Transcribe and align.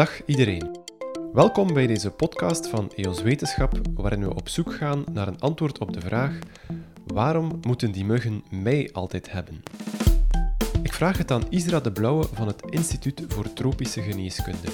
Dag 0.00 0.24
iedereen. 0.24 0.78
Welkom 1.32 1.74
bij 1.74 1.86
deze 1.86 2.10
podcast 2.10 2.68
van 2.68 2.92
EOS 2.94 3.22
Wetenschap, 3.22 3.80
waarin 3.94 4.20
we 4.20 4.34
op 4.34 4.48
zoek 4.48 4.74
gaan 4.74 5.04
naar 5.12 5.28
een 5.28 5.40
antwoord 5.40 5.78
op 5.78 5.92
de 5.92 6.00
vraag: 6.00 6.38
waarom 7.06 7.58
moeten 7.62 7.92
die 7.92 8.04
muggen 8.04 8.44
mij 8.50 8.88
altijd 8.92 9.32
hebben? 9.32 9.62
Ik 10.82 10.92
vraag 10.92 11.18
het 11.18 11.30
aan 11.30 11.50
Isra 11.50 11.80
de 11.80 11.92
Blauwe 11.92 12.24
van 12.32 12.46
het 12.46 12.62
Instituut 12.70 13.24
voor 13.28 13.52
Tropische 13.52 14.02
Geneeskunde. 14.02 14.68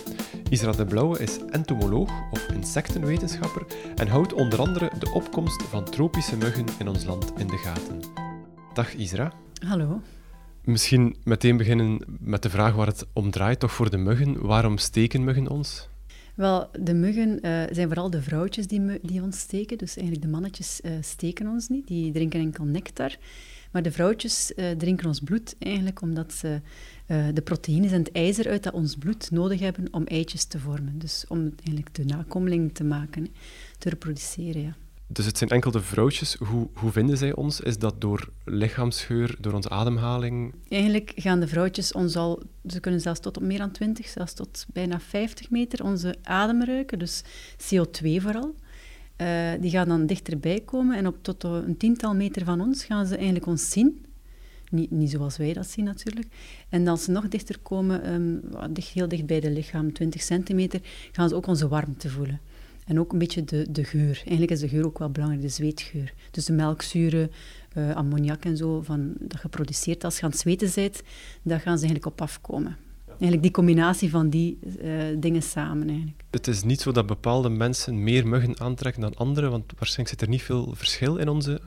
Isra 0.49 0.73
de 0.73 0.85
Blauwe 0.85 1.19
is 1.19 1.39
entomoloog 1.51 2.11
of 2.31 2.49
insectenwetenschapper 2.49 3.67
en 3.97 4.09
houdt 4.09 4.33
onder 4.33 4.59
andere 4.59 4.91
de 4.99 5.11
opkomst 5.11 5.63
van 5.63 5.85
tropische 5.85 6.37
muggen 6.37 6.67
in 6.79 6.89
ons 6.89 7.05
land 7.05 7.33
in 7.39 7.47
de 7.47 7.57
gaten. 7.57 8.01
Dag 8.75 8.95
Isra. 8.95 9.33
Hallo. 9.67 10.01
Misschien 10.67 11.17
meteen 11.25 11.57
beginnen 11.57 12.01
met 12.21 12.43
de 12.43 12.51
vraag 12.51 12.75
waar 12.75 12.87
het 12.87 13.07
om 13.13 13.31
draait, 13.31 13.61
toch 13.61 13.73
voor 13.73 13.91
de 13.91 13.97
muggen. 13.97 14.47
Waarom 14.47 14.79
steken 14.79 15.25
muggen 15.25 15.49
ons? 15.49 15.89
Wel, 16.35 16.69
de 16.81 16.95
muggen 16.95 17.29
uh, 17.29 17.63
zijn 17.71 17.89
vooral 17.89 18.11
de 18.11 18.23
vrouwtjes 18.23 18.67
die, 18.67 19.01
die 19.03 19.23
ons 19.23 19.39
steken. 19.39 19.79
Dus 19.79 19.97
eigenlijk 19.97 20.27
de 20.27 20.33
mannetjes 20.33 20.81
uh, 20.85 20.93
steken 21.01 21.47
ons 21.47 21.69
niet, 21.69 21.87
die 21.87 22.13
drinken 22.13 22.41
enkel 22.41 22.65
nectar. 22.65 23.17
Maar 23.73 23.83
de 23.83 23.93
vrouwtjes 23.93 24.53
uh, 24.57 24.71
drinken 24.71 25.07
ons 25.07 25.21
bloed 25.21 25.55
eigenlijk 25.59 26.01
omdat 26.01 26.33
ze 26.33 26.61
de 27.33 27.43
proteïnes 27.45 27.93
en 27.93 27.99
het 27.99 28.13
ijzer 28.13 28.49
uit 28.49 28.63
dat 28.63 28.73
ons 28.73 28.97
bloed 28.97 29.31
nodig 29.31 29.61
hebben 29.61 29.89
om 29.91 30.05
eitjes 30.05 30.45
te 30.45 30.59
vormen. 30.59 30.99
Dus 30.99 31.25
om 31.29 31.53
eigenlijk 31.57 31.95
de 31.95 32.05
nakomeling 32.05 32.75
te 32.75 32.85
maken, 32.85 33.29
te 33.79 33.89
reproduceren, 33.89 34.63
ja. 34.63 34.77
Dus 35.09 35.27
het 35.27 35.39
zijn 35.39 35.51
enkel 35.51 35.71
de 35.71 35.83
vrouwtjes. 35.83 36.35
Hoe, 36.35 36.69
hoe 36.75 36.91
vinden 36.93 37.17
zij 37.17 37.35
ons? 37.35 37.61
Is 37.61 37.79
dat 37.79 38.01
door 38.01 38.29
lichaamsgeur, 38.45 39.37
door 39.41 39.53
onze 39.53 39.69
ademhaling? 39.69 40.55
Eigenlijk 40.69 41.13
gaan 41.17 41.41
de 41.41 41.49
vrouwtjes 41.49 41.93
ons 41.93 42.17
al, 42.17 42.43
ze 42.67 42.81
kunnen 42.81 43.01
zelfs 43.01 43.21
tot 43.21 43.37
op 43.37 43.43
meer 43.43 43.59
dan 43.59 43.71
20, 43.71 44.07
zelfs 44.09 44.33
tot 44.33 44.67
bijna 44.73 45.01
50 45.01 45.51
meter 45.51 45.85
onze 45.85 46.15
adem 46.23 46.65
ruiken, 46.65 46.99
dus 46.99 47.23
CO2 47.63 48.17
vooral. 48.17 48.55
Uh, 49.17 49.51
die 49.61 49.71
gaan 49.71 49.89
dan 49.89 50.07
dichterbij 50.07 50.61
komen 50.61 50.97
en 50.97 51.07
op 51.07 51.17
tot 51.23 51.45
een 51.45 51.77
tiental 51.77 52.15
meter 52.15 52.45
van 52.45 52.61
ons 52.61 52.85
gaan 52.85 53.07
ze 53.07 53.15
eigenlijk 53.17 53.47
ons 53.47 53.71
zien. 53.71 54.05
Niet, 54.71 54.91
niet 54.91 55.11
zoals 55.11 55.37
wij 55.37 55.53
dat 55.53 55.71
zien 55.71 55.85
natuurlijk. 55.85 56.27
En 56.69 56.89
als 56.89 57.05
ze 57.05 57.11
nog 57.11 57.29
dichter 57.29 57.59
komen, 57.59 58.13
um, 58.13 58.43
heel 58.93 59.09
dicht 59.09 59.27
bij 59.27 59.41
de 59.41 59.51
lichaam, 59.51 59.93
20 59.93 60.23
centimeter, 60.23 60.81
gaan 61.13 61.29
ze 61.29 61.35
ook 61.35 61.47
onze 61.47 61.69
warmte 61.69 62.09
voelen. 62.09 62.41
En 62.87 63.01
ook 63.01 63.13
een 63.13 63.19
beetje 63.19 63.45
de, 63.45 63.67
de 63.71 63.85
geur. 63.85 64.17
Eigenlijk 64.17 64.51
is 64.51 64.61
de 64.61 64.69
geur 64.69 64.87
ook 64.87 64.99
wel 64.99 65.11
belangrijk, 65.11 65.43
de 65.43 65.49
zweetgeur. 65.49 66.13
Dus 66.31 66.45
de 66.45 66.53
melkzuren, 66.53 67.31
uh, 67.77 67.95
ammoniak 67.95 68.45
en 68.45 68.57
zo, 68.57 68.83
van, 68.83 69.13
dat 69.19 69.41
geproduceerd 69.41 70.05
als 70.05 70.17
je 70.17 70.23
aan 70.23 70.31
het 70.31 70.39
zweten 70.39 70.71
bent, 70.75 71.03
daar 71.43 71.61
gaan 71.61 71.79
ze 71.79 71.85
eigenlijk 71.85 72.07
op 72.07 72.21
afkomen. 72.21 72.77
Eigenlijk 73.07 73.43
die 73.43 73.51
combinatie 73.51 74.11
van 74.11 74.29
die 74.29 74.59
uh, 74.83 75.03
dingen 75.19 75.43
samen. 75.43 75.89
Eigenlijk. 75.89 76.23
Het 76.31 76.47
is 76.47 76.63
niet 76.63 76.81
zo 76.81 76.93
dat 76.93 77.07
bepaalde 77.07 77.49
mensen 77.49 78.03
meer 78.03 78.27
muggen 78.27 78.61
aantrekken 78.61 79.03
dan 79.03 79.15
anderen, 79.15 79.51
want 79.51 79.73
waarschijnlijk 79.79 80.09
zit 80.09 80.23
er 80.23 80.29
niet 80.29 80.43
veel 80.43 80.75
verschil 80.75 81.17
in 81.17 81.29
onze 81.29 81.61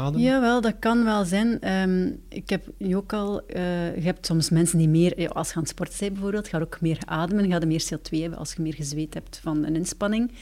adem? 0.00 0.20
Jawel, 0.20 0.60
dat 0.60 0.74
kan 0.78 1.04
wel 1.04 1.24
zijn. 1.24 1.72
Um, 1.72 2.20
ik 2.28 2.50
heb 2.50 2.64
ook 2.94 3.12
al... 3.12 3.42
Uh, 3.48 3.94
je 3.94 4.02
hebt 4.02 4.26
soms 4.26 4.50
mensen 4.50 4.78
die 4.78 4.88
meer... 4.88 5.32
Als 5.32 5.48
je 5.48 5.54
aan 5.54 5.60
het 5.60 5.70
sporten 5.70 5.98
bent 5.98 6.12
bijvoorbeeld, 6.12 6.48
ga 6.48 6.58
je 6.58 6.64
ook 6.64 6.80
meer 6.80 6.98
ademen, 7.04 7.50
ga 7.50 7.58
je 7.58 7.66
meer 7.66 7.84
CO2 7.94 8.20
hebben 8.20 8.38
als 8.38 8.52
je 8.52 8.62
meer 8.62 8.74
gezweet 8.74 9.14
hebt 9.14 9.40
van 9.42 9.64
een 9.64 9.76
inspanning. 9.76 10.32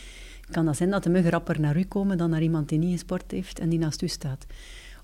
Kan 0.51 0.65
dat 0.65 0.77
zijn 0.77 0.91
dat 0.91 1.03
de 1.03 1.11
muggen 1.11 1.31
rapper 1.31 1.61
naar 1.61 1.77
u 1.77 1.85
komen 1.85 2.19
dan 2.19 2.31
naar 2.31 2.43
iemand 2.43 2.69
die 2.69 2.79
niet 2.79 2.93
gesport 2.93 3.31
heeft 3.31 3.59
en 3.59 3.69
die 3.69 3.79
naast 3.79 4.03
u 4.03 4.09
staat. 4.09 4.47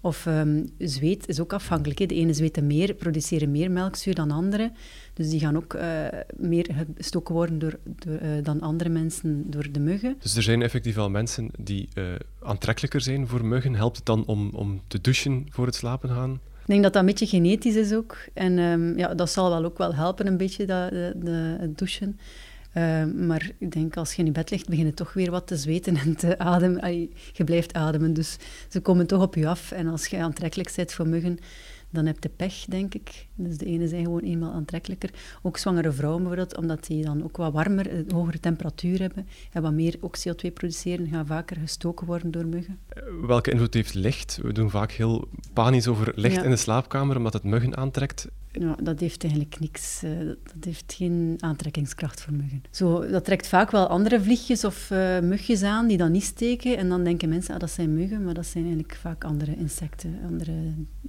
Of 0.05 0.27
um, 0.27 0.70
zweet 0.78 1.28
is 1.28 1.41
ook 1.41 1.52
afhankelijk. 1.52 1.98
Hè. 1.98 2.06
De 2.06 2.14
ene 2.14 2.33
zweten 2.33 2.66
meer, 2.66 2.94
produceren 2.94 3.50
meer 3.50 3.70
melkzuur 3.70 4.14
dan 4.14 4.30
andere. 4.30 4.72
Dus 5.14 5.30
die 5.30 5.41
gaan 5.41 5.56
ook 5.56 5.74
uh, 5.74 6.06
meer 6.36 6.66
gestoken 6.97 7.34
worden 7.34 7.58
door, 7.58 7.78
door 7.84 8.19
uh, 8.22 8.28
dan 8.42 8.60
andere 8.60 8.88
mensen 8.88 9.50
door 9.50 9.72
de 9.72 9.81
muggen. 9.81 10.16
Dus 10.19 10.37
er 10.37 10.42
zijn 10.42 10.62
effectief 10.62 10.94
wel 10.94 11.10
mensen 11.10 11.50
die 11.59 11.88
uh, 11.94 12.04
aantrekkelijker 12.42 13.00
zijn 13.00 13.26
voor 13.28 13.44
muggen. 13.44 13.75
Helpt 13.75 13.97
het 13.97 14.06
dan 14.06 14.25
om, 14.26 14.50
om 14.53 14.81
te 14.87 15.00
douchen 15.00 15.47
voor 15.48 15.66
het 15.66 15.75
slapen 15.75 16.09
gaan? 16.09 16.32
Ik 16.32 16.71
denk 16.71 16.82
dat 16.82 16.92
dat 16.92 17.03
een 17.03 17.09
beetje 17.09 17.26
genetisch 17.26 17.75
is 17.75 17.92
ook. 17.92 18.16
En 18.32 18.59
um, 18.59 18.98
ja, 18.98 19.15
dat 19.15 19.31
zal 19.31 19.50
wel 19.50 19.65
ook 19.65 19.78
wel 19.78 19.94
helpen, 19.94 20.26
een 20.26 20.36
beetje, 20.36 20.66
dat, 20.66 20.91
de, 20.91 21.12
de, 21.16 21.56
het 21.60 21.78
douchen. 21.78 22.19
Uh, 22.74 23.04
maar 23.04 23.50
ik 23.58 23.72
denk, 23.72 23.96
als 23.96 24.12
je 24.12 24.18
in 24.18 24.24
je 24.24 24.32
bed 24.32 24.50
ligt, 24.50 24.68
begin 24.68 24.86
je 24.86 24.94
toch 24.94 25.12
weer 25.12 25.30
wat 25.30 25.46
te 25.46 25.56
zweten 25.56 25.96
en 25.96 26.16
te 26.16 26.38
ademen. 26.38 27.08
Je 27.32 27.44
blijft 27.44 27.74
ademen, 27.74 28.14
dus 28.14 28.36
ze 28.68 28.80
komen 28.80 29.06
toch 29.06 29.22
op 29.22 29.34
je 29.34 29.48
af. 29.48 29.72
En 29.72 29.86
als 29.86 30.06
je 30.06 30.18
aantrekkelijk 30.18 30.72
bent 30.76 30.92
voor 30.92 31.08
muggen, 31.08 31.38
dan 31.94 32.06
heb 32.06 32.22
je 32.22 32.28
pech, 32.28 32.65
denk 32.69 32.94
ik. 32.94 33.27
Dus 33.34 33.56
de 33.56 33.65
ene 33.65 33.88
zijn 33.88 34.05
gewoon 34.05 34.21
eenmaal 34.21 34.53
aantrekkelijker. 34.53 35.10
Ook 35.43 35.59
zwangere 35.59 35.93
vrouwen 35.93 36.22
bijvoorbeeld, 36.22 36.56
omdat 36.56 36.87
die 36.87 37.05
dan 37.05 37.25
ook 37.25 37.37
wat 37.37 37.53
warmer, 37.53 37.93
een 37.93 38.09
eh, 38.09 38.15
hogere 38.15 38.41
temperatuur 38.41 39.00
hebben 39.00 39.27
en 39.53 39.62
wat 39.62 39.72
meer 39.72 39.97
ook 40.00 40.16
CO2 40.19 40.53
produceren, 40.53 41.09
gaan 41.09 41.27
vaker 41.27 41.56
gestoken 41.56 42.06
worden 42.06 42.31
door 42.31 42.47
muggen. 42.47 42.78
Eh, 42.88 43.03
welke 43.27 43.50
invloed 43.50 43.75
heeft 43.75 43.94
licht? 43.94 44.38
We 44.43 44.53
doen 44.53 44.71
vaak 44.71 44.93
heel 44.93 45.28
panisch 45.53 45.88
over 45.88 46.12
licht 46.15 46.37
ja. 46.37 46.43
in 46.43 46.50
de 46.50 46.56
slaapkamer, 46.56 47.16
omdat 47.16 47.33
het 47.33 47.43
muggen 47.43 47.77
aantrekt. 47.77 48.28
Ja, 48.60 48.77
dat 48.83 49.00
heeft 49.00 49.22
eigenlijk 49.22 49.60
niks. 49.60 50.03
Uh, 50.04 50.10
dat 50.27 50.65
heeft 50.65 50.94
geen 50.97 51.37
aantrekkingskracht 51.41 52.21
voor 52.21 52.33
muggen. 52.33 52.62
Zo, 52.71 53.06
dat 53.06 53.25
trekt 53.25 53.49
vaak 53.49 53.71
wel 53.71 53.87
andere 53.87 54.21
vliegjes 54.21 54.65
of 54.65 54.91
uh, 54.91 55.21
mugjes 55.21 55.62
aan 55.62 55.87
die 55.87 55.97
dan 55.97 56.12
niet 56.12 56.25
steken. 56.25 56.77
En 56.77 56.88
dan 56.88 57.04
denken 57.04 57.28
mensen, 57.28 57.54
ah, 57.54 57.60
dat 57.60 57.71
zijn 57.71 57.94
muggen, 57.94 58.25
maar 58.25 58.34
dat 58.34 58.47
zijn 58.47 58.65
eigenlijk 58.65 58.94
vaak 59.00 59.25
andere 59.25 59.56
insecten, 59.56 60.19
andere 60.27 60.53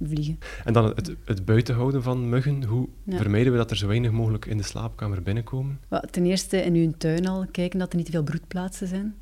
vliegen. 0.02 0.38
En 0.64 0.72
dan 0.82 0.92
het, 0.94 1.10
het 1.24 1.44
buitenhouden 1.44 2.02
van 2.02 2.28
muggen. 2.28 2.64
Hoe 2.64 2.88
ja. 3.02 3.16
vermijden 3.16 3.52
we 3.52 3.58
dat 3.58 3.70
er 3.70 3.76
zo 3.76 3.86
weinig 3.86 4.10
mogelijk 4.10 4.46
in 4.46 4.56
de 4.56 4.62
slaapkamer 4.62 5.22
binnenkomen? 5.22 5.80
Ten 6.10 6.26
eerste 6.26 6.62
in 6.64 6.74
uw 6.74 6.92
tuin 6.98 7.28
al 7.28 7.46
kijken 7.50 7.78
dat 7.78 7.90
er 7.90 7.96
niet 7.96 8.06
te 8.06 8.12
veel 8.12 8.22
broedplaatsen 8.22 8.88
zijn. 8.88 9.14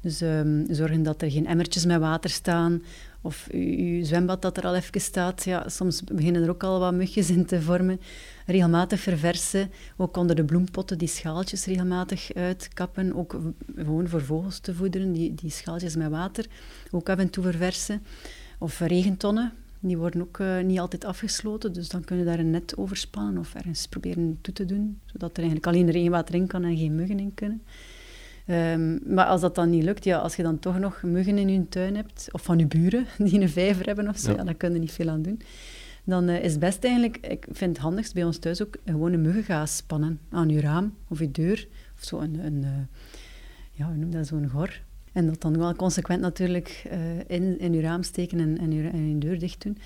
Dus 0.00 0.20
um, 0.20 0.66
zorgen 0.70 1.02
dat 1.02 1.22
er 1.22 1.30
geen 1.30 1.46
emmertjes 1.46 1.86
met 1.86 2.00
water 2.00 2.30
staan 2.30 2.82
of 3.20 3.48
uw 3.50 4.04
zwembad 4.04 4.42
dat 4.42 4.56
er 4.56 4.64
al 4.64 4.74
even 4.74 5.00
staat. 5.00 5.44
Ja, 5.44 5.68
soms 5.68 6.04
beginnen 6.04 6.42
er 6.42 6.50
ook 6.50 6.62
al 6.62 6.78
wat 6.78 6.94
mugjes 6.94 7.30
in 7.30 7.46
te 7.46 7.62
vormen. 7.62 8.00
Regelmatig 8.46 9.00
verversen, 9.00 9.70
ook 9.96 10.16
onder 10.16 10.36
de 10.36 10.44
bloempotten 10.44 10.98
die 10.98 11.08
schaaltjes 11.08 11.64
regelmatig 11.64 12.34
uitkappen. 12.34 13.14
Ook 13.14 13.36
gewoon 13.76 14.08
voor 14.08 14.22
vogels 14.22 14.58
te 14.58 14.74
voederen, 14.74 15.12
die, 15.12 15.34
die 15.34 15.50
schaaltjes 15.50 15.96
met 15.96 16.10
water 16.10 16.46
ook 16.90 17.08
af 17.08 17.18
en 17.18 17.30
toe 17.30 17.44
verversen. 17.44 18.02
Of 18.58 18.80
regentonnen, 18.80 19.52
die 19.80 19.98
worden 19.98 20.20
ook 20.20 20.38
uh, 20.38 20.60
niet 20.60 20.78
altijd 20.78 21.04
afgesloten, 21.04 21.72
dus 21.72 21.88
dan 21.88 22.04
kunnen 22.04 22.24
je 22.24 22.30
daar 22.30 22.40
een 22.40 22.50
net 22.50 22.76
over 22.76 22.96
spannen 22.96 23.38
of 23.38 23.54
ergens 23.54 23.86
proberen 23.86 24.38
toe 24.40 24.54
te 24.54 24.64
doen, 24.64 25.00
zodat 25.06 25.30
er 25.30 25.42
eigenlijk 25.42 25.66
alleen 25.66 25.90
regenwater 25.90 26.34
in 26.34 26.46
kan 26.46 26.64
en 26.64 26.76
geen 26.76 26.94
muggen 26.94 27.18
in 27.18 27.34
kunnen. 27.34 27.62
Um, 28.50 29.00
maar 29.06 29.26
als 29.26 29.40
dat 29.40 29.54
dan 29.54 29.70
niet 29.70 29.82
lukt, 29.82 30.04
ja, 30.04 30.18
als 30.18 30.36
je 30.36 30.42
dan 30.42 30.58
toch 30.58 30.78
nog 30.78 31.02
muggen 31.02 31.38
in 31.38 31.48
je 31.48 31.68
tuin 31.68 31.96
hebt, 31.96 32.28
of 32.32 32.42
van 32.42 32.58
je 32.58 32.66
buren 32.66 33.06
die 33.18 33.40
een 33.40 33.48
vijver 33.48 33.86
hebben 33.86 34.08
of 34.08 34.18
zo, 34.18 34.30
ja. 34.30 34.36
ja 34.36 34.44
dan 34.44 34.56
kun 34.56 34.72
je 34.72 34.78
niet 34.78 34.92
veel 34.92 35.08
aan 35.08 35.22
doen. 35.22 35.40
Dan 36.04 36.28
uh, 36.28 36.44
is 36.44 36.50
het 36.50 36.60
best 36.60 36.84
eigenlijk, 36.84 37.16
ik 37.16 37.46
vind 37.50 37.76
het 37.76 37.84
handigst 37.84 38.14
bij 38.14 38.24
ons 38.24 38.38
thuis 38.38 38.62
ook, 38.62 38.76
gewoon 38.84 39.12
een 39.12 39.20
muggengaas 39.20 39.76
spannen 39.76 40.20
aan 40.30 40.48
je 40.48 40.60
raam 40.60 40.94
of 41.08 41.18
je 41.18 41.30
deur. 41.30 41.68
Of 41.96 42.04
zo 42.04 42.18
een, 42.18 42.44
een 42.44 42.62
uh, 42.62 42.68
ja, 43.72 43.86
hoe 43.86 43.96
noem 43.96 44.10
dat, 44.10 44.26
zo'n 44.26 44.48
gor. 44.48 44.80
En 45.12 45.26
dat 45.26 45.40
dan 45.40 45.58
wel 45.58 45.74
consequent 45.74 46.20
natuurlijk 46.20 46.84
uh, 46.92 46.98
in, 47.26 47.58
in 47.58 47.72
je 47.72 47.80
raam 47.80 48.02
steken 48.02 48.40
en, 48.40 48.58
en, 48.58 48.72
je, 48.72 48.88
en 48.88 49.08
je 49.08 49.18
deur 49.18 49.38
dicht 49.38 49.62
doen. 49.62 49.78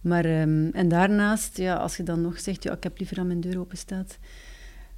Maar, 0.00 0.40
um, 0.40 0.70
en 0.72 0.88
daarnaast, 0.88 1.56
ja, 1.56 1.74
als 1.74 1.96
je 1.96 2.02
dan 2.02 2.20
nog 2.20 2.40
zegt, 2.40 2.62
ja, 2.62 2.72
ik 2.72 2.82
heb 2.82 2.98
liever 2.98 3.16
dat 3.16 3.26
mijn 3.26 3.40
deur 3.40 3.58
open 3.58 3.78
staat, 3.78 4.18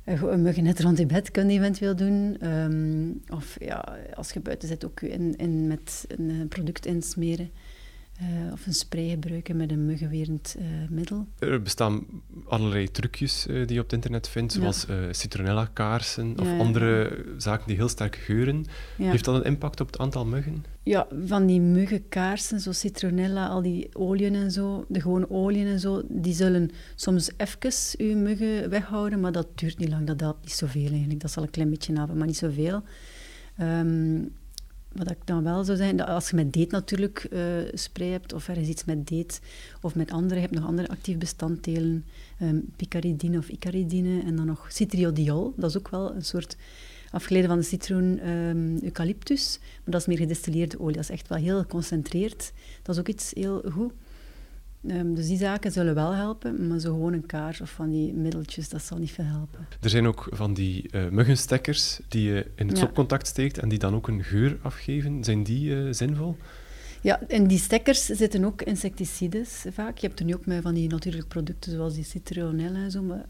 een 0.05 0.43
muggen 0.43 0.65
net 0.65 0.81
rond 0.81 0.99
je 0.99 1.07
bed 1.07 1.31
kun 1.31 1.51
je 1.51 1.59
eventueel 1.59 1.97
doen. 1.97 2.49
Um, 2.49 3.23
of 3.29 3.57
ja, 3.61 3.99
als 4.15 4.33
je 4.33 4.41
buiten 4.41 4.69
zit, 4.69 4.85
ook 4.85 5.01
in, 5.01 5.37
in 5.37 5.67
met 5.67 6.05
een 6.09 6.47
product 6.49 6.87
insmeren. 6.87 7.51
Uh, 8.21 8.53
of 8.53 8.67
een 8.67 8.73
spray 8.73 9.09
gebruiken 9.09 9.57
met 9.57 9.71
een 9.71 9.87
muggenwerend 9.87 10.57
uh, 10.59 10.65
middel. 10.91 11.27
Er 11.39 11.63
bestaan 11.63 12.07
allerlei 12.47 12.91
trucjes 12.91 13.47
uh, 13.47 13.67
die 13.67 13.75
je 13.75 13.79
op 13.79 13.85
het 13.85 13.93
internet 13.93 14.29
vindt, 14.29 14.53
zoals 14.53 14.85
ja. 14.89 15.13
citronella-kaarsen 15.13 16.39
of 16.39 16.47
ja, 16.47 16.53
ja. 16.53 16.59
andere 16.59 17.25
zaken 17.37 17.67
die 17.67 17.77
heel 17.77 17.89
sterk 17.89 18.17
geuren. 18.17 18.65
Heeft 18.97 19.25
dat 19.25 19.35
een 19.35 19.45
impact 19.45 19.81
op 19.81 19.87
het 19.87 19.99
aantal 19.99 20.27
muggen? 20.27 20.65
Ja, 20.83 21.07
van 21.25 21.47
die 21.47 21.61
muggenkaarsen, 21.61 22.61
zoals 22.61 22.79
citronella, 22.79 23.47
al 23.47 23.63
die 23.63 23.89
oliën 23.93 24.35
en 24.35 24.51
zo, 24.51 24.85
de 24.89 25.01
gewone 25.01 25.31
oliën 25.31 25.67
en 25.67 25.81
zo, 25.81 26.03
die 26.09 26.35
zullen 26.35 26.71
soms 26.95 27.31
even 27.37 27.99
uw 27.99 28.17
muggen 28.17 28.71
weghouden, 28.71 29.21
maar 29.21 29.33
dat 29.33 29.59
duurt 29.59 29.79
niet 29.79 29.89
lang, 29.89 30.07
dat 30.07 30.21
helpt 30.21 30.41
niet 30.41 30.53
zoveel 30.53 30.91
eigenlijk. 30.91 31.21
Dat 31.21 31.31
zal 31.31 31.43
een 31.43 31.51
klein 31.51 31.71
beetje 31.71 31.99
hebben, 31.99 32.17
maar 32.17 32.27
niet 32.27 32.37
zoveel. 32.37 32.83
Um, 33.61 34.33
wat 34.95 35.11
ik 35.11 35.17
dan 35.25 35.43
wel 35.43 35.65
zou 35.65 35.77
zeggen, 35.77 35.97
dat 35.97 36.09
als 36.09 36.31
je 36.31 36.37
met 36.37 36.53
date 36.53 36.71
natuurlijk 36.71 37.27
uh, 37.31 37.41
spray 37.73 38.09
hebt, 38.09 38.33
of 38.33 38.49
er 38.49 38.57
is 38.57 38.69
iets 38.69 38.85
met 38.85 39.09
date, 39.09 39.41
of 39.81 39.95
met 39.95 40.11
andere, 40.11 40.35
je 40.35 40.41
hebt 40.41 40.55
nog 40.55 40.67
andere 40.67 40.89
actief 40.89 41.19
bestanddelen, 41.19 42.05
um, 42.43 42.73
picaridine 42.77 43.39
of 43.39 43.49
icaridine, 43.49 44.23
en 44.23 44.37
dan 44.37 44.47
nog 44.47 44.67
citriodiol, 44.69 45.53
dat 45.57 45.71
is 45.71 45.79
ook 45.79 45.89
wel 45.89 46.15
een 46.15 46.25
soort 46.25 46.57
afgeleide 47.11 47.49
van 47.49 47.59
de 47.59 47.65
citroen 47.65 48.29
um, 48.29 48.79
eucalyptus, 48.83 49.59
maar 49.61 49.81
dat 49.85 50.01
is 50.01 50.07
meer 50.07 50.19
gedistilleerde 50.19 50.81
olie, 50.81 50.95
dat 50.95 51.05
is 51.05 51.11
echt 51.11 51.29
wel 51.29 51.39
heel 51.39 51.61
geconcentreerd. 51.61 52.53
Dat 52.83 52.95
is 52.95 53.01
ook 53.01 53.09
iets 53.09 53.31
heel 53.35 53.63
goed. 53.71 53.93
Ehm, 54.89 55.15
dus 55.15 55.27
die 55.27 55.37
zaken 55.37 55.73
zullen 55.73 55.95
wel 55.95 56.15
helpen, 56.15 56.67
maar 56.69 56.79
zo 56.79 56.93
gewoon 56.93 57.13
een 57.13 57.27
kaars 57.27 57.61
of 57.61 57.71
van 57.71 57.91
die 57.91 58.13
middeltjes, 58.13 58.69
dat 58.69 58.83
zal 58.83 58.99
niet 58.99 59.11
veel 59.11 59.25
helpen. 59.25 59.67
Er 59.81 59.91
zijn 59.91 60.07
ook 60.07 60.29
van 60.31 60.55
die 60.55 60.89
uh, 60.91 61.09
muggenstekkers 61.09 62.01
die 62.09 62.33
je 62.33 62.47
in 62.55 62.69
het 62.69 62.77
ja. 62.77 62.83
stopcontact 62.83 63.27
steekt 63.27 63.59
en 63.59 63.69
die 63.69 63.79
dan 63.79 63.95
ook 63.95 64.09
een 64.09 64.25
geur 64.25 64.59
afgeven. 64.63 65.25
Zijn 65.25 65.43
die 65.43 65.71
uh, 65.71 65.93
zinvol? 65.93 66.37
Ja, 67.01 67.21
in 67.29 67.47
die 67.47 67.59
stekkers 67.59 68.05
zitten 68.05 68.45
ook 68.45 68.63
insecticides 68.63 69.65
vaak. 69.73 69.99
Je 69.99 70.07
hebt 70.07 70.19
er 70.19 70.27
nu 70.27 70.35
ook 70.35 70.47
met 70.47 70.63
van 70.63 70.75
die 70.75 70.89
natuurlijke 70.89 71.29
producten 71.29 71.73
zoals 71.73 71.95
die 71.95 72.05
citronella 72.05 72.79
en 72.79 72.91
zo. 72.91 73.03
Maar, 73.03 73.25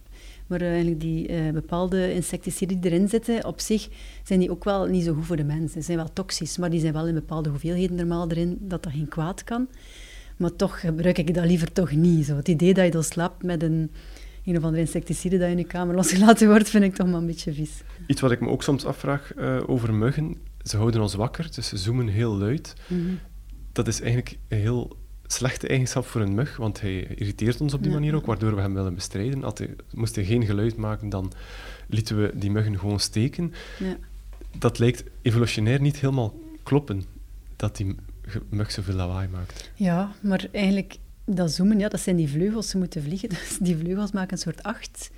maar 0.47 0.61
eigenlijk 0.61 1.01
die 1.01 1.53
bepaalde 1.53 2.15
insecticiden 2.15 2.81
die 2.81 2.91
erin 2.91 3.09
zitten, 3.09 3.45
op 3.45 3.61
zich 3.61 3.89
zijn 4.23 4.39
die 4.39 4.51
ook 4.51 4.65
wel 4.65 4.87
niet 4.87 5.05
zo 5.05 5.15
goed 5.15 5.27
voor 5.27 5.37
de 5.37 5.45
mensen. 5.45 5.81
Ze 5.81 5.87
zijn 5.87 5.99
wel 5.99 6.13
toxisch, 6.13 6.59
maar 6.59 6.71
die 6.71 6.81
zijn 6.81 6.93
wel 6.93 7.07
in 7.07 7.15
bepaalde 7.15 7.49
hoeveelheden 7.49 7.97
normaal 7.97 8.31
erin 8.31 8.59
dat 8.61 8.83
dat 8.83 8.93
geen 8.93 9.09
kwaad 9.09 9.45
kan. 9.45 9.69
Maar 10.43 10.57
toch 10.57 10.81
gebruik 10.81 11.19
ik 11.19 11.35
dat 11.35 11.45
liever 11.45 11.73
toch 11.73 11.93
niet. 11.93 12.27
Zo. 12.27 12.37
Het 12.37 12.49
idee 12.49 12.75
dat 12.75 12.85
je 12.85 12.91
dan 12.91 13.05
slaapt 13.05 13.43
met 13.43 13.63
een, 13.63 13.91
een 14.45 14.57
of 14.57 14.63
andere 14.63 14.83
insecticide 14.83 15.39
dat 15.39 15.49
in 15.49 15.59
je 15.59 15.65
kamer 15.65 15.95
losgelaten 15.95 16.49
wordt, 16.49 16.69
vind 16.69 16.85
ik 16.85 16.95
toch 16.95 17.07
maar 17.07 17.21
een 17.21 17.27
beetje 17.27 17.53
vies. 17.53 17.83
Iets 18.07 18.21
wat 18.21 18.31
ik 18.31 18.41
me 18.41 18.49
ook 18.49 18.63
soms 18.63 18.85
afvraag 18.85 19.33
uh, 19.37 19.63
over 19.67 19.95
muggen. 19.95 20.37
Ze 20.63 20.77
houden 20.77 21.01
ons 21.01 21.15
wakker, 21.15 21.49
dus 21.55 21.69
ze 21.69 21.77
zoomen 21.77 22.09
heel 22.09 22.37
luid. 22.37 22.75
Mm 22.87 23.07
-hmm. 23.07 23.19
Dat 23.73 23.89
is 23.89 24.01
eigenlijk 24.01 24.37
een 24.49 24.59
heel 24.59 24.97
slechte 25.27 25.69
eigenschap 25.69 26.07
voor 26.07 26.21
een 26.21 26.35
mug, 26.35 26.57
want 26.57 26.81
hij 26.81 27.07
irriteert 27.07 27.61
ons 27.61 27.75
op 27.75 27.83
die 27.83 27.91
ja. 27.91 27.99
manier 27.99 28.15
ook, 28.15 28.27
waardoor 28.27 28.55
we 28.55 28.61
hem 28.61 28.75
willen 28.75 28.95
bestrijden. 28.95 29.45
Als 29.45 29.59
hij, 29.59 29.75
moest 29.93 30.15
hij 30.15 30.25
geen 30.25 30.47
geluid 30.47 30.77
maken, 30.77 31.09
dan 31.09 31.33
lieten 31.89 32.23
we 32.23 32.31
die 32.35 32.51
muggen 32.51 32.79
gewoon 32.79 33.01
steken. 33.01 33.53
Ja. 33.79 33.97
Dat 34.59 34.79
lijkt 34.79 35.05
evolutionair 35.23 35.81
niet 35.81 35.97
helemaal 35.97 36.35
kloppen, 36.63 37.03
dat 37.57 37.77
die 37.77 37.95
mug 38.51 38.71
zoveel 38.71 38.95
lawaai 38.95 39.29
maakt. 39.29 39.71
Ja, 39.75 40.13
maar 40.21 40.47
eigenlijk, 40.53 40.97
dat 41.25 41.53
zoomen, 41.53 41.79
ja, 41.79 41.89
dat 41.89 42.01
zijn 42.01 42.17
die 42.17 42.29
vleugels, 42.29 42.69
ze 42.69 42.79
moeten 42.79 43.03
vliegen. 43.03 43.29
Dus 43.39 43.59
die 43.61 43.77
vleugels 43.77 44.13
maken 44.13 44.33
een 44.33 44.39
soort 44.39 44.63
acht. 44.63 45.11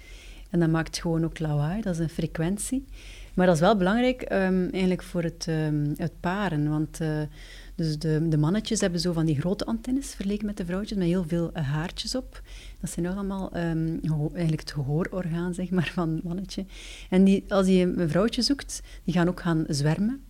En 0.50 0.60
dat 0.60 0.70
maakt 0.70 0.98
gewoon 0.98 1.24
ook 1.24 1.38
lawaai, 1.38 1.82
dat 1.82 1.94
is 1.94 2.00
een 2.00 2.08
frequentie. 2.08 2.84
Maar 3.34 3.46
dat 3.46 3.54
is 3.54 3.60
wel 3.60 3.76
belangrijk 3.76 4.22
um, 4.22 4.68
eigenlijk 4.70 5.02
voor 5.02 5.22
het, 5.22 5.46
um, 5.48 5.92
het 5.96 6.20
paren, 6.20 6.68
want... 6.68 7.00
Uh, 7.00 7.22
dus 7.76 7.98
de, 7.98 8.28
de, 8.28 8.36
mannetjes 8.36 8.80
hebben 8.80 9.00
zo 9.00 9.12
van 9.12 9.26
die 9.26 9.40
grote 9.40 9.64
antennes 9.64 10.14
vergeleken 10.14 10.46
met 10.46 10.56
de 10.56 10.64
vrouwtjes, 10.64 10.98
met 10.98 11.06
heel 11.06 11.24
veel 11.26 11.50
uh, 11.56 11.68
haartjes 11.68 12.14
op. 12.14 12.42
Dat 12.80 12.90
zijn 12.90 13.06
nog 13.06 13.14
allemaal 13.14 13.56
um, 13.56 14.00
eigenlijk 14.02 14.60
het 14.60 14.72
gehoororgaan 14.72 15.54
zeg 15.54 15.70
maar, 15.70 15.90
van 15.94 16.14
het 16.14 16.24
mannetje. 16.24 16.64
En 17.10 17.24
die, 17.24 17.44
als 17.48 17.66
je 17.66 17.92
een 17.96 18.08
vrouwtje 18.08 18.42
zoekt, 18.42 18.82
die 19.04 19.14
gaan 19.14 19.28
ook 19.28 19.40
gaan 19.40 19.64
zwermen. 19.68 20.24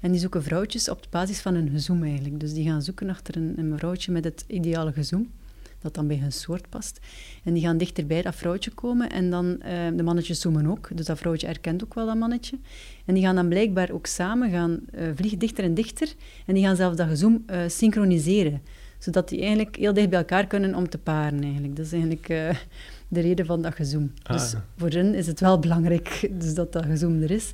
En 0.00 0.10
die 0.10 0.20
zoeken 0.20 0.42
vrouwtjes 0.42 0.88
op 0.88 1.06
basis 1.10 1.40
van 1.40 1.54
een 1.54 1.70
gezoem 1.70 2.02
eigenlijk. 2.02 2.40
Dus 2.40 2.52
die 2.52 2.68
gaan 2.68 2.82
zoeken 2.82 3.10
achter 3.10 3.36
een, 3.36 3.54
een 3.56 3.78
vrouwtje 3.78 4.12
met 4.12 4.24
het 4.24 4.44
ideale 4.46 4.92
gezoem, 4.92 5.30
dat 5.80 5.94
dan 5.94 6.06
bij 6.06 6.16
hun 6.16 6.32
soort 6.32 6.68
past. 6.68 7.00
En 7.44 7.52
die 7.52 7.62
gaan 7.62 7.76
dichter 7.76 8.06
bij 8.06 8.22
dat 8.22 8.34
vrouwtje 8.34 8.70
komen 8.70 9.10
en 9.10 9.30
dan, 9.30 9.46
uh, 9.46 9.96
de 9.96 10.02
mannetjes 10.02 10.40
zoomen 10.40 10.66
ook. 10.66 10.88
Dus 10.94 11.06
dat 11.06 11.18
vrouwtje 11.18 11.46
herkent 11.46 11.84
ook 11.84 11.94
wel 11.94 12.06
dat 12.06 12.16
mannetje. 12.16 12.58
En 13.04 13.14
die 13.14 13.22
gaan 13.22 13.34
dan 13.34 13.48
blijkbaar 13.48 13.90
ook 13.90 14.06
samen 14.06 14.50
gaan 14.50 14.80
uh, 14.94 15.08
vliegen 15.14 15.38
dichter 15.38 15.64
en 15.64 15.74
dichter. 15.74 16.14
En 16.46 16.54
die 16.54 16.64
gaan 16.64 16.76
zelfs 16.76 16.96
dat 16.96 17.08
gezoem 17.08 17.44
uh, 17.50 17.60
synchroniseren. 17.66 18.62
Zodat 18.98 19.28
die 19.28 19.40
eigenlijk 19.40 19.76
heel 19.76 19.92
dicht 19.92 20.10
bij 20.10 20.18
elkaar 20.18 20.46
kunnen 20.46 20.74
om 20.74 20.88
te 20.88 20.98
paren 20.98 21.42
eigenlijk. 21.42 21.76
Dat 21.76 21.86
is 21.86 21.92
eigenlijk 21.92 22.26
de 23.08 23.20
reden 23.20 23.46
van 23.46 23.62
dat 23.62 23.74
gezoem. 23.74 24.12
Ah. 24.22 24.36
Dus 24.36 24.54
voor 24.76 24.90
hen 24.90 25.14
is 25.14 25.26
het 25.26 25.40
wel 25.40 25.58
belangrijk 25.58 26.28
dus 26.40 26.54
dat 26.54 26.72
dat 26.72 26.84
gezoem 26.84 27.22
er 27.22 27.30
is. 27.30 27.52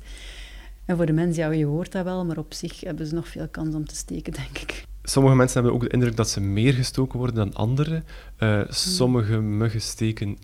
En 0.85 0.95
voor 0.95 1.05
de 1.05 1.13
mensen, 1.13 1.43
ja, 1.43 1.51
je 1.51 1.65
hoort 1.65 1.91
dat 1.91 2.03
wel, 2.03 2.25
maar 2.25 2.37
op 2.37 2.53
zich 2.53 2.79
hebben 2.79 3.07
ze 3.07 3.13
nog 3.13 3.27
veel 3.27 3.47
kans 3.47 3.75
om 3.75 3.85
te 3.85 3.95
steken, 3.95 4.33
denk 4.33 4.57
ik. 4.57 4.85
Sommige 5.03 5.35
mensen 5.35 5.61
hebben 5.61 5.73
ook 5.73 5.87
de 5.87 5.93
indruk 5.93 6.15
dat 6.15 6.29
ze 6.29 6.41
meer 6.41 6.73
gestoken 6.73 7.17
worden 7.17 7.35
dan 7.35 7.53
anderen. 7.53 8.03
Uh, 8.39 8.61
sommige 8.69 9.39
muggensteken 9.41 10.37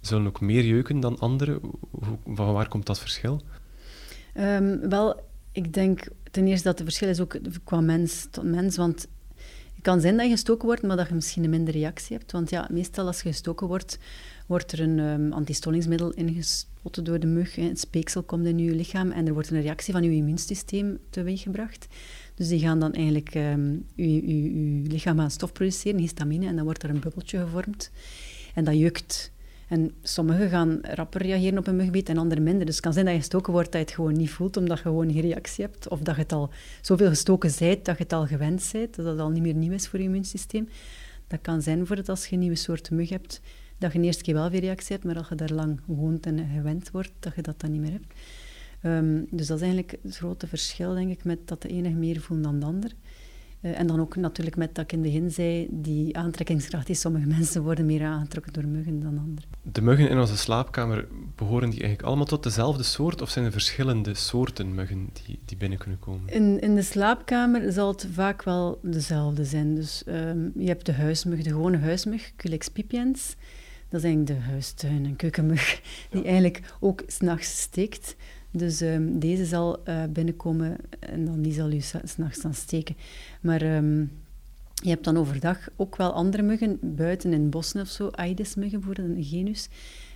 zullen 0.00 0.26
ook 0.26 0.40
meer 0.40 0.64
jeuken 0.64 1.00
dan 1.00 1.18
andere. 1.18 1.60
Van 2.24 2.52
waar 2.52 2.68
komt 2.68 2.86
dat 2.86 2.98
verschil? 2.98 3.42
Um, 4.38 4.88
wel, 4.88 5.20
ik 5.52 5.72
denk 5.72 6.08
ten 6.30 6.46
eerste 6.46 6.68
dat 6.68 6.78
het 6.78 6.86
verschil 6.86 7.08
is 7.08 7.20
ook 7.20 7.38
qua 7.64 7.80
mens 7.80 8.26
tot 8.30 8.44
mens. 8.44 8.76
Want 8.76 9.06
het 9.74 9.82
kan 9.82 10.00
zijn 10.00 10.16
dat 10.16 10.26
je 10.26 10.32
gestoken 10.32 10.66
wordt, 10.66 10.82
maar 10.82 10.96
dat 10.96 11.08
je 11.08 11.14
misschien 11.14 11.44
een 11.44 11.50
minder 11.50 11.74
reactie 11.74 12.16
hebt. 12.16 12.32
Want 12.32 12.50
ja, 12.50 12.68
meestal 12.70 13.06
als 13.06 13.22
je 13.22 13.28
gestoken 13.28 13.66
wordt, 13.66 13.98
wordt 14.46 14.72
er 14.72 14.80
een 14.80 14.98
um, 14.98 15.32
antistollingsmiddel 15.32 16.12
door 16.90 17.18
de 17.18 17.26
mug. 17.26 17.54
Het 17.54 17.80
speeksel 17.80 18.22
komt 18.22 18.46
in 18.46 18.58
je 18.58 18.74
lichaam 18.74 19.10
en 19.10 19.26
er 19.26 19.32
wordt 19.32 19.50
een 19.50 19.62
reactie 19.62 19.92
van 19.92 20.02
je 20.02 20.10
immuunsysteem 20.10 20.98
teweeggebracht. 21.10 21.86
Dus 22.34 22.48
die 22.48 22.60
gaan 22.60 22.80
dan 22.80 22.92
eigenlijk 22.92 23.32
je, 23.94 24.82
lichaam 24.86 25.20
aan 25.20 25.30
stof 25.30 25.52
produceren, 25.52 26.00
histamine, 26.00 26.46
en 26.46 26.56
dan 26.56 26.64
wordt 26.64 26.82
er 26.82 26.90
een 26.90 27.00
bubbeltje 27.00 27.38
gevormd. 27.38 27.90
En 28.54 28.64
dat 28.64 28.78
jukt. 28.78 29.34
En 29.68 29.90
sommigen 30.02 30.48
gaan 30.48 30.78
rapper 30.82 31.22
reageren 31.22 31.58
op 31.58 31.66
een 31.66 31.76
mugbeet 31.76 32.08
en 32.08 32.18
anderen 32.18 32.42
minder. 32.42 32.66
Dus 32.66 32.74
het 32.74 32.84
kan 32.84 32.92
zijn 32.92 33.04
dat 33.04 33.14
je 33.14 33.20
gestoken 33.20 33.52
wordt 33.52 33.72
dat 33.72 33.80
je 33.80 33.86
het 33.86 33.94
gewoon 33.94 34.16
niet 34.16 34.30
voelt, 34.30 34.56
omdat 34.56 34.76
je 34.76 34.82
gewoon 34.82 35.12
geen 35.12 35.20
reactie 35.20 35.64
hebt. 35.64 35.88
Of 35.88 36.00
dat 36.00 36.14
je 36.14 36.22
het 36.22 36.32
al 36.32 36.50
zoveel 36.80 37.08
gestoken 37.08 37.50
zijt, 37.50 37.84
dat 37.84 37.96
je 37.96 38.02
het 38.02 38.12
al 38.12 38.26
gewend 38.26 38.68
bent, 38.72 38.96
dat 38.96 39.06
het 39.06 39.18
al 39.18 39.30
niet 39.30 39.42
meer 39.42 39.54
nieuw 39.54 39.72
is 39.72 39.88
voor 39.88 39.98
je 39.98 40.04
immuunsysteem. 40.04 40.68
Dat 41.26 41.40
kan 41.42 41.62
zijn 41.62 41.76
bijvoorbeeld 41.76 42.08
als 42.08 42.26
je 42.26 42.32
een 42.32 42.40
nieuwe 42.40 42.56
soort 42.56 42.90
mug 42.90 43.08
hebt, 43.08 43.40
dat 43.78 43.92
je 43.92 43.98
de 43.98 44.04
eerste 44.04 44.22
keer 44.22 44.34
wel 44.34 44.50
weer 44.50 44.60
reactie 44.60 44.92
hebt, 44.92 45.04
maar 45.04 45.16
als 45.16 45.28
je 45.28 45.34
daar 45.34 45.52
lang 45.52 45.80
woont 45.84 46.26
en 46.26 46.48
gewend 46.54 46.90
wordt, 46.90 47.12
dat 47.18 47.34
je 47.34 47.42
dat 47.42 47.60
dan 47.60 47.70
niet 47.70 47.80
meer 47.80 47.92
hebt. 47.92 48.14
Um, 48.82 49.26
dus 49.30 49.46
dat 49.46 49.56
is 49.56 49.62
eigenlijk 49.62 49.98
het 50.02 50.16
grote 50.16 50.46
verschil, 50.46 50.94
denk 50.94 51.10
ik, 51.10 51.24
met 51.24 51.48
dat 51.48 51.62
de 51.62 51.68
ene 51.68 51.90
meer 51.90 52.20
voelt 52.20 52.42
dan 52.42 52.60
de 52.60 52.66
ander. 52.66 52.92
Uh, 53.60 53.78
en 53.78 53.86
dan 53.86 54.00
ook 54.00 54.16
natuurlijk 54.16 54.56
met 54.56 54.74
dat 54.74 54.84
ik 54.84 54.92
in 54.92 55.02
het 55.02 55.12
begin 55.12 55.30
zei, 55.30 55.66
die 55.70 56.16
aantrekkingskracht 56.16 56.86
die 56.86 56.94
sommige 56.94 57.26
mensen 57.36 57.62
worden 57.62 57.86
meer 57.86 58.04
aangetrokken 58.04 58.52
door 58.52 58.66
muggen 58.66 59.00
dan 59.00 59.18
anderen. 59.18 59.50
De 59.62 59.82
muggen 59.82 60.08
in 60.08 60.18
onze 60.18 60.36
slaapkamer, 60.36 61.06
behoren 61.34 61.70
die 61.70 61.80
eigenlijk 61.80 62.08
allemaal 62.08 62.26
tot 62.26 62.42
dezelfde 62.42 62.82
soort 62.82 63.22
of 63.22 63.30
zijn 63.30 63.44
er 63.44 63.52
verschillende 63.52 64.14
soorten 64.14 64.74
muggen 64.74 65.10
die, 65.26 65.38
die 65.44 65.56
binnen 65.56 65.78
kunnen 65.78 65.98
komen? 65.98 66.28
In, 66.28 66.60
in 66.60 66.74
de 66.74 66.82
slaapkamer 66.82 67.72
zal 67.72 67.88
het 67.88 68.08
vaak 68.12 68.42
wel 68.42 68.78
dezelfde 68.82 69.44
zijn. 69.44 69.74
Dus 69.74 70.02
um, 70.06 70.52
je 70.54 70.68
hebt 70.68 70.86
de 70.86 70.92
huismug, 70.92 71.42
de 71.42 71.50
gewone 71.50 71.78
huismug, 71.78 72.32
Culex 72.36 72.68
pipiens. 72.68 73.36
Dat 73.88 74.00
is 74.00 74.06
eigenlijk 74.06 74.40
de 74.40 74.46
huistuin- 74.46 75.04
en 75.04 75.16
keukenmug, 75.16 75.80
die 76.10 76.24
eigenlijk 76.24 76.74
ook 76.80 77.02
s'nachts 77.06 77.60
steekt. 77.60 78.16
Dus 78.50 78.80
um, 78.80 79.18
deze 79.18 79.44
zal 79.44 79.78
uh, 79.88 80.04
binnenkomen 80.04 80.76
en 80.98 81.24
dan 81.24 81.42
die 81.42 81.52
zal 81.52 81.72
u 81.72 81.80
s'nachts 81.80 82.40
dan 82.40 82.54
steken. 82.54 82.96
Maar 83.40 83.76
um, 83.76 84.10
je 84.74 84.88
hebt 84.88 85.04
dan 85.04 85.16
overdag 85.16 85.68
ook 85.76 85.96
wel 85.96 86.12
andere 86.12 86.42
muggen, 86.42 86.78
buiten 86.80 87.32
in 87.32 87.50
bossen 87.50 87.80
of 87.80 87.88
zo, 87.88 88.08
Aedes-muggen 88.08 88.78
bijvoorbeeld, 88.78 89.16
een 89.16 89.24
genus. 89.24 89.68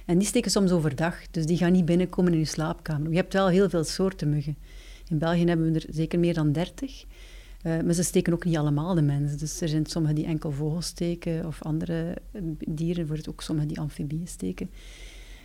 En 0.05 0.19
die 0.19 0.27
steken 0.27 0.51
soms 0.51 0.71
overdag, 0.71 1.31
dus 1.31 1.47
die 1.47 1.57
gaan 1.57 1.73
niet 1.73 1.85
binnenkomen 1.85 2.33
in 2.33 2.39
je 2.39 2.45
slaapkamer. 2.45 3.11
Je 3.11 3.17
hebt 3.17 3.33
wel 3.33 3.49
heel 3.49 3.71
veel 3.71 3.85
soorten 3.85 4.31
muggen. 4.31 4.57
In 5.09 5.19
België 5.19 5.45
hebben 5.45 5.73
we 5.73 5.81
er 5.81 5.87
zeker 5.91 6.19
meer 6.19 6.35
dan 6.35 6.53
dertig. 6.53 7.05
Uh, 7.63 7.81
maar 7.81 7.95
ze 7.95 8.03
steken 8.03 8.33
ook 8.33 8.45
niet 8.45 8.57
allemaal 8.57 8.95
de 8.95 9.03
mensen. 9.03 9.39
Dus 9.39 9.61
er 9.61 9.69
zijn 9.69 9.87
sommigen 9.87 10.17
die 10.17 10.27
enkel 10.27 10.53
vogels 10.53 10.87
steken, 10.87 11.47
of 11.47 11.63
andere 11.63 12.17
eh, 12.33 12.43
dieren, 12.69 13.07
voor 13.07 13.17
het 13.17 13.29
ook 13.29 13.43
sommigen 13.43 13.69
die 13.69 13.81
amfibieën 13.81 14.29
steken. 14.29 14.71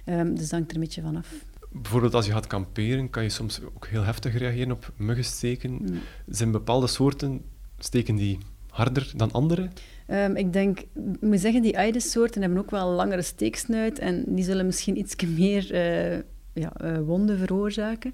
Um, 0.05 0.29
dus 0.29 0.41
dat 0.41 0.51
hangt 0.51 0.69
er 0.69 0.75
een 0.75 0.83
beetje 0.83 1.01
vanaf 1.01 1.45
bijvoorbeeld 1.81 2.13
als 2.13 2.25
je 2.25 2.31
gaat 2.31 2.47
kamperen, 2.47 3.09
kan 3.09 3.23
je 3.23 3.29
soms 3.29 3.61
ook 3.75 3.87
heel 3.87 4.03
heftig 4.03 4.37
reageren 4.37 4.71
op 4.71 4.93
muggensteken. 4.97 5.71
Mm. 5.71 5.99
Zijn 6.27 6.51
bepaalde 6.51 6.87
soorten, 6.87 7.41
steken 7.79 8.15
die 8.15 8.37
harder 8.69 9.11
dan 9.15 9.31
andere? 9.31 9.69
Um, 10.07 10.35
ik 10.35 10.53
denk, 10.53 10.79
ik 10.79 11.21
moet 11.21 11.39
zeggen, 11.39 11.61
die 11.61 11.77
Aedes-soorten 11.77 12.41
hebben 12.41 12.59
ook 12.59 12.71
wel 12.71 12.89
een 12.89 12.95
langere 12.95 13.21
steeksnuit 13.21 13.99
en 13.99 14.23
die 14.27 14.43
zullen 14.43 14.65
misschien 14.65 14.97
iets 14.97 15.15
meer 15.25 15.73
uh, 15.73 16.21
ja, 16.53 16.73
uh, 16.83 16.99
wonden 16.99 17.37
veroorzaken. 17.37 18.13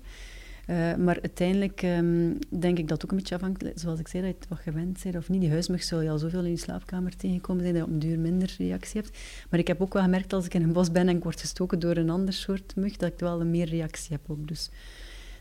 Uh, 0.71 0.95
maar 0.95 1.19
uiteindelijk 1.21 1.81
um, 1.83 2.39
denk 2.49 2.77
ik 2.77 2.87
dat 2.87 3.03
ook 3.03 3.11
een 3.11 3.17
beetje 3.17 3.35
afhangt, 3.35 3.63
zoals 3.75 3.99
ik 3.99 4.07
zei, 4.07 4.23
dat 4.23 4.31
je 4.31 4.37
het 4.39 4.49
wat 4.49 4.59
gewend 4.59 5.03
bent 5.03 5.15
of 5.15 5.29
niet. 5.29 5.41
Die 5.41 5.49
huismug 5.49 5.83
zul 5.83 6.01
je 6.01 6.09
al 6.09 6.17
zoveel 6.17 6.43
in 6.43 6.49
je 6.49 6.57
slaapkamer 6.57 7.15
tegenkomen 7.15 7.61
zijn 7.61 7.73
dat 7.73 7.83
je 7.83 7.87
op 7.87 7.93
een 7.93 8.07
duur 8.07 8.19
minder 8.19 8.55
reactie 8.57 9.01
hebt. 9.01 9.17
Maar 9.49 9.59
ik 9.59 9.67
heb 9.67 9.81
ook 9.81 9.93
wel 9.93 10.03
gemerkt 10.03 10.33
als 10.33 10.45
ik 10.45 10.53
in 10.53 10.63
een 10.63 10.73
bos 10.73 10.91
ben 10.91 11.07
en 11.07 11.15
ik 11.15 11.23
word 11.23 11.39
gestoken 11.39 11.79
door 11.79 11.95
een 11.95 12.09
ander 12.09 12.33
soort 12.33 12.75
mug, 12.75 12.97
dat 12.97 13.11
ik 13.11 13.19
wel 13.19 13.41
een 13.41 13.51
meer 13.51 13.67
reactie 13.69 14.11
heb 14.11 14.21
ook. 14.27 14.47
Dus 14.47 14.69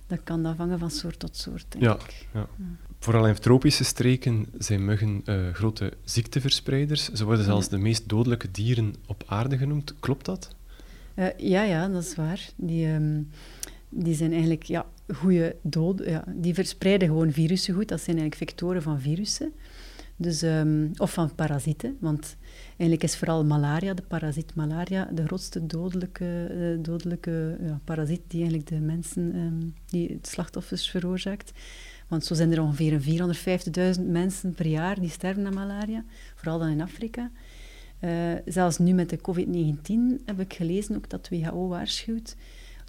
dat 0.06 0.20
kan 0.24 0.46
afhangen 0.46 0.78
van 0.78 0.90
soort 0.90 1.18
tot 1.18 1.36
soort, 1.36 1.64
denk 1.68 1.84
ja, 1.84 1.94
ik. 1.94 2.26
Ja. 2.34 2.46
Vooral 2.98 3.26
in 3.26 3.34
tropische 3.34 3.84
streken 3.84 4.46
zijn 4.58 4.84
muggen 4.84 5.22
uh, 5.24 5.54
grote 5.54 5.92
ziekteverspreiders. 6.04 7.12
Ze 7.12 7.24
worden 7.24 7.44
zelfs 7.44 7.68
de 7.68 7.78
meest 7.78 8.08
dodelijke 8.08 8.50
dieren 8.50 8.94
op 9.06 9.22
aarde 9.26 9.58
genoemd. 9.58 9.94
Klopt 10.00 10.24
dat? 10.24 10.54
Uh, 11.14 11.26
ja, 11.36 11.62
ja, 11.62 11.88
dat 11.88 12.02
is 12.02 12.14
waar. 12.14 12.50
Die... 12.56 12.86
Um, 12.86 13.28
die 13.90 14.14
zijn 14.14 14.32
eigenlijk 14.32 14.62
ja, 14.62 14.86
goede 15.14 15.56
doden. 15.62 16.10
Ja, 16.10 16.24
die 16.34 16.54
verspreiden 16.54 17.08
gewoon 17.08 17.32
virussen 17.32 17.74
goed. 17.74 17.88
Dat 17.88 18.00
zijn 18.00 18.18
eigenlijk 18.18 18.50
vectoren 18.50 18.82
van 18.82 19.00
virussen. 19.00 19.52
Dus, 20.16 20.42
um, 20.42 20.90
of 20.96 21.12
van 21.12 21.34
parasieten. 21.34 21.96
Want 22.00 22.36
eigenlijk 22.66 23.02
is 23.02 23.16
vooral 23.16 23.44
malaria, 23.44 23.94
de 23.94 24.02
parasiet 24.02 24.54
malaria, 24.54 25.04
de 25.04 25.26
grootste 25.26 25.66
dodelijke, 25.66 26.50
uh, 26.54 26.84
dodelijke 26.84 27.58
ja, 27.62 27.80
parasiet 27.84 28.20
die 28.26 28.40
eigenlijk 28.40 28.68
de 28.70 28.80
mensen, 28.80 29.36
um, 29.36 29.74
die 29.86 30.18
slachtoffers 30.22 30.90
veroorzaakt. 30.90 31.52
Want 32.08 32.24
zo 32.24 32.34
zijn 32.34 32.52
er 32.52 32.62
ongeveer 32.62 33.00
450.000 33.98 34.06
mensen 34.06 34.52
per 34.52 34.66
jaar 34.66 35.00
die 35.00 35.10
sterven 35.10 35.46
aan 35.46 35.54
malaria, 35.54 36.04
vooral 36.34 36.58
dan 36.58 36.68
in 36.68 36.80
Afrika. 36.80 37.30
Uh, 38.00 38.10
zelfs 38.44 38.78
nu 38.78 38.92
met 38.92 39.10
de 39.10 39.18
COVID-19 39.18 40.24
heb 40.24 40.40
ik 40.40 40.54
gelezen 40.54 40.96
ook 40.96 41.08
dat 41.08 41.28
WHO 41.28 41.68
waarschuwt, 41.68 42.36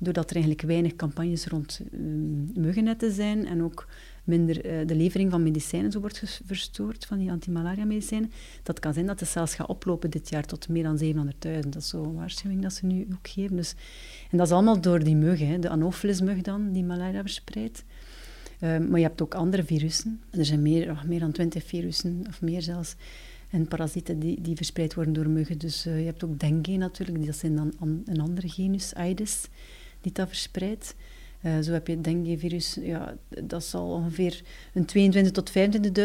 doordat 0.01 0.29
er 0.29 0.35
eigenlijk 0.35 0.65
weinig 0.67 0.95
campagnes 0.95 1.45
rond 1.45 1.81
uh, 1.91 1.99
muggennetten 2.55 3.11
zijn 3.11 3.45
en 3.45 3.63
ook 3.63 3.87
minder 4.23 4.65
uh, 4.65 4.87
de 4.87 4.95
levering 4.95 5.31
van 5.31 5.43
medicijnen 5.43 5.91
zo 5.91 5.99
wordt 5.99 6.41
verstoord, 6.45 7.05
van 7.05 7.17
die 7.17 7.31
antimalaria-medicijnen, 7.31 8.31
dat 8.63 8.79
kan 8.79 8.93
zijn 8.93 9.05
dat 9.05 9.19
het 9.19 9.29
zelfs 9.29 9.55
gaat 9.55 9.67
oplopen 9.67 10.09
dit 10.09 10.29
jaar 10.29 10.45
tot 10.45 10.69
meer 10.69 10.83
dan 10.83 10.99
700.000. 11.03 11.69
Dat 11.69 11.75
is 11.75 11.87
zo'n 11.87 12.15
waarschuwing 12.15 12.61
dat 12.61 12.73
ze 12.73 12.85
nu 12.85 13.07
ook 13.13 13.27
geven. 13.27 13.55
Dus, 13.55 13.75
en 14.31 14.37
dat 14.37 14.47
is 14.47 14.53
allemaal 14.53 14.81
door 14.81 15.03
die 15.03 15.15
mug, 15.15 15.39
hè, 15.39 15.59
de 15.59 15.69
anopheles-mug 15.69 16.41
dan, 16.41 16.71
die 16.71 16.83
malaria 16.83 17.21
verspreidt. 17.21 17.83
Ehm, 18.59 18.89
maar 18.89 18.99
je 18.99 19.05
hebt 19.05 19.21
ook 19.21 19.35
andere 19.35 19.63
virussen. 19.63 20.21
Er 20.29 20.45
zijn 20.45 20.61
meer, 20.61 20.89
oh, 20.89 21.03
meer 21.03 21.19
dan 21.19 21.31
20 21.31 21.63
virussen, 21.63 22.23
of 22.27 22.41
meer 22.41 22.61
zelfs. 22.61 22.95
En 23.49 23.67
parasieten 23.67 24.19
die, 24.19 24.41
die 24.41 24.55
verspreid 24.55 24.93
worden 24.93 25.13
door 25.13 25.29
muggen. 25.29 25.57
Dus 25.57 25.87
uh, 25.87 25.99
je 25.99 26.05
hebt 26.05 26.23
ook 26.23 26.39
dengue 26.39 26.77
natuurlijk. 26.77 27.25
Dat 27.25 27.35
zijn 27.35 27.55
dan 27.55 27.73
an, 27.79 28.01
een 28.05 28.21
andere 28.21 28.49
genus, 28.49 28.93
Aedes, 28.93 29.47
die 30.01 30.11
dat 30.11 30.27
verspreidt. 30.27 30.95
Uh, 31.45 31.59
zo 31.59 31.71
heb 31.71 31.87
je 31.87 31.93
het 31.93 32.03
dengue-virus. 32.03 32.77
Ja, 32.81 33.17
dat 33.43 33.63
zal 33.63 33.89
ongeveer 33.89 34.41
een 34.73 34.85
22 34.85 35.31
tot 35.31 35.51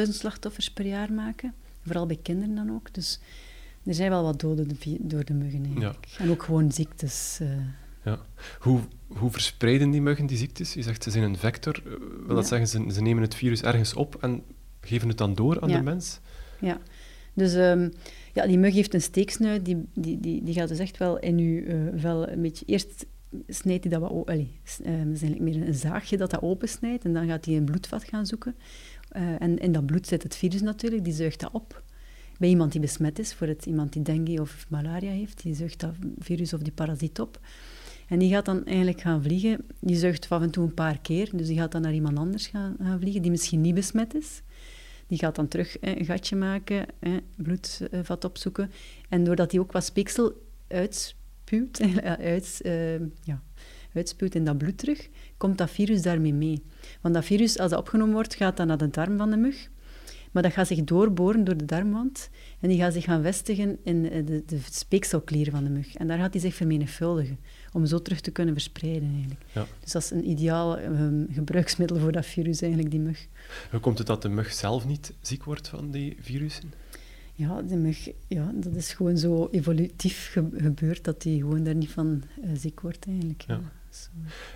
25.000 0.07 0.13
slachtoffers 0.13 0.71
per 0.71 0.87
jaar 0.87 1.13
maken. 1.13 1.55
Vooral 1.83 2.07
bij 2.07 2.19
kinderen 2.23 2.55
dan 2.55 2.75
ook. 2.75 2.95
Dus 2.95 3.21
er 3.85 3.95
zijn 3.95 4.11
wel 4.11 4.23
wat 4.23 4.41
doden 4.41 4.79
door 4.99 5.25
de 5.25 5.35
muggen 5.35 5.65
eigenlijk. 5.65 6.07
Ja. 6.07 6.25
En 6.25 6.31
ook 6.31 6.43
gewoon 6.43 6.73
ziektes. 6.73 7.39
Uh, 7.43 7.49
ja. 8.05 8.19
Hoe, 8.59 8.81
hoe 9.07 9.31
verspreiden 9.31 9.91
die 9.91 10.03
muggen 10.03 10.27
die 10.27 10.37
ziektes? 10.37 10.75
Je 10.75 10.83
zegt 10.83 11.03
ze 11.03 11.11
zijn 11.11 11.25
een 11.25 11.37
vector. 11.37 11.83
Eh, 11.85 11.93
wil 12.27 12.35
dat 12.35 12.47
zeggen, 12.47 12.69
ze, 12.69 12.93
ze 12.93 13.03
nemen 13.03 13.23
het 13.23 13.35
virus 13.35 13.63
ergens 13.63 13.95
op 13.95 14.17
en 14.21 14.43
geven 14.81 15.09
het 15.09 15.19
dan 15.19 15.35
door 15.35 15.61
aan 15.61 15.69
de 15.69 15.83
mens? 15.83 16.21
Ja, 16.61 16.81
dus 17.35 17.55
um, 17.55 17.93
ja, 18.33 18.47
die 18.47 18.59
mug 18.59 18.75
heeft 18.75 18.95
een 18.95 19.03
steeksnuit, 19.03 19.65
die, 19.65 19.89
die, 19.95 20.21
die, 20.21 20.43
die 20.43 20.55
gaat 20.55 20.69
dus 20.69 20.79
echt 20.79 20.99
wel 20.99 21.19
in 21.19 21.39
uw 21.39 21.63
uh, 21.63 21.93
vel 21.97 22.29
een 22.29 22.43
beetje... 22.43 22.65
Eerst 22.65 23.07
snijdt 23.49 23.85
hij 23.85 23.99
dat 23.99 24.11
wat... 24.11 24.27
Allee, 24.27 24.61
uh, 24.81 24.87
dat 24.87 25.15
is 25.15 25.23
eigenlijk 25.23 25.41
meer 25.41 25.67
een 25.67 25.75
zaagje 25.75 26.17
dat 26.17 26.31
dat 26.31 26.43
opensnijdt 26.43 27.05
en 27.05 27.13
dan 27.13 27.27
gaat 27.27 27.45
hij 27.45 27.57
een 27.57 27.65
bloedvat 27.65 28.05
gaan 28.05 28.27
zoeken. 28.27 28.55
Uh, 29.17 29.43
en 29.43 29.59
in 29.59 29.73
dat 29.73 29.87
bloed 29.87 30.07
zit 30.07 30.23
het 30.23 30.37
virus 30.37 30.63
natuurlijk, 30.63 31.05
die 31.05 31.13
zuigt 31.13 31.41
dat 31.41 31.53
op. 31.53 31.83
Bij 32.39 32.49
iemand 32.49 32.73
die 32.73 32.81
besmet 32.81 33.19
is, 33.19 33.35
voor 33.35 33.47
het, 33.47 33.67
iemand 33.67 33.93
die 33.93 34.03
dengue 34.03 34.41
of 34.41 34.67
malaria 34.69 35.11
heeft, 35.11 35.43
die 35.43 35.55
zuigt 35.55 35.81
dat 35.81 35.95
virus 36.19 36.53
of 36.53 36.61
die 36.61 36.73
parasiet 36.73 37.21
op. 37.21 37.41
En 38.09 38.19
die 38.19 38.31
gaat 38.31 38.45
dan 38.45 38.65
eigenlijk 38.65 39.01
gaan 39.01 39.23
vliegen. 39.23 39.67
Die 39.81 39.97
zuigt 39.97 40.31
af 40.31 40.43
en 40.43 40.51
toe 40.51 40.65
een 40.65 40.75
paar 40.75 40.99
keer. 41.01 41.31
Dus 41.33 41.47
die 41.47 41.57
gaat 41.57 41.73
dan 41.73 41.83
naar 41.83 41.95
iemand 41.95 42.19
anders 42.19 42.47
gaan, 42.47 42.77
vliegen, 42.99 43.23
die 43.23 43.31
misschien 43.31 43.61
niet 43.61 43.75
besmet 43.75 44.15
is. 44.15 44.43
Die 45.07 45.19
gaat 45.19 45.35
dan 45.35 45.49
terug 45.49 45.77
een 45.81 46.05
gatje 46.05 46.37
maken, 46.37 46.87
bloedvat 47.37 48.25
opzoeken. 48.25 48.71
En 49.09 49.25
doordat 49.25 49.51
hij 49.51 49.61
ook 49.61 49.73
wat 49.73 49.85
speeksel 49.85 50.33
uitspuwt, 51.53 51.81
uit, 52.33 52.61
uh, 52.63 52.99
ja, 53.23 53.43
uitspuwt 53.95 54.35
in 54.35 54.45
dat 54.45 54.59
bloed 54.59 54.79
terug, 54.79 55.09
komt 55.37 55.59
dat 55.59 55.71
virus 55.71 56.03
daarmee 56.03 56.35
mee. 56.35 56.63
Want 57.01 57.15
dat 57.15 57.25
virus, 57.25 57.59
als 57.59 57.71
dat 57.71 57.81
opgenomen 57.81 58.15
wordt, 58.15 58.35
gaat 58.35 58.57
dan 58.57 58.67
naar 58.67 58.79
de 58.79 58.91
darm 58.91 59.17
van 59.17 59.31
de 59.31 59.37
mug. 59.37 59.69
Maar 60.33 60.45
dat 60.45 60.55
gaat 60.55 60.67
zich 60.67 60.85
doorboren 60.85 61.45
door 61.45 61.57
de 61.57 61.65
darmwand 61.65 62.31
en 62.61 62.69
die 62.69 62.79
gaat 62.79 62.93
zich 62.93 63.05
gaan 63.05 63.23
vestigen 63.23 63.79
in 63.83 64.03
de, 64.03 64.43
de 64.47 64.59
speekselklier 64.71 65.51
van 65.51 65.65
de 65.65 65.71
mug. 65.71 65.95
En 65.95 66.07
daar 66.07 66.19
gaat 66.19 66.33
hij 66.33 66.41
zich 66.41 66.55
vermenigvuldigen 66.55 67.39
om 67.73 67.87
zo 67.87 68.03
terug 68.03 68.21
te 68.21 68.31
kunnen 68.31 68.55
verspreiden 68.55 69.11
eigenlijk. 69.13 69.41
Ja. 69.53 69.67
Dus 69.81 69.93
dat 69.93 70.03
is 70.03 70.11
een 70.11 70.29
ideaal 70.29 70.79
um, 70.79 71.27
gebruiksmiddel 71.31 71.99
voor 71.99 72.13
dat 72.13 72.27
virus 72.27 72.61
eigenlijk, 72.61 72.91
die 72.91 73.01
mug. 73.01 73.27
Hoe 73.71 73.81
komt 73.81 73.99
het 73.99 74.07
dat 74.07 74.23
de 74.23 74.29
mug 74.29 74.53
zelf 74.53 74.87
niet 74.87 75.13
ziek 75.21 75.45
wordt 75.45 75.69
van 75.69 75.91
die 75.91 76.17
virussen? 76.21 76.73
Ja, 77.39 77.63
de 77.63 77.77
mug, 77.77 78.11
ja, 78.29 78.53
dat 78.55 78.75
is 78.75 78.93
gewoon 78.93 79.19
zo 79.19 79.49
evolutief 79.51 80.31
gebeurd 80.53 81.05
dat 81.05 81.23
die 81.23 81.41
gewoon 81.41 81.65
daar 81.65 81.75
niet 81.75 81.91
van 81.91 82.23
uh, 82.45 82.51
ziek 82.55 82.81
wordt 82.81 83.07
eigenlijk. 83.07 83.45
Ja. 83.47 83.61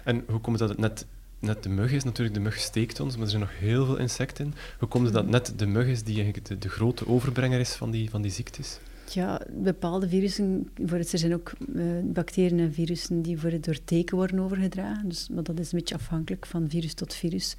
En 0.05 0.25
hoe 0.27 0.41
komt 0.41 0.59
het 0.59 0.69
dat 0.69 0.69
het 0.69 0.79
net, 0.79 1.07
net 1.39 1.63
de 1.63 1.69
mug 1.69 1.93
is? 1.93 2.05
Natuurlijk, 2.05 2.37
de 2.37 2.43
mug 2.43 2.59
steekt 2.59 3.01
ons, 3.01 3.15
maar 3.15 3.25
er 3.25 3.31
zijn 3.31 3.43
nog 3.43 3.59
heel 3.59 3.87
veel 3.87 3.97
insecten. 3.97 4.55
Hoe 4.79 4.89
komt 4.89 5.05
het 5.05 5.15
dat 5.15 5.29
net 5.29 5.53
de 5.57 5.67
mug 5.67 5.87
is 5.87 6.03
die 6.03 6.15
eigenlijk 6.15 6.47
de, 6.47 6.59
de 6.59 6.69
grote 6.69 7.07
overbrenger 7.07 7.61
is 7.61 7.73
van 7.73 7.91
die, 7.91 8.11
van 8.11 8.23
die 8.23 8.31
ziektes? 8.31 8.79
Ja, 9.13 9.41
bepaalde 9.51 10.09
virussen, 10.09 10.71
voor 10.85 10.99
het, 10.99 11.13
er 11.13 11.19
zijn 11.19 11.35
ook 11.35 11.53
uh, 11.75 11.85
bacteriën 12.05 12.59
en 12.59 12.73
virussen 12.73 13.23
die 13.23 13.39
voor 13.39 13.51
het 13.51 13.65
door 13.65 13.85
teken 13.85 14.17
worden 14.17 14.41
overgedragen. 14.41 15.09
Dus, 15.09 15.29
maar 15.29 15.43
dat 15.43 15.59
is 15.59 15.73
een 15.73 15.79
beetje 15.79 15.95
afhankelijk 15.95 16.47
van 16.47 16.69
virus 16.69 16.95
tot 16.95 17.15
virus. 17.15 17.57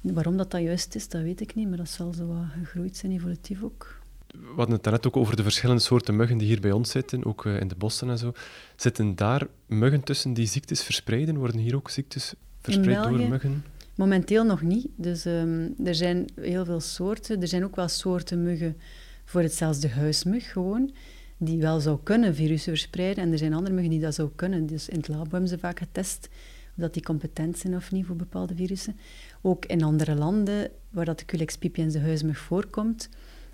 Waarom 0.00 0.36
dat, 0.36 0.50
dat 0.50 0.62
juist 0.62 0.94
is, 0.94 1.08
dat 1.08 1.22
weet 1.22 1.40
ik 1.40 1.54
niet, 1.54 1.68
maar 1.68 1.76
dat 1.76 1.88
zal 1.88 2.12
zo 2.12 2.26
wat 2.26 2.44
gegroeid 2.58 2.96
zijn, 2.96 3.12
evolutief 3.12 3.62
ook. 3.62 3.99
We 4.30 4.56
hadden 4.56 4.74
het 4.74 4.82
daarnet 4.82 5.06
ook 5.06 5.16
over 5.16 5.36
de 5.36 5.42
verschillende 5.42 5.82
soorten 5.82 6.16
muggen 6.16 6.38
die 6.38 6.46
hier 6.46 6.60
bij 6.60 6.72
ons 6.72 6.90
zitten, 6.90 7.24
ook 7.24 7.44
uh, 7.44 7.60
in 7.60 7.68
de 7.68 7.74
bossen 7.74 8.10
en 8.10 8.18
zo. 8.18 8.32
Zitten 8.76 9.14
daar 9.14 9.46
muggen 9.66 10.02
tussen 10.02 10.32
die 10.32 10.46
ziektes 10.46 10.82
verspreiden? 10.82 11.36
Worden 11.36 11.60
hier 11.60 11.76
ook 11.76 11.90
ziektes 11.90 12.34
verspreid 12.60 13.02
door 13.02 13.28
muggen? 13.28 13.64
Momenteel 13.94 14.44
nog 14.44 14.62
niet. 14.62 14.86
Dus 14.96 15.24
um, 15.24 15.74
er 15.84 15.94
zijn 15.94 16.28
heel 16.40 16.64
veel 16.64 16.80
soorten. 16.80 17.40
Er 17.40 17.48
zijn 17.48 17.64
ook 17.64 17.76
wel 17.76 17.88
soorten 17.88 18.42
muggen 18.42 18.76
voor 19.24 19.42
het 19.42 19.54
zelfs 19.54 19.80
de 19.80 19.88
huismug 19.88 20.52
gewoon, 20.52 20.90
die 21.36 21.60
wel 21.60 21.80
zou 21.80 21.98
kunnen 22.02 22.34
virussen 22.34 22.72
verspreiden. 22.72 23.24
En 23.24 23.32
er 23.32 23.38
zijn 23.38 23.54
andere 23.54 23.74
muggen 23.74 23.90
die 23.90 24.00
dat 24.00 24.14
zou 24.14 24.30
kunnen. 24.36 24.66
Dus 24.66 24.88
in 24.88 24.96
het 24.96 25.08
lab 25.08 25.30
hebben 25.30 25.48
ze 25.48 25.58
vaak 25.58 25.78
getest 25.78 26.28
of 26.70 26.80
dat 26.82 26.94
die 26.94 27.02
competent 27.02 27.58
zijn 27.58 27.76
of 27.76 27.92
niet 27.92 28.06
voor 28.06 28.16
bepaalde 28.16 28.54
virussen. 28.54 28.96
Ook 29.40 29.66
in 29.66 29.82
andere 29.82 30.14
landen, 30.14 30.70
waar 30.90 31.04
dat 31.04 31.18
de 31.18 31.24
Culex 31.24 31.56
pipiens, 31.56 31.92
de 31.92 32.00
huismug, 32.00 32.38
voorkomt, 32.38 33.08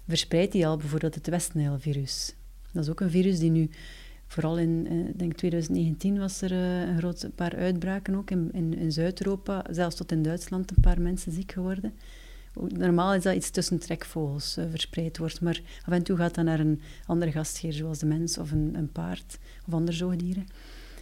verspreidt 0.08 0.52
die 0.52 0.66
al 0.66 0.76
bijvoorbeeld 0.76 1.14
het 1.14 1.26
Westnijlvirus. 1.26 2.34
Dat 2.72 2.84
is 2.84 2.90
ook 2.90 3.00
een 3.00 3.10
virus 3.10 3.38
die 3.38 3.50
nu, 3.50 3.70
vooral 4.26 4.58
in 4.58 4.86
eh, 4.90 5.18
denk 5.18 5.34
2019 5.34 6.18
was 6.18 6.42
er 6.42 6.52
uh, 6.52 6.80
een 6.80 6.98
groot 6.98 7.28
paar 7.34 7.56
uitbraken 7.56 8.14
ook 8.14 8.30
in, 8.30 8.52
in, 8.52 8.92
Zuid-Europa, 8.92 9.64
zelfs 9.70 9.96
tot 9.96 10.12
in 10.12 10.22
Duitsland 10.22 10.70
een 10.70 10.82
paar 10.82 11.00
mensen 11.00 11.32
ziek 11.32 11.52
geworden. 11.52 11.94
Normaal 12.68 13.14
is 13.14 13.22
dat 13.22 13.34
iets 13.34 13.50
tussen 13.50 13.78
trekvogels 13.78 14.58
uh, 14.58 14.64
verspreid 14.70 15.18
wordt, 15.18 15.40
maar 15.40 15.60
af 15.84 15.92
en 15.92 16.02
toe 16.02 16.16
gaat 16.16 16.34
dat 16.34 16.44
naar 16.44 16.60
een 16.60 16.80
andere 17.06 17.32
gastheer, 17.32 17.72
zoals 17.72 17.98
de 17.98 18.06
mens 18.06 18.38
of 18.38 18.52
een, 18.52 18.74
een 18.74 18.92
paard 18.92 19.38
of 19.66 19.72
andere 19.72 19.96
zoogdieren. 19.96 20.46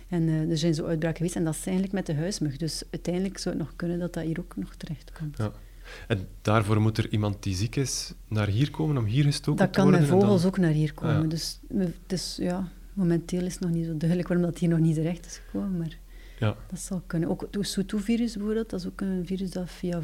En 0.08 0.22
uh, 0.22 0.50
er 0.50 0.58
zijn 0.58 0.74
zo 0.74 0.86
uitbraken 0.86 1.16
geweest 1.16 1.36
en 1.36 1.44
dat 1.44 1.54
is 1.54 1.66
eigenlijk 1.66 1.94
met 1.94 2.06
de 2.06 2.14
huismug. 2.14 2.56
Dus 2.56 2.82
uiteindelijk 2.90 3.38
zou 3.38 3.56
het 3.56 3.64
nog 3.64 3.76
kunnen 3.76 3.98
dat 3.98 4.12
dat 4.12 4.24
hier 4.24 4.38
ook 4.40 4.56
nog 4.56 4.74
terecht 4.74 5.12
komt. 5.12 5.36
Ja. 5.38 5.52
En 6.08 6.28
daarvoor 6.42 6.80
moet 6.80 6.98
er 6.98 7.10
iemand 7.10 7.42
die 7.42 7.54
ziek 7.54 7.76
is 7.76 8.12
naar 8.28 8.48
hier 8.48 8.70
komen 8.70 8.96
om 8.96 9.04
hier 9.04 9.24
gestoken 9.24 9.70
te 9.70 9.80
worden? 9.82 10.00
Dat 10.00 10.08
kan 10.08 10.18
met 10.18 10.22
vogels 10.22 10.44
ook 10.44 10.58
naar 10.58 10.70
hier 10.70 10.92
ah, 10.94 10.96
komen. 10.96 11.28
Dus, 11.28 11.60
dus 12.06 12.36
ja, 12.40 12.68
momenteel 12.92 13.44
is 13.44 13.52
het 13.52 13.62
nog 13.62 13.70
niet 13.70 13.86
zo 13.86 13.96
duidelijk 13.96 14.28
waarom 14.28 14.46
dat 14.46 14.58
hier 14.58 14.68
nog 14.68 14.78
niet 14.78 14.94
terecht 14.94 15.26
is 15.26 15.40
gekomen. 15.46 15.78
Maar 15.78 15.98
ja. 16.38 16.56
Dat 16.70 16.78
zal 16.78 17.02
kunnen. 17.06 17.28
Ook 17.28 17.46
het 17.50 17.68
Soutou-virus 17.68 18.34
bijvoorbeeld, 18.36 18.70
dat 18.70 18.80
is 18.80 18.86
ook 18.86 19.00
een 19.00 19.26
virus 19.26 19.50
dat 19.50 19.70
via, 19.70 20.00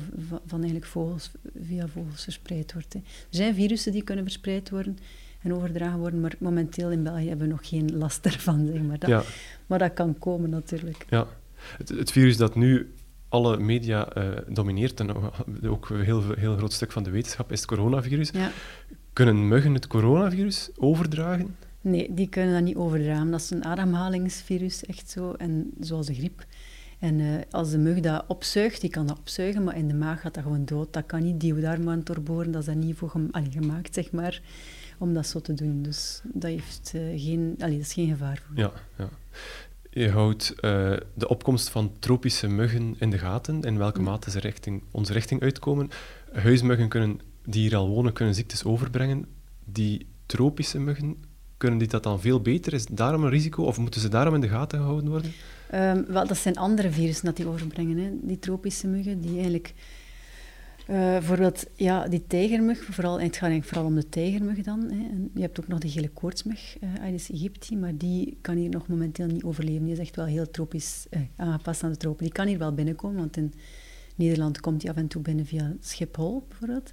van 0.47 0.59
eigenlijk 0.59 0.87
vogels, 0.87 1.31
via 1.63 1.89
vogels 1.89 2.23
verspreid 2.23 2.73
wordt. 2.73 2.93
Hè. 2.93 2.99
Er 2.99 3.05
zijn 3.31 3.55
virussen 3.55 3.93
die 3.93 4.03
kunnen 4.03 4.25
verspreid 4.25 4.71
worden 4.71 4.99
en 5.43 5.55
overdragen 5.55 5.99
worden, 5.99 6.21
maar 6.21 6.35
momenteel 6.39 6.91
in 6.91 7.03
België 7.03 7.29
hebben 7.29 7.47
we 7.47 7.53
nog 7.53 7.69
geen 7.69 7.97
last 7.97 8.27
ervan, 8.27 8.67
zeg 8.67 8.83
maar. 8.83 8.99
Dat, 8.99 9.11
ja. 9.11 9.23
Maar 9.67 9.79
dat 9.79 9.93
kan 9.93 10.19
komen 10.19 10.51
natuurlijk. 10.51 11.07
Ja. 11.09 11.27
Het, 11.77 11.89
het 11.89 12.13
virus 12.13 12.37
dat 12.37 12.55
nu 12.55 12.93
alle 13.31 13.59
media 13.59 14.17
uh, 14.17 14.29
domineert, 14.49 15.01
en 15.01 15.15
ook 15.69 15.89
een 15.91 16.03
heel, 16.03 16.23
heel 16.37 16.57
groot 16.57 16.73
stuk 16.73 16.93
van 16.93 17.03
de 17.03 17.11
wetenschap, 17.11 17.53
is 17.53 17.61
het 17.61 17.69
coronavirus. 17.69 18.31
Ja. 18.31 18.51
Kunnen 19.13 19.49
muggen 19.49 19.75
het 19.75 19.87
coronavirus 19.87 20.71
overdragen? 20.77 21.57
Nee, 21.81 22.15
die 22.15 22.29
kunnen 22.29 22.55
dat 22.55 22.63
niet 22.63 22.77
overdragen. 22.77 23.31
Dat 23.31 23.41
is 23.41 23.51
een 23.51 23.65
ademhalingsvirus, 23.65 24.87
echt 24.87 25.11
zo, 25.11 25.33
en 25.33 25.71
zoals 25.81 26.07
de 26.07 26.15
griep. 26.15 26.45
En 26.99 27.19
uh, 27.19 27.35
als 27.51 27.71
de 27.71 27.79
mug 27.79 28.01
dat 28.01 28.25
opzuigt, 28.27 28.81
die 28.81 28.91
kan 28.91 29.07
dat 29.07 29.19
opzuigen, 29.19 29.65
maar 29.65 29.77
in 29.77 29.89
de 29.89 29.95
maag 29.95 30.21
gaat 30.21 30.35
dat 30.35 30.43
gewoon 30.43 30.65
dood. 30.65 30.93
Dat 30.93 31.07
kan 31.07 31.23
niet 31.23 31.41
diewendarm 31.41 32.05
doorboren, 32.05 32.51
dat 32.51 32.61
is 32.61 32.67
daar 32.67 32.77
niet 32.77 32.97
voor 32.97 33.11
gem 33.11 33.29
allee, 33.31 33.51
gemaakt, 33.51 33.95
zeg 33.95 34.11
maar, 34.11 34.43
om 34.99 35.15
dat 35.15 35.27
zo 35.27 35.41
te 35.41 35.55
doen. 35.55 35.83
Dus 35.83 36.21
dat, 36.25 36.51
heeft, 36.51 36.93
uh, 36.95 37.23
geen, 37.23 37.55
allee, 37.59 37.77
dat 37.77 37.87
is 37.87 37.93
geen 37.93 38.09
gevaar 38.09 38.43
voor. 38.47 38.57
Ja, 38.59 38.73
ja. 38.99 39.09
Je 39.93 40.11
houdt 40.11 40.51
uh, 40.51 40.61
de 41.15 41.29
opkomst 41.29 41.69
van 41.69 41.93
tropische 41.99 42.49
muggen 42.49 42.95
in 42.99 43.11
de 43.11 43.19
gaten, 43.19 43.63
in 43.63 43.79
welke 43.79 44.01
mate 44.01 44.31
ze 44.31 44.39
richting, 44.39 44.83
onze 44.91 45.13
richting 45.13 45.43
uitkomen. 45.43 45.89
Huismuggen 46.33 46.89
kunnen, 46.89 47.21
die 47.45 47.63
hier 47.63 47.77
al 47.77 47.89
wonen, 47.89 48.13
kunnen 48.13 48.35
ziektes 48.35 48.65
overbrengen. 48.65 49.27
Die 49.65 50.07
tropische 50.27 50.79
muggen, 50.79 51.17
kunnen 51.57 51.79
die 51.79 51.89
dat 51.89 52.03
dan 52.03 52.21
veel 52.21 52.41
beter? 52.41 52.73
Is 52.73 52.87
daarom 52.87 53.25
een 53.25 53.31
risico 53.31 53.65
of 53.65 53.79
moeten 53.79 54.01
ze 54.01 54.09
daarom 54.09 54.35
in 54.35 54.41
de 54.41 54.49
gaten 54.49 54.79
gehouden 54.79 55.11
worden? 55.11 55.33
Um, 55.75 56.05
wel, 56.07 56.27
dat 56.27 56.39
zijn 56.39 56.57
andere 56.57 56.91
virussen 56.91 57.25
dat 57.25 57.37
die 57.37 57.49
overbrengen, 57.49 57.99
hè. 57.99 58.11
die 58.23 58.39
tropische 58.39 58.87
muggen, 58.87 59.21
die 59.21 59.35
eigenlijk... 59.35 59.75
Uh, 60.91 60.97
bijvoorbeeld 60.97 61.65
ja, 61.77 62.09
die 62.09 62.27
tijgermug, 62.27 62.85
vooral, 62.85 63.21
het 63.21 63.37
gaat 63.37 63.67
vooral 63.67 63.87
om 63.87 63.95
de 63.95 64.09
tijgermug 64.09 64.63
dan. 64.63 64.81
Hè. 64.81 65.09
En 65.09 65.31
je 65.35 65.41
hebt 65.41 65.61
ook 65.61 65.69
nog 65.69 65.79
de 65.79 65.89
gele 65.89 66.09
koortsmug, 66.09 66.77
uh, 66.81 66.95
Aedes 67.03 67.31
aegypti, 67.31 67.77
maar 67.77 67.97
die 67.97 68.39
kan 68.41 68.57
hier 68.57 68.69
nog 68.69 68.87
momenteel 68.87 69.27
niet 69.27 69.45
overleven. 69.45 69.85
Die 69.85 69.93
is 69.93 69.99
echt 69.99 70.17
wel 70.17 70.25
heel 70.25 70.51
tropisch 70.51 71.07
uh, 71.11 71.21
aangepast 71.37 71.83
aan 71.83 71.91
de 71.91 71.97
tropen. 71.97 72.25
Die 72.25 72.33
kan 72.33 72.47
hier 72.47 72.59
wel 72.59 72.75
binnenkomen, 72.75 73.17
want 73.17 73.37
in 73.37 73.53
Nederland 74.15 74.61
komt 74.61 74.81
die 74.81 74.91
af 74.91 74.97
en 74.97 75.09
toe 75.09 75.23
binnen 75.23 75.47
via 75.47 75.73
Schiphol 75.81 76.45
bijvoorbeeld. 76.49 76.93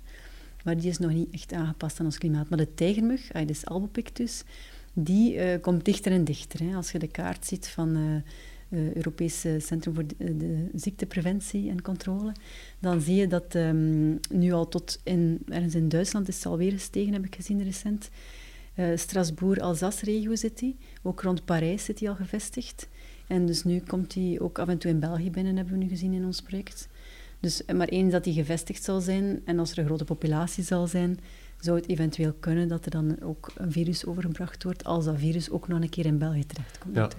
maar 0.64 0.78
die 0.78 0.90
is 0.90 0.98
nog 0.98 1.12
niet 1.12 1.34
echt 1.34 1.54
aangepast 1.54 2.00
aan 2.00 2.06
ons 2.06 2.18
klimaat. 2.18 2.50
Maar 2.50 2.58
de 2.58 2.74
tijgermug, 2.74 3.34
Aedes 3.34 3.66
albopictus, 3.66 4.44
die 4.94 5.60
komt 5.60 5.86
dichter 5.86 6.12
en 6.12 6.24
dichter. 6.24 6.60
Hè. 6.60 6.76
Als 6.76 6.92
je 6.92 7.00
de 7.00 7.08
kaart 7.08 7.46
ziet 7.46 7.68
van 7.68 8.24
uh, 8.70 8.94
Europese 8.94 9.58
Centrum 9.60 9.94
voor 9.94 10.08
de, 10.08 10.38
de, 10.38 10.70
Ziektepreventie 10.76 11.70
en 11.70 11.82
Controle, 11.82 12.32
dan 12.80 13.02
zie 13.02 13.16
je 13.16 13.28
dat 13.28 13.56
um, 13.56 14.20
nu 14.32 14.52
al 14.52 14.68
tot 14.68 15.00
in, 15.04 15.40
ergens 15.48 15.76
in 15.76 15.90
Duitsland 15.90 16.28
is 16.28 16.36
het 16.36 16.46
alweer 16.46 16.72
gestegen, 16.72 17.14
heb 17.14 17.26
ik 17.26 17.36
gezien 17.36 17.64
recent. 17.64 18.10
Uh, 18.76 18.86
Strasbourg-Alsace-regio 18.96 20.36
zit 20.36 20.60
die. 20.60 20.76
Ook 21.04 21.22
rond 21.22 21.46
Parijs 21.46 21.86
zit 21.86 22.00
hij 22.00 22.10
al 22.10 22.16
gevestigd. 22.16 22.88
En 23.28 23.46
dus 23.46 23.64
nu 23.64 23.80
komt 23.80 24.14
hij 24.14 24.38
ook 24.40 24.60
af 24.60 24.68
en 24.68 24.78
toe 24.78 24.92
in 24.92 25.00
België 25.00 25.32
binnen, 25.32 25.56
hebben 25.56 25.74
we 25.74 25.84
nu 25.84 25.90
gezien 25.90 26.14
in 26.14 26.26
ons 26.26 26.42
project. 26.42 26.88
Dus, 27.40 27.62
maar 27.76 27.88
eens 27.88 28.12
dat 28.12 28.26
hij 28.26 28.34
gevestigd 28.34 28.84
zal 28.84 29.00
zijn 29.00 29.42
en 29.46 29.60
als 29.60 29.72
er 29.72 29.78
een 29.78 29.86
grote 29.86 30.04
populatie 30.04 30.64
zal 30.64 30.88
zijn, 30.88 31.20
zou 31.60 31.78
het 31.78 31.90
eventueel 31.90 32.34
kunnen 32.40 32.68
dat 32.68 32.86
er 32.86 32.92
dan 32.92 33.22
ook 33.22 33.52
een 33.56 33.72
virus 33.72 34.06
overgebracht 34.06 34.64
wordt, 34.64 34.84
als 34.84 35.06
dat 35.06 35.18
virus 35.18 35.50
ook 35.50 35.68
nog 35.68 35.82
een 35.82 35.90
keer 35.90 36.06
in 36.06 36.18
België 36.18 36.46
terechtkomt. 36.46 36.96
Ja, 36.96 37.10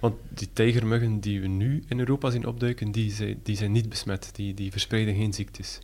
want 0.00 0.14
die 0.28 0.48
tijgermuggen 0.52 1.20
die 1.20 1.40
we 1.40 1.46
nu 1.46 1.84
in 1.88 1.98
Europa 1.98 2.30
zien 2.30 2.46
opduiken, 2.46 2.92
die 2.92 3.10
zijn, 3.10 3.40
die 3.42 3.56
zijn 3.56 3.72
niet 3.72 3.88
besmet, 3.88 4.30
die, 4.32 4.54
die 4.54 4.70
verspreiden 4.70 5.14
geen 5.14 5.32
ziektes. 5.32 5.78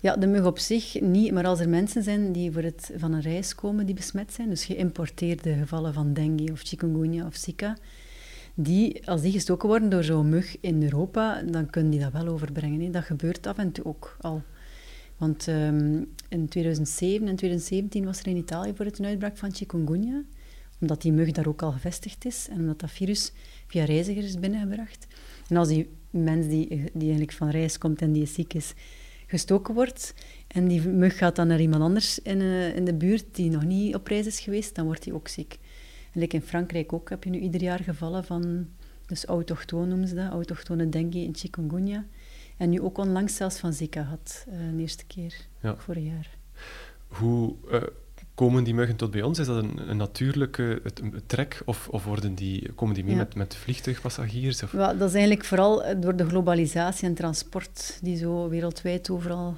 Ja, 0.00 0.16
de 0.16 0.26
mug 0.26 0.44
op 0.44 0.58
zich 0.58 1.00
niet, 1.00 1.32
maar 1.32 1.46
als 1.46 1.60
er 1.60 1.68
mensen 1.68 2.02
zijn 2.02 2.32
die 2.32 2.52
voor 2.52 2.62
het, 2.62 2.90
van 2.96 3.12
een 3.12 3.20
reis 3.20 3.54
komen 3.54 3.86
die 3.86 3.94
besmet 3.94 4.32
zijn, 4.32 4.48
dus 4.48 4.64
geïmporteerde 4.64 5.54
gevallen 5.54 5.94
van 5.94 6.12
dengue 6.12 6.52
of 6.52 6.60
chikungunya 6.62 7.26
of 7.26 7.36
Zika, 7.36 7.76
die, 8.54 9.08
als 9.08 9.20
die 9.20 9.32
gestoken 9.32 9.68
worden 9.68 9.90
door 9.90 10.04
zo'n 10.04 10.28
mug 10.28 10.56
in 10.60 10.82
Europa, 10.82 11.42
dan 11.42 11.70
kunnen 11.70 11.90
die 11.90 12.00
dat 12.00 12.12
wel 12.12 12.28
overbrengen. 12.28 12.80
Hè. 12.80 12.90
Dat 12.90 13.04
gebeurt 13.04 13.46
af 13.46 13.58
en 13.58 13.72
toe 13.72 13.84
ook 13.84 14.16
al. 14.20 14.42
Want 15.20 15.46
um, 15.46 16.06
in 16.28 16.48
2007 16.48 17.28
en 17.28 17.36
2017 17.36 18.04
was 18.04 18.20
er 18.20 18.26
in 18.26 18.36
Italië 18.36 18.72
voor 18.74 18.84
het 18.84 18.98
een 18.98 19.04
uitbraak 19.04 19.36
van 19.36 19.54
chikungunya, 19.54 20.22
omdat 20.80 21.02
die 21.02 21.12
mug 21.12 21.30
daar 21.30 21.46
ook 21.46 21.62
al 21.62 21.72
gevestigd 21.72 22.24
is 22.24 22.48
en 22.50 22.58
omdat 22.58 22.80
dat 22.80 22.90
virus 22.90 23.32
via 23.66 23.84
reizigers 23.84 24.26
is 24.26 24.38
binnengebracht. 24.38 25.06
En 25.48 25.56
als 25.56 25.68
die 25.68 25.88
mens 26.10 26.46
die, 26.46 26.68
die 26.68 27.02
eigenlijk 27.02 27.32
van 27.32 27.50
reis 27.50 27.78
komt 27.78 28.02
en 28.02 28.12
die 28.12 28.26
ziek 28.26 28.54
is, 28.54 28.74
gestoken 29.26 29.74
wordt 29.74 30.14
en 30.46 30.68
die 30.68 30.88
mug 30.88 31.18
gaat 31.18 31.36
dan 31.36 31.46
naar 31.46 31.60
iemand 31.60 31.82
anders 31.82 32.18
in, 32.18 32.40
uh, 32.40 32.76
in 32.76 32.84
de 32.84 32.94
buurt 32.94 33.24
die 33.32 33.50
nog 33.50 33.64
niet 33.64 33.94
op 33.94 34.06
reis 34.06 34.26
is 34.26 34.40
geweest, 34.40 34.74
dan 34.74 34.84
wordt 34.84 35.04
hij 35.04 35.14
ook 35.14 35.28
ziek. 35.28 35.58
En 36.12 36.20
like 36.20 36.36
in 36.36 36.42
Frankrijk 36.42 36.92
ook 36.92 37.10
heb 37.10 37.24
je 37.24 37.30
nu 37.30 37.38
ieder 37.38 37.62
jaar 37.62 37.80
gevallen 37.80 38.24
van, 38.24 38.68
dus 39.06 39.24
autochtoon 39.24 39.88
noemen 39.88 40.08
ze 40.08 40.14
dat, 40.14 40.30
autochtone 40.30 40.88
dengue 40.88 41.26
en 41.26 41.36
chikungunya. 41.36 42.04
En 42.60 42.70
nu 42.70 42.80
ook 42.80 42.98
onlangs 42.98 43.36
zelfs 43.36 43.58
van 43.58 43.72
Zika 43.72 44.02
had, 44.02 44.46
uh, 44.48 44.54
de 44.76 44.80
eerste 44.80 45.04
keer, 45.06 45.34
ja. 45.62 45.76
vorig 45.76 46.04
jaar. 46.04 46.28
Hoe 47.08 47.54
uh, 47.72 47.82
komen 48.34 48.64
die 48.64 48.74
muggen 48.74 48.96
tot 48.96 49.10
bij 49.10 49.22
ons? 49.22 49.38
Is 49.38 49.46
dat 49.46 49.62
een, 49.62 49.90
een 49.90 49.96
natuurlijke 49.96 50.82
trek 51.26 51.62
of, 51.64 51.88
of 51.88 52.04
worden 52.04 52.34
die, 52.34 52.72
komen 52.72 52.94
die 52.94 53.04
mee 53.04 53.14
ja. 53.14 53.18
met, 53.18 53.34
met 53.34 53.54
vliegtuigpassagiers? 53.54 54.62
Of? 54.62 54.72
Ja, 54.72 54.94
dat 54.94 55.08
is 55.08 55.14
eigenlijk 55.14 55.44
vooral 55.44 55.84
eh, 55.84 56.00
door 56.00 56.16
de 56.16 56.28
globalisatie 56.28 57.08
en 57.08 57.14
transport 57.14 57.98
die 58.02 58.16
zo 58.16 58.48
wereldwijd 58.48 59.10
overal, 59.10 59.54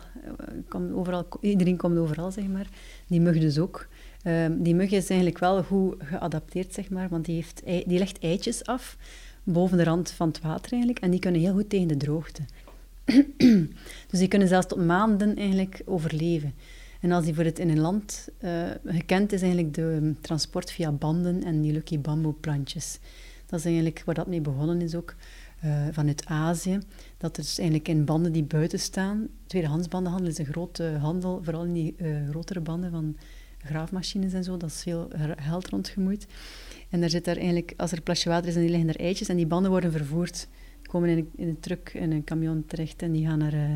komt 0.68 0.92
overal 0.92 1.26
iedereen 1.40 1.76
komt 1.76 1.98
overal, 1.98 2.30
zeg 2.30 2.46
maar. 2.46 2.66
Die 3.06 3.20
mug 3.20 3.38
dus 3.38 3.58
ook. 3.58 3.86
Um, 4.24 4.62
die 4.62 4.74
mug 4.74 4.90
is 4.90 5.08
eigenlijk 5.08 5.38
wel 5.38 5.62
goed 5.62 5.94
geadapteerd, 5.98 6.74
zeg 6.74 6.90
maar, 6.90 7.08
want 7.08 7.24
die, 7.24 7.34
heeft, 7.34 7.62
die 7.64 7.98
legt 7.98 8.18
eitjes 8.18 8.64
af 8.64 8.96
boven 9.44 9.76
de 9.76 9.84
rand 9.84 10.10
van 10.10 10.28
het 10.28 10.40
water 10.40 10.72
eigenlijk, 10.72 11.00
en 11.00 11.10
die 11.10 11.20
kunnen 11.20 11.40
heel 11.40 11.52
goed 11.52 11.70
tegen 11.70 11.88
de 11.88 11.96
droogte. 11.96 12.42
Dus 14.10 14.18
die 14.18 14.28
kunnen 14.28 14.48
zelfs 14.48 14.66
tot 14.66 14.86
maanden 14.86 15.36
eigenlijk 15.36 15.82
overleven. 15.84 16.54
En 17.00 17.12
als 17.12 17.24
die 17.24 17.34
voor 17.34 17.44
het 17.44 17.58
in 17.58 17.68
een 17.68 17.80
land 17.80 18.28
uh, 18.40 18.70
gekend 18.84 19.32
is, 19.32 19.42
eigenlijk 19.42 19.74
de 19.74 20.14
transport 20.20 20.70
via 20.70 20.92
banden 20.92 21.44
en 21.44 21.60
die 21.60 21.72
lucky 21.72 21.98
bamboe 21.98 22.32
plantjes. 22.32 22.98
Dat 23.46 23.58
is 23.58 23.64
eigenlijk 23.64 24.02
waar 24.04 24.14
dat 24.14 24.26
mee 24.26 24.40
begonnen 24.40 24.80
is 24.80 24.94
ook, 24.94 25.14
uh, 25.64 25.86
vanuit 25.90 26.26
Azië. 26.26 26.78
Dat 27.18 27.36
er 27.36 27.42
dus 27.42 27.58
eigenlijk 27.58 27.88
in 27.88 28.04
banden 28.04 28.32
die 28.32 28.42
buiten 28.42 28.78
staan, 28.78 29.28
tweedehandsbandenhandel 29.46 30.28
is 30.28 30.38
een 30.38 30.46
grote 30.46 30.96
handel, 31.00 31.40
vooral 31.42 31.64
in 31.64 31.72
die 31.72 31.94
uh, 31.98 32.28
grotere 32.28 32.60
banden 32.60 32.90
van 32.90 33.16
graafmachines 33.64 34.32
en 34.32 34.44
zo, 34.44 34.56
dat 34.56 34.70
is 34.70 34.82
veel 34.82 35.08
geld 35.36 35.68
rondgemoeid. 35.68 36.26
En 36.90 37.00
daar 37.00 37.10
zit 37.10 37.24
daar 37.24 37.36
eigenlijk, 37.36 37.74
als 37.76 37.92
er 37.92 38.00
plasje 38.00 38.28
water 38.28 38.48
is 38.48 38.54
en 38.54 38.60
die 38.60 38.70
liggen 38.70 38.88
er 38.88 39.00
eitjes 39.00 39.28
en 39.28 39.36
die 39.36 39.46
banden 39.46 39.70
worden 39.70 39.92
vervoerd, 39.92 40.48
komen 40.92 41.08
in 41.08 41.18
een, 41.18 41.30
in 41.36 41.48
een 41.48 41.60
truck, 41.60 41.90
in 41.94 42.12
een 42.12 42.24
camion 42.24 42.64
terecht 42.66 43.02
en 43.02 43.12
die 43.12 43.26
gaan 43.26 43.38
naar, 43.38 43.54
uh, 43.54 43.70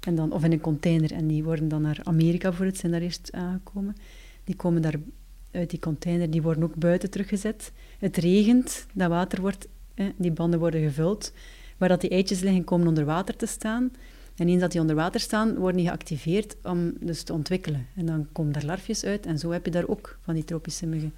en 0.00 0.14
dan, 0.14 0.32
of 0.32 0.44
in 0.44 0.52
een 0.52 0.60
container 0.60 1.12
en 1.12 1.26
die 1.26 1.44
worden 1.44 1.68
dan 1.68 1.82
naar 1.82 2.00
Amerika 2.02 2.52
voor 2.52 2.66
het 2.66 2.78
zijn 2.78 2.92
daar 2.92 3.00
eerst 3.00 3.32
aangekomen. 3.32 3.96
Die 4.44 4.56
komen 4.56 4.82
daar 4.82 5.00
uit 5.50 5.70
die 5.70 5.78
container, 5.78 6.30
die 6.30 6.42
worden 6.42 6.62
ook 6.62 6.74
buiten 6.74 7.10
teruggezet. 7.10 7.72
Het 7.98 8.16
regent, 8.16 8.86
dat 8.94 9.08
water 9.08 9.40
wordt, 9.40 9.68
eh, 9.94 10.06
die 10.16 10.30
banden 10.30 10.58
worden 10.58 10.82
gevuld. 10.82 11.32
Waar 11.76 11.88
dat 11.88 12.00
die 12.00 12.10
eitjes 12.10 12.40
liggen, 12.40 12.64
komen 12.64 12.86
onder 12.86 13.04
water 13.04 13.36
te 13.36 13.46
staan. 13.46 13.90
En 14.36 14.48
eens 14.48 14.60
dat 14.60 14.72
die 14.72 14.80
onder 14.80 14.96
water 14.96 15.20
staan, 15.20 15.54
worden 15.54 15.76
die 15.76 15.86
geactiveerd 15.86 16.56
om 16.62 16.92
dus 17.00 17.22
te 17.22 17.32
ontwikkelen. 17.32 17.86
En 17.96 18.06
dan 18.06 18.26
komen 18.32 18.52
daar 18.52 18.64
larfjes 18.64 19.04
uit 19.04 19.26
en 19.26 19.38
zo 19.38 19.50
heb 19.50 19.64
je 19.64 19.70
daar 19.70 19.88
ook 19.88 20.18
van 20.20 20.34
die 20.34 20.44
tropische 20.44 20.86
muggen. 20.86 21.14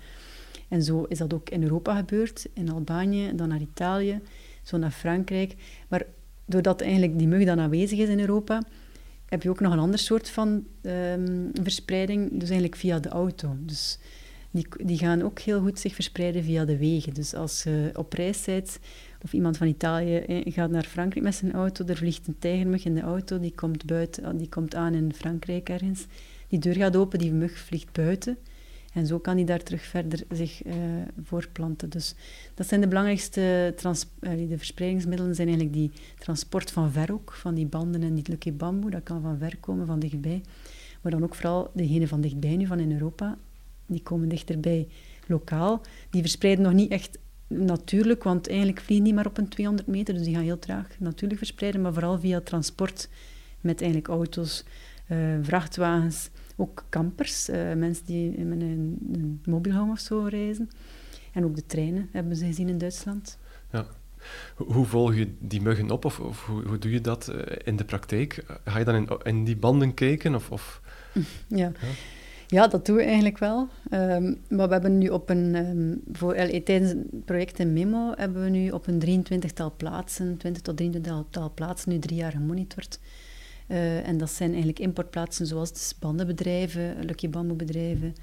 En 0.69 0.83
zo 0.83 1.03
is 1.09 1.19
dat 1.19 1.35
ook 1.35 1.51
in 1.51 1.63
Europa 1.63 1.97
gebeurd, 1.97 2.47
in 2.53 2.71
Albanië, 2.71 3.33
dan 3.35 3.49
naar 3.49 3.61
Italië, 3.61 4.21
zo 4.65 4.77
naar 4.77 4.91
Frankrijk. 4.91 5.55
Maar 5.89 6.03
doordat 6.47 6.81
eigenlijk 6.81 7.19
die 7.19 7.29
mug 7.29 7.45
dan 7.45 7.61
aanwezig 7.61 7.99
is 7.99 8.09
in 8.09 8.21
Europa, 8.21 8.63
heb 9.29 9.43
je 9.43 9.51
ook 9.51 9.61
nog 9.61 9.73
een 9.73 9.79
ander 9.79 9.99
soort 9.99 10.31
van 10.31 10.65
um, 10.83 11.51
verspreiding, 11.63 12.31
dus 12.31 12.49
eigenlijk 12.49 12.77
via 12.77 12.99
de 12.99 13.09
auto. 13.09 13.57
Dus 13.59 13.99
die, 14.51 14.67
die 14.85 14.99
gaan 14.99 15.23
ook 15.23 15.39
heel 15.39 15.61
goed 15.61 15.79
zich 15.79 15.95
verspreiden 15.95 16.45
via 16.45 16.65
de 16.65 16.77
wegen. 16.77 17.15
Dus 17.15 17.35
als 17.35 17.63
je 17.63 17.91
op 17.95 18.13
reis 18.13 18.45
bent, 18.45 18.79
of 19.23 19.33
iemand 19.33 19.57
van 19.57 19.67
Italië 19.67 20.17
eh, 20.17 20.53
gaat 20.53 20.71
naar 20.71 20.85
Frankrijk 20.85 21.25
met 21.25 21.35
zijn 21.35 21.53
auto, 21.53 21.85
er 21.85 21.97
vliegt 21.97 22.27
een 22.27 22.39
tijgermug 22.39 22.85
in 22.85 22.95
de 22.95 23.01
auto, 23.01 23.41
die 23.41 23.55
komt, 23.55 23.87
buiten, 23.87 24.37
die 24.37 24.49
komt 24.49 24.75
aan 24.75 24.95
in 24.95 25.15
Frankrijk 25.15 25.69
ergens. 25.69 26.07
Die 26.49 26.59
deur 26.59 26.75
gaat 26.75 26.97
open, 26.97 27.19
die 27.19 27.33
mug 27.33 27.59
vliegt 27.59 27.93
buiten. 27.93 28.37
En 28.95 29.07
zo 29.07 29.19
kan 29.19 29.37
die 29.37 29.45
daar 29.45 29.63
terug 29.63 29.83
verder 29.83 30.25
zich 30.31 30.67
uh, 30.67 30.75
voortplanten. 31.23 31.91
Dus 31.91 32.15
dat 32.55 32.67
zijn 32.67 32.81
de 32.81 32.89
belangrijkste 32.89 33.73
trans 33.77 34.07
de 34.21 34.55
verspreidingsmiddelen, 34.57 35.35
zijn 35.35 35.49
eigenlijk 35.49 35.77
die 35.77 35.91
transport 36.19 36.71
van 36.71 36.93
ver 36.93 37.13
ook, 37.13 37.33
van 37.33 37.55
die 37.55 37.67
banden 37.67 38.03
en 38.03 38.15
die 38.15 38.25
lucky 38.29 38.53
bamboe, 38.53 38.91
dat 38.91 39.03
kan 39.03 39.23
van 39.23 39.39
ver 39.39 39.57
komen, 39.61 39.87
van 39.87 39.99
dichtbij. 39.99 40.43
Maar 41.01 41.13
dan 41.13 41.23
ook 41.23 41.35
vooral 41.35 41.71
degene 41.75 42.09
van 42.09 42.21
dichtbij 42.21 42.57
nu, 42.57 42.67
van 42.67 42.81
in 42.81 42.93
Europa, 42.93 43.39
die 43.87 44.03
komen 44.03 44.29
dichterbij 44.29 44.89
lokaal. 45.27 45.81
Die 46.11 46.21
verspreiden 46.21 46.65
nog 46.65 46.73
niet 46.73 46.91
echt 46.91 47.19
natuurlijk, 47.47 48.23
want 48.23 48.49
eigenlijk 48.49 48.81
vliegen 48.81 49.05
die 49.05 49.15
maar 49.15 49.27
op 49.27 49.39
een 49.39 49.49
200 49.49 49.89
meter, 49.89 50.15
dus 50.15 50.23
die 50.23 50.35
gaan 50.35 50.43
heel 50.43 50.59
traag 50.59 50.87
natuurlijk 50.99 51.39
verspreiden, 51.39 51.81
maar 51.81 51.93
vooral 51.93 52.19
via 52.19 52.41
transport 52.41 53.09
met 53.61 53.81
eigenlijk 53.81 54.11
auto's, 54.11 54.65
uh, 55.09 55.19
vrachtwagens, 55.43 56.31
ook 56.57 56.85
campers, 56.89 57.49
uh, 57.49 57.73
mensen 57.75 58.05
die 58.07 58.45
met 58.45 58.61
een, 58.61 58.99
een 59.13 59.41
mobielhome 59.45 59.93
of 59.93 59.99
zo 59.99 60.27
reizen. 60.29 60.71
En 61.33 61.45
ook 61.45 61.57
de 61.57 61.67
treinen 61.67 62.09
hebben 62.13 62.37
ze 62.37 62.45
gezien 62.45 62.69
in 62.69 62.79
Duitsland. 62.79 63.39
Ja. 63.73 63.87
Hoe 64.55 64.85
volg 64.85 65.15
je 65.15 65.35
die 65.39 65.63
muggen 65.63 65.91
op 65.91 66.05
of, 66.05 66.21
of 66.21 66.47
hoe, 66.47 66.63
hoe, 66.63 66.79
doe 66.79 66.91
je 66.91 67.01
dat 67.01 67.29
eh, 67.29 67.57
in 67.65 67.77
de 67.77 67.85
praktijk? 67.85 68.45
Ga 68.65 68.79
je 68.79 68.85
dan 68.85 68.95
in, 68.95 69.09
in 69.23 69.45
die 69.45 69.57
banden 69.57 69.95
kijken? 69.95 70.35
Of, 70.35 70.51
of... 70.51 70.81
Ja. 71.49 71.73
ja. 71.81 71.89
Ja, 72.47 72.67
dat 72.67 72.87
doen 72.87 72.97
we 72.97 73.03
eigenlijk 73.03 73.39
wel. 73.39 73.69
Um, 73.91 74.41
maar 74.49 74.67
we 74.67 74.73
hebben 74.73 74.99
nu 74.99 75.09
op 75.09 75.31
een, 75.31 75.55
um, 75.55 76.03
voor, 76.13 76.35
tijdens 76.35 76.91
het 76.91 77.25
project 77.25 77.59
in 77.59 77.73
Memo 77.73 78.13
hebben 78.17 78.43
we 78.43 78.49
nu 78.49 78.71
op 78.71 78.87
een 78.87 79.25
23-tal 79.33 79.75
plaatsen, 79.77 80.37
20 80.37 80.63
tot 80.63 80.83
23-tal 80.83 81.53
plaatsen, 81.55 81.91
nu 81.91 81.99
drie 81.99 82.17
jaar 82.17 82.31
gemonitord. 82.31 82.99
Uh, 83.67 84.09
en 84.09 84.19
dat 84.19 84.31
zijn 84.31 84.49
eigenlijk 84.49 84.79
importplaatsen 84.79 85.47
zoals 85.47 85.73
de 85.73 85.95
bandenbedrijven, 85.99 87.05
Lucky 87.05 87.29
Bamboe-bedrijven, 87.29 88.15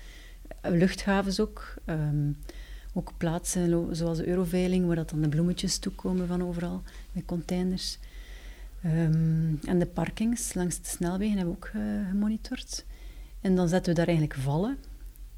eh, 0.62 0.71
luchthavens 0.71 1.39
ook. 1.39 1.75
Um, 1.86 2.38
ook 2.93 3.13
plaatsen 3.17 3.95
zoals 3.95 4.17
de 4.17 4.27
Euroveiling, 4.27 4.86
waar 4.86 4.95
dat 4.95 5.10
dan 5.10 5.21
de 5.21 5.30
bloemetjes 5.30 5.77
toekomen 5.77 6.27
van 6.27 6.43
overal, 6.43 6.82
met 7.12 7.25
containers. 7.25 7.99
en 8.82 9.80
de 9.80 9.86
parkings 9.93 10.54
langs 10.54 10.82
de 10.82 10.88
snelwegen 10.88 11.38
hebben 11.38 11.58
we 11.60 11.67
ook 11.67 11.71
uh, 11.75 12.10
gemonitord. 12.10 12.86
En 13.41 13.56
dan 13.56 13.69
zetten 13.69 13.91
we 13.91 13.97
daar 13.97 14.08
eigenlijk 14.08 14.39
vallen. 14.39 14.77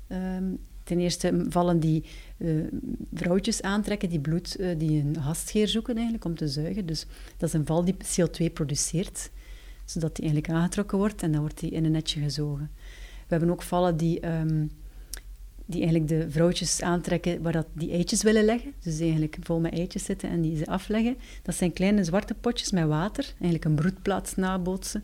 Um, 0.07 0.59
ten 0.83 0.99
eerste 0.99 1.45
vallen 1.49 1.79
die 1.79 2.03
vrouwtjes 3.13 3.61
aantrekken 3.61 4.09
die 4.09 4.19
bloed, 4.19 4.57
die 4.77 5.03
een 5.03 5.17
gastgeer 5.21 5.67
zoeken 5.67 5.95
eigenlijk 5.95 6.25
om 6.25 6.35
te 6.35 6.47
zuigen. 6.47 6.85
Dus 6.85 7.05
dat 7.37 7.49
is 7.49 7.55
een 7.55 7.65
val 7.65 7.85
die 7.85 7.95
CO2 7.95 8.53
produceert, 8.53 9.29
zodat 9.85 10.15
die 10.15 10.25
eigenlijk 10.25 10.53
aangetrokken 10.53 10.97
wordt 10.97 11.23
en 11.23 11.31
dan 11.31 11.41
wordt 11.41 11.59
die 11.59 11.71
in 11.71 11.85
een 11.85 11.91
netje 11.91 12.21
gezogen. 12.21 12.71
We 13.27 13.39
hebben 13.39 13.49
ook 13.49 13.61
vallen 13.61 13.97
die, 13.97 14.27
um, 14.27 14.71
die 15.65 15.81
eigenlijk 15.81 16.07
de 16.07 16.31
vrouwtjes 16.31 16.81
aantrekken 16.81 17.41
waar 17.41 17.51
dat 17.51 17.67
die 17.73 17.91
eitjes 17.91 18.23
willen 18.23 18.43
leggen. 18.45 18.73
Dus 18.79 18.93
die 18.93 19.03
eigenlijk 19.03 19.37
vol 19.41 19.59
met 19.59 19.73
eitjes 19.73 20.05
zitten 20.05 20.29
en 20.29 20.41
die 20.41 20.57
ze 20.57 20.65
afleggen. 20.65 21.17
Dat 21.41 21.55
zijn 21.55 21.73
kleine 21.73 22.03
zwarte 22.03 22.33
potjes 22.33 22.71
met 22.71 22.87
water, 22.87 23.23
eigenlijk 23.25 23.65
een 23.65 23.75
broedplaats 23.75 24.35
nabootsen 24.35 25.03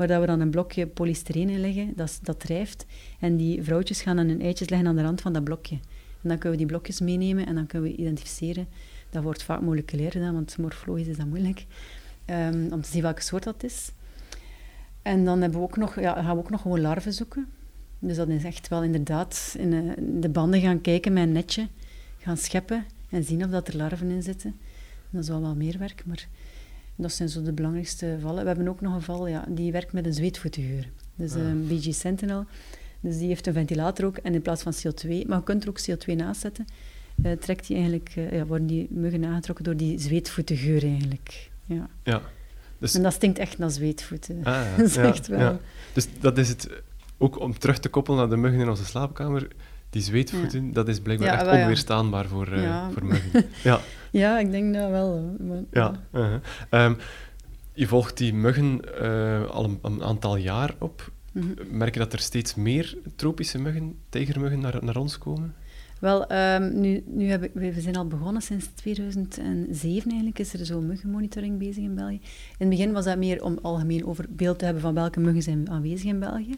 waar 0.00 0.08
dat 0.08 0.20
we 0.20 0.26
dan 0.26 0.40
een 0.40 0.50
blokje 0.50 0.86
polystyreen 0.86 1.48
in 1.48 1.60
leggen, 1.60 1.92
dat, 1.96 2.18
dat 2.22 2.40
drijft. 2.40 2.86
En 3.18 3.36
die 3.36 3.62
vrouwtjes 3.62 4.02
gaan 4.02 4.16
dan 4.16 4.28
hun 4.28 4.40
eitjes 4.40 4.68
leggen 4.68 4.88
aan 4.88 4.96
de 4.96 5.02
rand 5.02 5.20
van 5.20 5.32
dat 5.32 5.44
blokje. 5.44 5.74
En 6.22 6.28
dan 6.28 6.38
kunnen 6.38 6.50
we 6.50 6.56
die 6.56 6.66
blokjes 6.66 7.00
meenemen 7.00 7.46
en 7.46 7.54
dan 7.54 7.66
kunnen 7.66 7.90
we 7.90 7.96
identificeren. 7.96 8.66
Dat 9.10 9.22
wordt 9.22 9.42
vaak 9.42 9.60
moleculair 9.60 10.10
gedaan, 10.10 10.34
want 10.34 10.58
morfologisch 10.58 11.06
is 11.06 11.16
dat 11.16 11.26
moeilijk. 11.26 11.66
Um, 12.26 12.72
om 12.72 12.80
te 12.80 12.90
zien 12.90 13.02
welke 13.02 13.22
soort 13.22 13.42
dat 13.42 13.62
is. 13.62 13.92
En 15.02 15.24
dan 15.24 15.40
hebben 15.40 15.58
we 15.58 15.64
ook 15.64 15.76
nog, 15.76 16.00
ja, 16.00 16.22
gaan 16.22 16.36
we 16.36 16.42
ook 16.42 16.50
nog 16.50 16.60
gewoon 16.60 16.80
larven 16.80 17.12
zoeken. 17.12 17.48
Dus 17.98 18.16
dat 18.16 18.28
is 18.28 18.44
echt 18.44 18.68
wel 18.68 18.82
inderdaad 18.82 19.54
in 19.58 19.72
eh, 19.72 20.04
de 20.20 20.28
banden 20.28 20.60
gaan 20.60 20.80
kijken 20.80 21.12
met 21.12 21.22
een 21.22 21.32
netje, 21.32 21.68
gaan 22.18 22.36
scheppen 22.36 22.84
en 23.08 23.24
zien 23.24 23.44
of 23.44 23.50
dat 23.50 23.68
er 23.68 23.76
larven 23.76 24.10
in 24.10 24.22
zitten. 24.22 24.54
Dat 25.10 25.22
is 25.22 25.28
wel 25.28 25.40
wat 25.40 25.56
meer 25.56 25.78
werk, 25.78 26.02
maar 26.06 26.28
dat 26.96 27.12
zijn 27.12 27.28
zo 27.28 27.42
de 27.42 27.52
belangrijkste 27.52 28.16
vallen. 28.20 28.42
We 28.42 28.48
hebben 28.48 28.68
ook 28.68 28.80
nog 28.80 28.94
een 28.94 29.02
val, 29.02 29.26
ja, 29.26 29.44
die 29.48 29.72
werkt 29.72 29.92
met 29.92 30.06
een 30.06 30.14
zweetvoetengeur. 30.14 30.90
Dus 31.14 31.34
een 31.34 31.68
ah. 31.70 31.76
BG 31.76 31.94
Sentinel. 31.94 32.44
Dus 33.00 33.18
die 33.18 33.28
heeft 33.28 33.46
een 33.46 33.52
ventilator 33.52 34.06
ook 34.06 34.16
en 34.16 34.34
in 34.34 34.42
plaats 34.42 34.62
van 34.62 34.72
CO2, 34.72 35.26
maar 35.26 35.38
je 35.38 35.44
kunt 35.44 35.62
er 35.62 35.68
ook 35.68 35.80
CO2 35.80 36.16
naast 36.16 36.40
zetten, 36.40 36.64
uh, 37.24 37.32
trekt 37.32 37.66
die 37.66 37.76
eigenlijk, 37.76 38.14
uh, 38.16 38.32
ja, 38.32 38.46
worden 38.46 38.66
die 38.66 38.86
muggen 38.90 39.24
aangetrokken 39.24 39.64
door 39.64 39.76
die 39.76 39.98
zweetvoetengeur 39.98 40.82
eigenlijk. 40.82 41.50
Ja. 41.64 41.88
ja. 42.02 42.22
Dus... 42.80 42.94
En 42.94 43.02
dat 43.02 43.12
stinkt 43.12 43.38
echt 43.38 43.58
naar 43.58 43.70
zweetvoeten. 43.70 44.40
Ah, 44.44 44.54
ja. 44.54 44.76
dat 44.76 44.86
is 44.86 44.96
echt 44.96 45.26
wel... 45.26 45.60
Dus 45.92 46.06
dat 46.20 46.38
is 46.38 46.48
het, 46.48 46.68
ook 47.18 47.40
om 47.40 47.58
terug 47.58 47.78
te 47.78 47.88
koppelen 47.88 48.18
naar 48.18 48.28
de 48.28 48.36
muggen 48.36 48.60
in 48.60 48.68
onze 48.68 48.84
slaapkamer, 48.84 49.48
die 49.90 50.02
zweetvoeten, 50.02 50.72
dat 50.72 50.88
is 50.88 51.00
blijkbaar 51.00 51.38
echt 51.38 51.60
onweerstaanbaar 51.60 52.26
voor, 52.26 52.48
uh, 52.48 52.86
voor 52.92 53.04
muggen. 53.04 53.44
ja. 53.62 53.80
ja, 54.10 54.38
ik 54.38 54.50
denk 54.50 54.74
dat 54.74 54.90
wel. 54.90 55.36
Maar, 55.38 55.62
ja. 55.70 55.92
Uh-huh. 56.12 56.40
Ehm, 56.68 56.94
je 57.72 57.86
volgt 57.86 58.16
die 58.16 58.34
muggen 58.34 58.80
uh, 59.02 59.50
al 59.50 59.64
een, 59.64 59.78
een, 59.82 60.02
aantal 60.02 60.36
jaar 60.36 60.74
op. 60.78 61.12
Mhm. 61.32 61.46
Merk 61.70 61.94
je 61.94 62.00
dat 62.00 62.12
er 62.12 62.18
steeds 62.18 62.54
meer 62.54 62.96
tropische 63.16 63.58
muggen, 63.58 63.94
tijgermuggen, 64.08 64.60
naar, 64.60 64.84
naar 64.84 64.96
ons 64.96 65.18
komen? 65.18 65.54
Wel, 66.00 66.32
um, 66.32 66.80
nu, 66.80 67.02
nu 67.06 67.28
heb 67.28 67.42
ik, 67.42 67.50
we 67.54 67.80
zijn 67.80 67.96
al 67.96 68.06
begonnen 68.06 68.42
sinds 68.42 68.66
2007 68.74 70.10
eigenlijk, 70.10 70.38
is 70.38 70.52
er 70.52 70.66
zo'n 70.66 70.86
muggenmonitoring 70.86 71.58
bezig 71.58 71.84
in 71.84 71.94
België. 71.94 72.20
In 72.58 72.66
het 72.66 72.68
begin 72.68 72.92
was 72.92 73.04
dat 73.04 73.18
meer 73.18 73.44
om 73.44 73.58
algemeen 73.62 74.06
over 74.06 74.26
beeld 74.28 74.58
te 74.58 74.64
hebben 74.64 74.82
van 74.82 74.94
welke 74.94 75.20
muggen 75.20 75.42
zijn 75.42 75.70
aanwezig 75.70 76.06
in 76.06 76.18
België. 76.18 76.56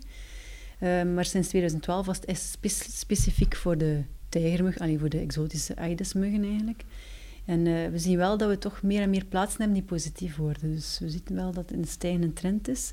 Um, 0.83 1.15
maar 1.15 1.25
sinds 1.25 1.49
2012 1.49 2.07
was 2.07 2.19
het 2.25 2.39
spe 2.39 2.69
specifiek 2.69 3.57
voor 3.57 3.79
de 3.79 4.03
tijgermug, 4.29 4.79
allee, 4.79 4.99
voor 4.99 5.09
de 5.09 5.19
exotische 5.19 5.77
Aedes-muggen 5.77 6.45
eigenlijk. 6.45 6.85
En 7.45 7.67
uh, 7.67 7.89
we 7.89 7.99
zien 7.99 8.17
wel 8.17 8.39
dat 8.39 8.49
we 8.49 8.59
toch 8.59 8.83
meer 8.83 9.01
en 9.01 9.11
meer 9.11 9.25
plaatsen 9.25 9.61
hebben 9.61 9.79
die 9.79 9.87
positief 9.87 10.37
worden. 10.37 10.71
Dus 10.71 10.99
we 10.99 11.11
zien 11.11 11.23
wel 11.25 11.53
dat 11.53 11.71
het 11.71 11.79
een 11.79 11.85
stijgende 11.85 12.33
trend 12.33 12.69
is. 12.69 12.93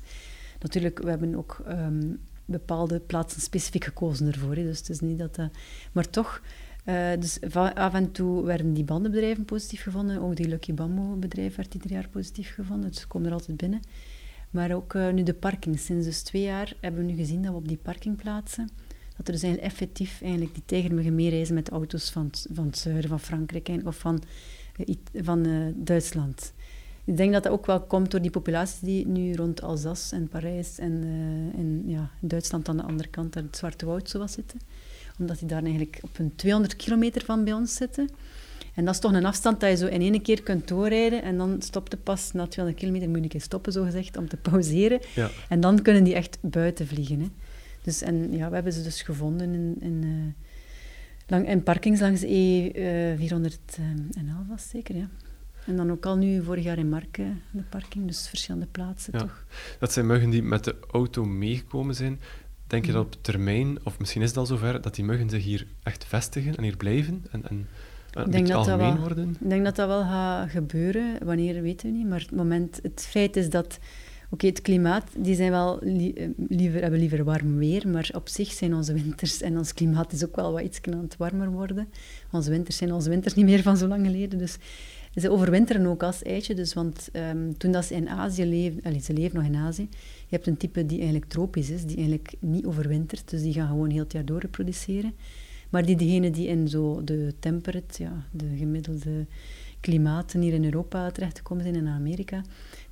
Natuurlijk, 0.60 0.98
we 0.98 1.08
hebben 1.10 1.34
ook 1.34 1.62
um, 1.68 2.20
bepaalde 2.50 3.00
plaatsen 3.00 3.40
specifiek 3.40 3.84
gekozen 3.84 4.26
ervoor. 4.26 4.54
Hè. 4.54 4.62
Dus 4.62 4.78
het 4.78 4.88
is 4.88 5.00
niet 5.00 5.18
dat 5.18 5.34
dat... 5.34 5.50
Maar 5.92 6.10
toch, 6.10 6.42
uh, 6.86 7.10
dus 7.18 7.40
af 7.74 7.94
en 7.94 8.12
toe 8.12 8.44
werden 8.44 8.72
die 8.72 8.84
bandenbedrijven 8.84 9.44
positief 9.44 9.82
gevonden. 9.82 10.20
Ook 10.20 10.36
die 10.36 10.48
Lucky 10.48 10.74
Bamboo 10.74 11.16
bedrijf 11.16 11.56
werd 11.56 11.74
ieder 11.74 11.90
jaar 11.90 12.08
positief 12.08 12.54
gevonden. 12.54 12.90
Dus 12.90 13.06
komen 13.06 13.28
er 13.28 13.32
altijd 13.32 13.56
binnen. 13.56 13.80
Maar 14.50 14.72
ook 14.72 14.94
uh, 14.94 15.10
nu 15.12 15.22
de 15.22 15.34
parking. 15.34 15.78
Sinds 15.78 16.06
dus 16.06 16.22
twee 16.22 16.42
jaar 16.42 16.74
hebben 16.80 17.06
we 17.06 17.12
nu 17.12 17.16
gezien 17.16 17.42
dat 17.42 17.50
we 17.52 17.58
op 17.58 17.68
die 17.68 17.80
parkingplaatsen... 17.82 18.68
Dat 19.16 19.34
er 19.34 19.40
dus 19.40 19.58
effectief 19.58 20.22
eigenlijk 20.22 20.54
die 20.54 20.62
tijgermuggen 20.66 21.14
meereizen 21.14 21.54
met 21.54 21.70
auto's 21.70 22.10
van, 22.10 22.30
van 22.52 22.66
het 22.66 22.78
zuiden 22.78 23.08
van 23.08 23.20
Frankrijk 23.20 23.80
of 23.84 23.98
van, 23.98 24.22
van 25.14 25.72
Duitsland. 25.76 26.52
Ik 27.10 27.16
denk 27.16 27.32
dat 27.32 27.42
dat 27.42 27.52
ook 27.52 27.66
wel 27.66 27.80
komt 27.80 28.10
door 28.10 28.20
die 28.20 28.30
populatie 28.30 28.86
die 28.86 29.06
nu 29.06 29.34
rond 29.34 29.62
Alsace 29.62 30.14
en 30.14 30.28
Parijs 30.28 30.78
en, 30.78 31.02
uh, 31.04 31.60
en 31.60 31.82
ja, 31.86 32.10
Duitsland 32.20 32.68
aan 32.68 32.76
de 32.76 32.82
andere 32.82 33.08
kant, 33.08 33.32
daar 33.32 33.42
het 33.42 33.56
Zwarte 33.56 33.86
Woud 33.86 34.10
zo 34.10 34.18
was 34.18 34.32
zitten. 34.32 34.60
Omdat 35.18 35.38
die 35.38 35.48
daar 35.48 35.62
eigenlijk 35.62 35.98
op 36.02 36.18
een 36.18 36.32
200 36.36 36.76
kilometer 36.76 37.24
van 37.24 37.44
bij 37.44 37.52
ons 37.52 37.74
zitten. 37.74 38.08
En 38.74 38.84
dat 38.84 38.94
is 38.94 39.00
toch 39.00 39.12
een 39.12 39.24
afstand 39.24 39.60
dat 39.60 39.70
je 39.70 39.76
zo 39.76 39.86
in 39.86 40.00
één 40.00 40.22
keer 40.22 40.42
kunt 40.42 40.68
doorrijden 40.68 41.22
en 41.22 41.36
dan 41.36 41.62
stopt 41.62 41.90
de 41.90 41.96
pas 41.96 42.32
na 42.32 42.46
200 42.46 42.84
kilometer, 42.84 43.08
moet 43.08 43.18
je 43.18 43.22
een 43.22 43.28
keer 43.28 43.40
stoppen, 43.40 43.72
zo 43.72 43.84
gezegd, 43.84 44.16
om 44.16 44.28
te 44.28 44.36
pauzeren. 44.36 45.00
Ja. 45.14 45.30
En 45.48 45.60
dan 45.60 45.82
kunnen 45.82 46.04
die 46.04 46.14
echt 46.14 46.38
buiten 46.40 46.86
vliegen. 46.86 47.20
Hè. 47.20 47.26
Dus, 47.82 48.02
en 48.02 48.32
ja, 48.32 48.48
we 48.48 48.54
hebben 48.54 48.72
ze 48.72 48.82
dus 48.82 49.02
gevonden 49.02 49.54
in, 49.54 49.76
in, 49.80 50.02
uh, 50.04 50.32
lang, 51.26 51.48
in 51.48 51.62
parkings 51.62 52.00
langs 52.00 52.24
E411 52.24 52.28
was 54.48 54.68
zeker, 54.68 54.96
ja. 54.96 55.08
En 55.66 55.76
dan 55.76 55.90
ook 55.90 56.06
al 56.06 56.16
nu 56.16 56.42
vorig 56.42 56.64
jaar 56.64 56.78
in 56.78 56.88
Marken, 56.88 57.42
de 57.50 57.62
parking, 57.62 58.06
dus 58.06 58.28
verschillende 58.28 58.66
plaatsen 58.66 59.12
ja. 59.12 59.18
toch. 59.18 59.44
Dat 59.78 59.92
zijn 59.92 60.06
muggen 60.06 60.30
die 60.30 60.42
met 60.42 60.64
de 60.64 60.76
auto 60.90 61.24
meegekomen 61.24 61.94
zijn. 61.94 62.20
Denk 62.66 62.86
je 62.86 62.92
dat 62.92 63.04
op 63.04 63.16
termijn, 63.20 63.78
of 63.84 63.98
misschien 63.98 64.22
is 64.22 64.28
het 64.28 64.36
al 64.36 64.46
zover, 64.46 64.80
dat 64.80 64.94
die 64.94 65.04
muggen 65.04 65.30
zich 65.30 65.44
hier 65.44 65.66
echt 65.82 66.04
vestigen 66.04 66.56
en 66.56 66.62
hier 66.62 66.76
blijven 66.76 67.24
en, 67.30 67.48
en, 67.48 67.66
en 68.12 68.30
beetje 68.30 68.54
algemeen 68.54 68.98
worden? 68.98 69.36
Ik 69.40 69.48
denk 69.48 69.64
dat 69.64 69.76
dat 69.76 69.88
wel 69.88 70.02
gaat 70.02 70.50
gebeuren. 70.50 71.24
Wanneer, 71.24 71.62
weten 71.62 71.90
we 71.90 71.96
niet. 71.96 72.08
Maar 72.08 72.20
het, 72.20 72.32
moment, 72.32 72.78
het 72.82 73.06
feit 73.08 73.36
is 73.36 73.50
dat... 73.50 73.78
Oké, 74.32 74.46
het 74.46 74.62
klimaat, 74.62 75.04
die 75.16 75.34
zijn 75.34 75.50
wel 75.50 75.80
eh, 75.80 76.28
liever, 76.48 76.80
hebben 76.80 76.98
liever 76.98 77.24
warm 77.24 77.56
weer, 77.56 77.88
maar 77.88 78.10
op 78.14 78.28
zich 78.28 78.52
zijn 78.52 78.74
onze 78.74 78.92
winters 78.92 79.40
en 79.40 79.58
ons 79.58 79.74
klimaat 79.74 80.12
is 80.12 80.24
ook 80.24 80.36
wel 80.36 80.52
wat 80.52 80.62
iets 80.62 80.80
aan 80.82 81.02
het 81.02 81.16
warmer 81.16 81.50
worden. 81.50 81.88
Onze 82.30 82.50
winters 82.50 82.76
zijn 82.76 82.92
onze 82.92 83.08
winters 83.08 83.34
niet 83.34 83.44
meer 83.44 83.62
van 83.62 83.76
zo 83.76 83.86
lang 83.86 84.06
geleden, 84.06 84.38
dus 84.38 84.56
ze 85.14 85.30
overwinteren 85.30 85.86
ook 85.86 86.02
als 86.02 86.22
eitje, 86.22 86.54
dus, 86.54 86.74
want 86.74 87.08
um, 87.12 87.58
toen 87.58 87.72
dat 87.72 87.84
ze 87.84 87.94
in 87.94 88.08
Azië 88.08 88.44
leven, 88.44 88.82
allez, 88.82 89.04
ze 89.04 89.12
leven 89.12 89.36
nog 89.36 89.46
in 89.46 89.56
Azië, 89.56 89.88
je 90.28 90.36
hebt 90.36 90.46
een 90.46 90.56
type 90.56 90.86
die 90.86 90.96
eigenlijk 90.96 91.30
tropisch 91.30 91.70
is, 91.70 91.84
die 91.84 91.96
eigenlijk 91.96 92.34
niet 92.40 92.64
overwintert, 92.64 93.30
dus 93.30 93.42
die 93.42 93.52
gaan 93.52 93.68
gewoon 93.68 93.90
heel 93.90 94.02
het 94.02 94.12
jaar 94.12 94.24
door 94.24 94.40
reproduceren. 94.40 95.14
Maar 95.70 95.86
die, 95.86 95.96
diegenen 95.96 96.32
die 96.32 96.46
in 96.46 96.68
zo 96.68 97.04
de 97.04 97.34
temperate, 97.38 98.02
ja, 98.02 98.24
de 98.30 98.56
gemiddelde 98.56 99.26
klimaten 99.80 100.40
hier 100.40 100.52
in 100.52 100.64
Europa 100.64 101.10
terechtgekomen 101.10 101.62
zijn 101.62 101.76
in 101.76 101.88
Amerika, 101.88 102.42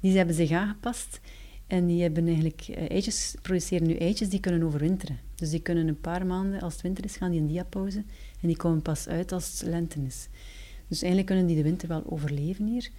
die 0.00 0.16
hebben 0.16 0.34
zich 0.34 0.50
aangepast 0.50 1.20
en 1.66 1.86
die 1.86 2.02
hebben 2.02 2.26
eigenlijk 2.26 2.66
eh, 2.68 2.90
eitjes, 2.90 3.34
produceren 3.42 3.86
nu 3.86 3.94
eitjes 3.94 4.28
die 4.28 4.40
kunnen 4.40 4.62
overwinteren. 4.62 5.18
Dus 5.34 5.50
die 5.50 5.60
kunnen 5.60 5.88
een 5.88 6.00
paar 6.00 6.26
maanden, 6.26 6.60
als 6.60 6.72
het 6.72 6.82
winter 6.82 7.04
is, 7.04 7.16
gaan 7.16 7.30
die 7.30 7.40
in 7.40 7.46
diapauze 7.46 8.04
en 8.40 8.48
die 8.48 8.56
komen 8.56 8.82
pas 8.82 9.08
uit 9.08 9.32
als 9.32 9.60
het 9.60 9.68
lente 9.68 10.00
is. 10.06 10.28
Dus 10.88 11.02
eigenlijk 11.02 11.26
kunnen 11.26 11.46
die 11.46 11.56
de 11.56 11.62
winter 11.62 11.88
wel 11.88 12.02
overleven 12.06 12.66
hier. 12.66 12.90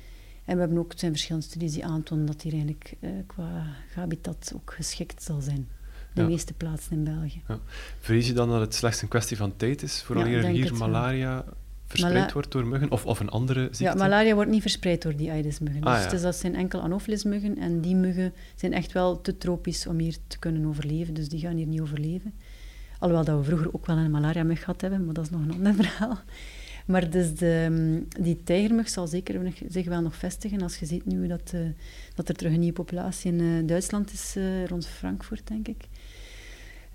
En 0.46 0.56
we 0.56 0.60
hebben 0.60 0.78
ook, 0.78 0.94
zijn 0.96 1.12
verschillende 1.12 1.48
studies 1.48 1.74
die 1.74 1.86
aantonen 1.86 2.26
dat 2.26 2.42
hier 2.42 2.52
eigenlijk 2.52 2.94
uh, 3.00 3.10
qua 3.28 3.66
habitat 3.94 4.52
ook 4.56 4.74
geschikt 4.74 5.24
zal 5.24 5.42
zijn. 5.42 5.68
De 6.14 6.24
meeste 6.24 6.54
plaatsen 6.54 6.92
in 6.92 7.04
België. 7.04 7.42
Ja. 7.48 7.60
Vrees 8.00 8.28
je 8.28 8.34
dan 8.34 8.50
dat 8.50 8.60
het 8.62 8.76
slechts 8.76 9.02
een 9.02 9.08
kwestie 9.08 9.38
van 9.38 9.56
tijd 9.56 9.82
is, 9.82 10.02
vooral 10.02 10.26
ja, 10.26 10.50
hier 10.50 10.76
malaria 10.76 11.46
verspreid 11.86 12.32
wordt 12.32 12.52
door 12.52 12.68
muggen, 12.68 12.92
of, 12.92 13.06
of 13.06 13.20
een 13.20 13.30
andere 13.30 13.62
ziekte? 13.62 13.84
Ja, 13.84 13.94
malaria 13.94 14.34
wordt 14.34 14.50
niet 14.50 14.62
verspreid 14.62 15.02
door 15.02 15.16
die 15.16 15.32
Aedes-muggen. 15.32 15.84
Ah, 15.84 16.02
dus, 16.02 16.12
dus, 16.12 16.22
dat 16.22 16.36
zijn 16.36 16.56
enkel 16.56 16.82
Anopheles-muggen, 16.82 17.58
en 17.58 17.82
die 17.82 17.96
muggen 17.96 18.34
zijn 18.56 18.74
echt 18.74 18.92
wel 18.92 19.22
te 19.22 19.38
tropisch 19.38 19.88
om 19.88 19.98
hier 19.98 20.18
te 20.28 20.40
kunnen 20.40 20.66
overleven, 20.66 21.14
dus 21.14 21.30
die 21.30 21.40
gaan 21.40 21.56
hier 21.56 21.68
niet 21.68 21.82
overleven. 21.82 22.34
Alhoewel 23.00 23.26
dat 23.26 23.38
we 23.38 23.44
vroeger 23.44 23.74
ook 23.74 23.86
wel 23.86 23.98
een 23.98 24.12
malaria-mug 24.12 24.60
gehad 24.60 24.82
hebben, 24.82 25.06
maar 25.06 25.14
dat 25.14 25.24
is 25.24 25.30
nog 25.30 25.42
een 25.42 25.54
ander 25.54 25.74
verhaal. 25.84 26.20
Maar 26.90 27.10
dus 27.10 27.36
de, 27.36 27.68
mm, 27.70 28.08
die 28.24 28.44
tijgermug 28.44 28.90
zal 28.90 29.08
zeker 29.08 29.54
zich 29.68 29.86
wel 29.86 30.02
nog 30.02 30.16
vestigen. 30.16 30.62
Als 30.62 30.78
je 30.78 30.86
ziet 30.86 31.06
nu 31.06 31.28
dat, 31.28 31.52
uh, 31.56 31.62
dat 32.16 32.30
er 32.30 32.36
terug 32.36 32.54
een 32.54 32.60
nieuwe 32.60 32.74
populatie 32.74 33.32
in 33.32 33.40
uh, 33.40 33.68
Duitsland 33.68 34.14
is, 34.14 34.34
uh, 34.38 34.66
rond 34.66 34.88
Frankfurt, 34.88 35.48
denk 35.48 35.68
ik. 35.68 35.88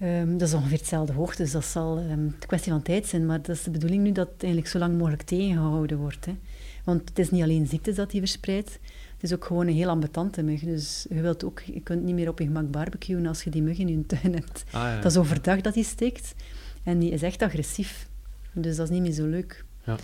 Um, 0.02 0.38
dat 0.38 0.48
is 0.48 0.54
ongeveer 0.54 0.78
hetzelfde 0.78 1.12
hoogte, 1.12 1.42
dus 1.42 1.52
dat 1.52 1.64
zal 1.64 1.98
um, 1.98 2.10
een 2.10 2.34
kwestie 2.46 2.72
van 2.72 2.82
tijd 2.82 3.06
zijn. 3.06 3.26
Maar 3.26 3.42
dat 3.42 3.56
is 3.56 3.62
de 3.62 3.70
bedoeling 3.70 4.02
nu 4.02 4.12
dat 4.12 4.28
het 4.32 4.42
eigenlijk 4.42 4.72
zo 4.72 4.78
lang 4.78 4.98
mogelijk 4.98 5.22
tegengehouden 5.22 5.98
wordt. 5.98 6.26
Hè. 6.26 6.36
Want 6.84 7.08
het 7.08 7.18
is 7.18 7.30
niet 7.30 7.42
alleen 7.42 7.66
ziektes 7.66 7.94
dat 7.94 8.10
die 8.10 8.20
verspreidt, 8.20 8.78
het 9.14 9.22
is 9.22 9.32
ook 9.32 9.44
gewoon 9.44 9.66
een 9.66 9.74
heel 9.74 9.88
ambetante 9.88 10.42
mug. 10.42 10.60
Dus 10.60 11.06
je, 11.08 11.20
wilt 11.20 11.44
ook, 11.44 11.60
je 11.60 11.80
kunt 11.80 12.02
niet 12.02 12.14
meer 12.14 12.28
op 12.28 12.38
je 12.38 12.44
gemak 12.44 12.70
barbecuen 12.70 13.26
als 13.26 13.42
je 13.42 13.50
die 13.50 13.62
mug 13.62 13.78
in 13.78 13.88
je 13.88 14.06
tuin 14.06 14.34
hebt. 14.40 14.64
Ah, 14.70 14.82
ja. 14.82 15.00
Dat 15.00 15.10
is 15.10 15.18
overdag 15.18 15.60
dat 15.60 15.74
die 15.74 15.84
steekt. 15.84 16.34
En 16.82 16.98
die 16.98 17.10
is 17.10 17.22
echt 17.22 17.42
agressief. 17.42 18.08
Dus 18.52 18.76
dat 18.76 18.88
is 18.88 18.92
niet 18.92 19.02
meer 19.02 19.12
zo 19.12 19.26
leuk. 19.26 19.64
Ja. 19.84 19.96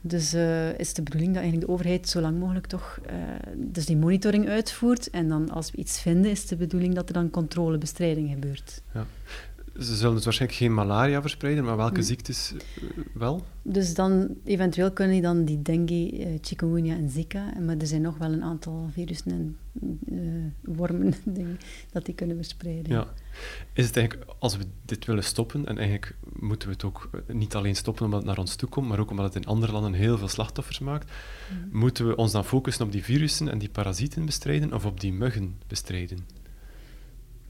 Dus 0.00 0.34
uh, 0.34 0.78
is 0.78 0.94
de 0.94 1.02
bedoeling 1.02 1.32
dat 1.32 1.42
eigenlijk 1.42 1.66
de 1.66 1.72
overheid 1.72 2.08
zo 2.08 2.20
lang 2.20 2.38
mogelijk 2.38 2.66
toch 2.66 2.98
uh, 3.06 3.12
dus 3.56 3.86
die 3.86 3.96
monitoring 3.96 4.48
uitvoert. 4.48 5.10
En 5.10 5.28
dan 5.28 5.50
als 5.50 5.70
we 5.70 5.76
iets 5.76 6.00
vinden, 6.00 6.30
is 6.30 6.46
de 6.46 6.56
bedoeling 6.56 6.94
dat 6.94 7.08
er 7.08 7.14
dan 7.14 7.30
controlebestrijding 7.30 8.30
gebeurt. 8.30 8.82
Ja 8.94 9.06
ze 9.78 9.96
zullen 9.96 10.14
dus 10.14 10.24
waarschijnlijk 10.24 10.60
geen 10.60 10.74
malaria 10.74 11.20
verspreiden, 11.20 11.64
maar 11.64 11.76
welke 11.76 12.02
ziektes 12.02 12.52
eh, 12.52 12.82
wel? 13.14 13.44
Dus 13.62 13.94
dan, 13.94 14.28
eventueel 14.44 14.92
kunnen 14.92 15.12
die 15.12 15.22
dan 15.22 15.44
die 15.44 15.62
dengue, 15.62 16.12
uh, 16.12 16.38
chikungunya 16.40 16.96
en 16.96 17.10
zika, 17.10 17.52
maar 17.60 17.76
er 17.76 17.86
zijn 17.86 18.02
nog 18.02 18.18
wel 18.18 18.32
een 18.32 18.42
aantal 18.42 18.88
virussen 18.92 19.30
en 19.30 19.56
uh, 20.10 20.76
wormen 20.76 21.14
dingen, 21.24 21.58
dat 21.92 22.04
die 22.04 22.14
kunnen 22.14 22.36
verspreiden. 22.36 22.92
Ja. 22.92 23.06
Is 23.72 23.86
het 23.86 23.96
eigenlijk, 23.96 24.30
als 24.38 24.56
we 24.56 24.64
dit 24.84 25.04
willen 25.04 25.24
stoppen, 25.24 25.66
en 25.66 25.78
eigenlijk 25.78 26.16
moeten 26.38 26.68
we 26.68 26.74
het 26.74 26.84
ook 26.84 27.10
niet 27.26 27.54
alleen 27.54 27.76
stoppen 27.76 28.04
omdat 28.04 28.18
het 28.18 28.28
naar 28.28 28.38
ons 28.38 28.56
toe 28.56 28.68
komt, 28.68 28.88
maar 28.88 28.98
ook 28.98 29.10
omdat 29.10 29.34
het 29.34 29.42
in 29.42 29.48
andere 29.48 29.72
landen 29.72 29.92
heel 29.92 30.18
veel 30.18 30.28
slachtoffers 30.28 30.78
maakt, 30.78 31.12
moeten 31.72 32.06
we 32.08 32.16
ons 32.16 32.32
dan 32.32 32.44
focussen 32.44 32.84
op 32.84 32.92
die 32.92 33.04
virussen 33.04 33.48
en 33.48 33.58
die 33.58 33.70
parasieten 33.70 34.24
bestrijden 34.24 34.72
of 34.72 34.84
op 34.84 35.00
die 35.00 35.12
muggen 35.12 35.58
bestrijden? 35.66 36.43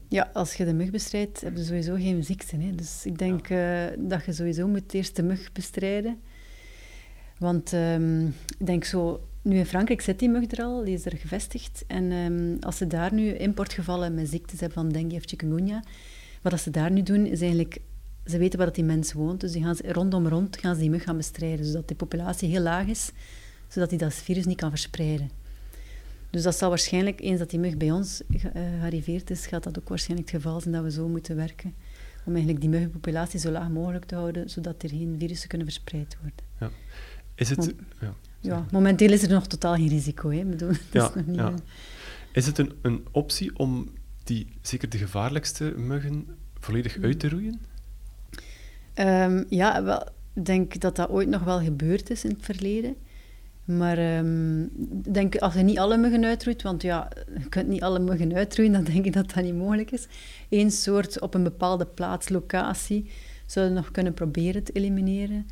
Ja, 0.09 0.29
als 0.33 0.53
je 0.53 0.65
de 0.65 0.73
mug 0.73 0.89
bestrijdt, 0.89 1.41
heb 1.41 1.57
je 1.57 1.63
sowieso 1.63 1.95
geen 1.95 2.23
ziekte. 2.23 2.55
Hè. 2.55 2.75
Dus 2.75 3.05
ik 3.05 3.17
denk 3.17 3.49
uh, 3.49 3.83
dat 3.97 4.25
je 4.25 4.33
sowieso 4.33 4.67
moet 4.67 4.93
eerst 4.93 5.15
de 5.15 5.23
mug 5.23 5.51
bestrijden. 5.51 6.19
Want 7.37 7.71
um, 7.71 8.27
ik 8.57 8.65
denk 8.65 8.83
zo, 8.83 9.27
nu 9.41 9.57
in 9.57 9.65
Frankrijk 9.65 10.01
zit 10.01 10.19
die 10.19 10.29
mug 10.29 10.51
er 10.51 10.63
al, 10.63 10.83
die 10.83 10.93
is 10.93 11.05
er 11.05 11.17
gevestigd. 11.17 11.83
En 11.87 12.11
um, 12.11 12.57
als 12.59 12.77
ze 12.77 12.87
daar 12.87 13.13
nu 13.13 13.33
importgevallen 13.33 14.13
met 14.13 14.29
ziektes 14.29 14.59
hebben 14.59 14.77
van 14.77 14.89
dengue 14.89 15.17
of 15.17 15.23
chikungunya, 15.25 15.83
wat 16.41 16.59
ze 16.59 16.69
daar 16.69 16.91
nu 16.91 17.03
doen, 17.03 17.25
is 17.25 17.41
eigenlijk... 17.41 17.77
Ze 18.25 18.37
weten 18.37 18.59
waar 18.59 18.73
die 18.73 18.83
mens 18.83 19.13
woont, 19.13 19.41
dus 19.41 19.51
die 19.51 19.63
gaan 19.63 19.75
ze, 19.75 19.91
rondom 19.91 20.27
rond 20.27 20.57
gaan 20.57 20.75
ze 20.75 20.81
die 20.81 20.89
mug 20.89 21.03
gaan 21.03 21.17
bestrijden, 21.17 21.65
zodat 21.65 21.87
de 21.87 21.95
populatie 21.95 22.49
heel 22.49 22.61
laag 22.61 22.87
is, 22.87 23.11
zodat 23.67 23.89
die 23.89 23.99
dat 23.99 24.13
virus 24.13 24.45
niet 24.45 24.57
kan 24.57 24.69
verspreiden. 24.69 25.29
Dus 26.35 26.43
dat 26.43 26.57
zal 26.57 26.69
waarschijnlijk, 26.69 27.21
eens 27.21 27.39
dat 27.39 27.49
die 27.49 27.59
mug 27.59 27.77
bij 27.77 27.91
ons 27.91 28.21
uh, 28.27 28.39
gearriveerd 28.79 29.29
is, 29.29 29.47
gaat 29.47 29.63
dat 29.63 29.79
ook 29.79 29.89
waarschijnlijk 29.89 30.31
het 30.31 30.41
geval 30.41 30.61
zijn 30.61 30.73
dat 30.73 30.83
we 30.83 30.91
zo 30.91 31.07
moeten 31.07 31.35
werken. 31.35 31.73
Om 32.25 32.31
eigenlijk 32.31 32.61
die 32.61 32.69
muggenpopulatie 32.69 33.39
zo 33.39 33.51
laag 33.51 33.69
mogelijk 33.69 34.05
te 34.05 34.15
houden, 34.15 34.49
zodat 34.49 34.83
er 34.83 34.89
geen 34.89 35.15
virussen 35.19 35.49
kunnen 35.49 35.67
verspreid 35.67 36.17
worden. 36.21 36.45
Ja. 36.59 36.69
Is 37.35 37.49
het... 37.49 37.73
ja, 38.01 38.13
ja, 38.39 38.65
momenteel 38.71 39.11
is 39.11 39.23
er 39.23 39.29
nog 39.29 39.47
totaal 39.47 39.75
geen 39.75 39.87
risico. 39.87 40.31
Hè. 40.31 40.43
Bedoel, 40.45 40.69
ja, 40.91 41.07
is, 41.07 41.15
nog 41.15 41.25
niet, 41.25 41.35
ja. 41.35 41.53
is 42.31 42.45
het 42.45 42.57
een, 42.57 42.73
een 42.81 43.05
optie 43.11 43.57
om 43.57 43.89
die, 44.23 44.47
zeker 44.61 44.89
de 44.89 44.97
gevaarlijkste 44.97 45.73
muggen, 45.77 46.27
volledig 46.59 46.97
uit 47.01 47.19
te 47.19 47.29
roeien? 47.29 47.61
Um, 48.95 49.45
ja, 49.49 49.83
wel, 49.83 50.07
ik 50.33 50.45
denk 50.45 50.79
dat 50.79 50.95
dat 50.95 51.09
ooit 51.09 51.29
nog 51.29 51.43
wel 51.43 51.59
gebeurd 51.59 52.09
is 52.09 52.23
in 52.23 52.29
het 52.29 52.45
verleden. 52.45 52.95
Maar 53.65 54.17
um, 54.17 54.69
denk, 55.11 55.35
als 55.35 55.53
je 55.53 55.61
niet 55.61 55.79
alle 55.79 55.97
muggen 55.97 56.25
uitroeit, 56.25 56.61
want 56.61 56.81
ja, 56.81 57.09
je 57.37 57.49
kunt 57.49 57.67
niet 57.67 57.81
alle 57.81 57.99
muggen 57.99 58.33
uitroeien, 58.33 58.73
dan 58.73 58.83
denk 58.83 59.05
ik 59.05 59.13
dat 59.13 59.33
dat 59.33 59.43
niet 59.43 59.55
mogelijk 59.55 59.91
is. 59.91 60.07
Eén 60.49 60.71
soort 60.71 61.21
op 61.21 61.33
een 61.33 61.43
bepaalde 61.43 61.85
plaats, 61.85 62.29
locatie, 62.29 63.09
zou 63.45 63.67
je 63.67 63.73
nog 63.73 63.91
kunnen 63.91 64.13
proberen 64.13 64.63
te 64.63 64.71
elimineren. 64.71 65.45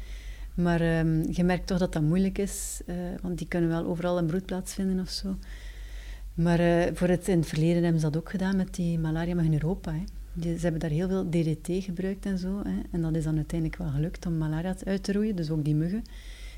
Maar 0.54 1.00
um, 1.00 1.24
je 1.32 1.44
merkt 1.44 1.68
toch 1.68 1.78
dat 1.78 1.94
dat 1.94 2.02
moeilijk 2.02 2.38
is, 2.38 2.82
uh, 2.86 2.96
want 3.22 3.38
die 3.38 3.48
kunnen 3.48 3.70
wel 3.70 3.86
overal 3.86 4.18
een 4.18 4.26
broedplaats 4.26 4.74
vinden 4.74 5.00
of 5.00 5.10
zo. 5.10 5.36
Maar 6.34 6.60
uh, 6.60 6.84
voor 6.94 7.08
het, 7.08 7.28
in 7.28 7.38
het 7.40 7.48
verleden 7.48 7.84
hebben 7.84 8.02
ze 8.02 8.10
dat 8.10 8.18
ook 8.18 8.30
gedaan 8.30 8.56
met 8.56 8.76
die 8.76 9.00
malaria 9.00 9.40
in 9.42 9.54
Europa. 9.54 9.92
Hè. 9.92 10.04
Die, 10.34 10.56
ze 10.56 10.62
hebben 10.62 10.82
daar 10.82 10.90
heel 10.90 11.08
veel 11.08 11.30
DDT 11.30 11.84
gebruikt 11.84 12.26
en 12.26 12.38
zo. 12.38 12.62
Hè. 12.64 12.80
En 12.92 13.02
dat 13.02 13.16
is 13.16 13.24
dan 13.24 13.36
uiteindelijk 13.36 13.80
wel 13.80 13.90
gelukt 13.90 14.26
om 14.26 14.38
malaria 14.38 14.76
uit 14.86 15.04
te 15.04 15.12
roeien, 15.12 15.36
dus 15.36 15.50
ook 15.50 15.66
die 15.66 15.76
muggen. 15.76 16.04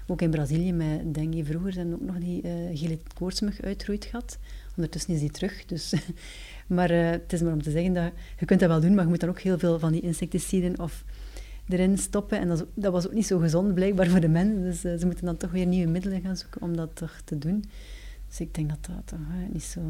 Ook 0.08 0.22
in 0.22 0.30
Brazilië 0.30 0.74
met 0.74 1.14
dengue 1.14 1.46
vroeger 1.46 1.74
zijn 1.74 1.94
ook 1.94 2.02
nog 2.02 2.18
die 2.18 2.42
uh, 2.44 2.52
gele 2.74 3.00
koortsmug 3.14 3.62
uitgeroeid 3.62 4.06
gehad. 4.06 4.38
Ondertussen 4.76 5.14
is 5.14 5.20
die 5.20 5.32
terug. 5.32 5.66
Dus. 5.66 5.94
maar 6.68 6.92
uh, 6.92 7.10
het 7.10 7.34
is 7.34 7.42
maar 7.42 7.54
om 7.54 7.62
te 7.62 7.72
zeggen 7.72 7.94
dat 7.94 8.12
je 8.40 8.46
kunt 8.46 8.60
dat 8.60 8.70
wel 8.70 8.82
doen, 8.82 8.94
maar 8.94 9.04
je 9.04 9.10
moet 9.10 9.20
dan 9.20 9.30
ook 9.30 9.40
heel 9.40 9.60
veel 9.60 9.80
van 9.80 9.92
die 9.92 10.02
insecticiden 10.02 10.80
of 10.80 11.04
erin 11.70 11.98
stoppen. 11.98 12.40
En 12.40 12.48
dat, 12.48 12.66
dat, 12.74 12.92
was 12.92 13.06
ook 13.06 13.14
niet 13.14 13.28
zo 13.28 13.40
gezond 13.40 13.74
blijkbaar 13.74 14.08
voor 14.08 14.20
de 14.20 14.28
mensen. 14.28 14.62
Dus 14.62 14.86
uh, 14.86 14.96
ze 15.00 15.06
moeten 15.06 15.26
dan 15.26 15.38
toch 15.38 15.52
weer 15.52 15.66
nieuwe 15.66 15.92
middelen 15.92 16.22
gaan 16.22 16.38
zoeken 16.38 16.62
om 16.62 16.76
dat 16.76 16.96
toch 16.96 17.22
te 17.24 17.38
doen. 17.38 17.64
Dus 18.28 18.40
ik 18.40 18.54
denk 18.54 18.70
dat 18.70 18.86
dat 18.86 19.02
toch 19.06 19.20
niet 19.52 19.64
zo... 19.64 19.82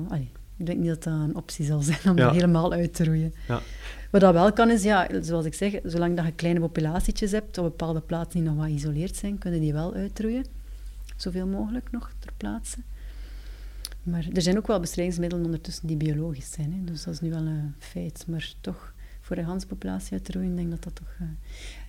ik 0.57 0.65
denk 0.65 0.79
niet 0.79 0.87
dat 0.87 1.03
dat 1.03 1.13
een 1.13 1.35
optie 1.35 1.65
zal 1.65 1.81
zijn 1.81 1.99
om 2.09 2.17
ja. 2.17 2.31
helemaal 2.31 2.73
uit 2.73 2.93
te 2.93 3.03
roeien. 3.03 3.33
Ja. 3.47 3.61
Wat 4.11 4.21
dat 4.21 4.33
wel 4.33 4.53
kan 4.53 4.69
is, 4.69 4.83
ja, 4.83 5.07
zoals 5.21 5.45
ik 5.45 5.53
zeg, 5.53 5.79
zolang 5.83 6.15
dat 6.15 6.25
je 6.25 6.31
kleine 6.31 6.59
populatietjes 6.59 7.31
hebt 7.31 7.57
op 7.57 7.63
bepaalde 7.63 8.01
plaatsen 8.01 8.39
die 8.39 8.49
nog 8.49 8.57
wat 8.57 8.65
geïsoleerd 8.65 9.15
zijn, 9.15 9.37
kunnen 9.37 9.59
die 9.59 9.73
wel 9.73 9.93
uitroeien. 9.93 10.45
Zoveel 11.15 11.47
mogelijk 11.47 11.91
nog 11.91 12.11
ter 12.19 12.31
plaatse. 12.37 12.77
Maar 14.03 14.27
er 14.33 14.41
zijn 14.41 14.57
ook 14.57 14.67
wel 14.67 14.79
bestrijdingsmiddelen 14.79 15.45
ondertussen 15.45 15.87
die 15.87 15.97
biologisch 15.97 16.51
zijn. 16.51 16.73
Hè. 16.73 16.83
Dus 16.83 17.03
dat 17.03 17.13
is 17.13 17.19
nu 17.19 17.29
wel 17.29 17.45
een 17.45 17.75
feit. 17.79 18.25
Maar 18.27 18.53
toch, 18.61 18.93
voor 19.21 19.35
de 19.35 19.43
ganspopulatie 19.43 20.13
uit 20.13 20.25
te 20.25 20.31
roeien, 20.31 20.55
denk 20.55 20.67
ik 20.67 20.73
dat 20.73 20.83
dat 20.83 20.95
toch... 20.95 21.15
Uh... 21.21 21.27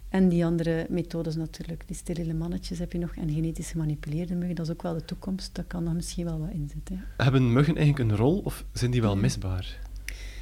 En 0.08 0.28
die 0.28 0.44
andere 0.44 0.86
methodes 0.88 1.36
natuurlijk, 1.36 1.82
die 1.86 1.96
steriele 1.96 2.34
mannetjes 2.34 2.78
heb 2.78 2.92
je 2.92 2.98
nog, 2.98 3.14
en 3.16 3.30
genetisch 3.30 3.70
gemanipuleerde 3.70 4.34
muggen, 4.34 4.54
dat 4.54 4.66
is 4.66 4.72
ook 4.72 4.82
wel 4.82 4.94
de 4.94 5.04
toekomst. 5.04 5.54
Dat 5.54 5.64
kan 5.66 5.82
nog 5.82 5.94
misschien 5.94 6.24
wel 6.24 6.38
wat 6.38 6.50
inzetten. 6.50 7.04
Hebben 7.16 7.52
muggen 7.52 7.76
eigenlijk 7.76 8.10
een 8.10 8.16
rol, 8.16 8.38
of 8.38 8.64
zijn 8.72 8.90
die 8.90 9.02
wel 9.02 9.16
misbaar? 9.16 9.78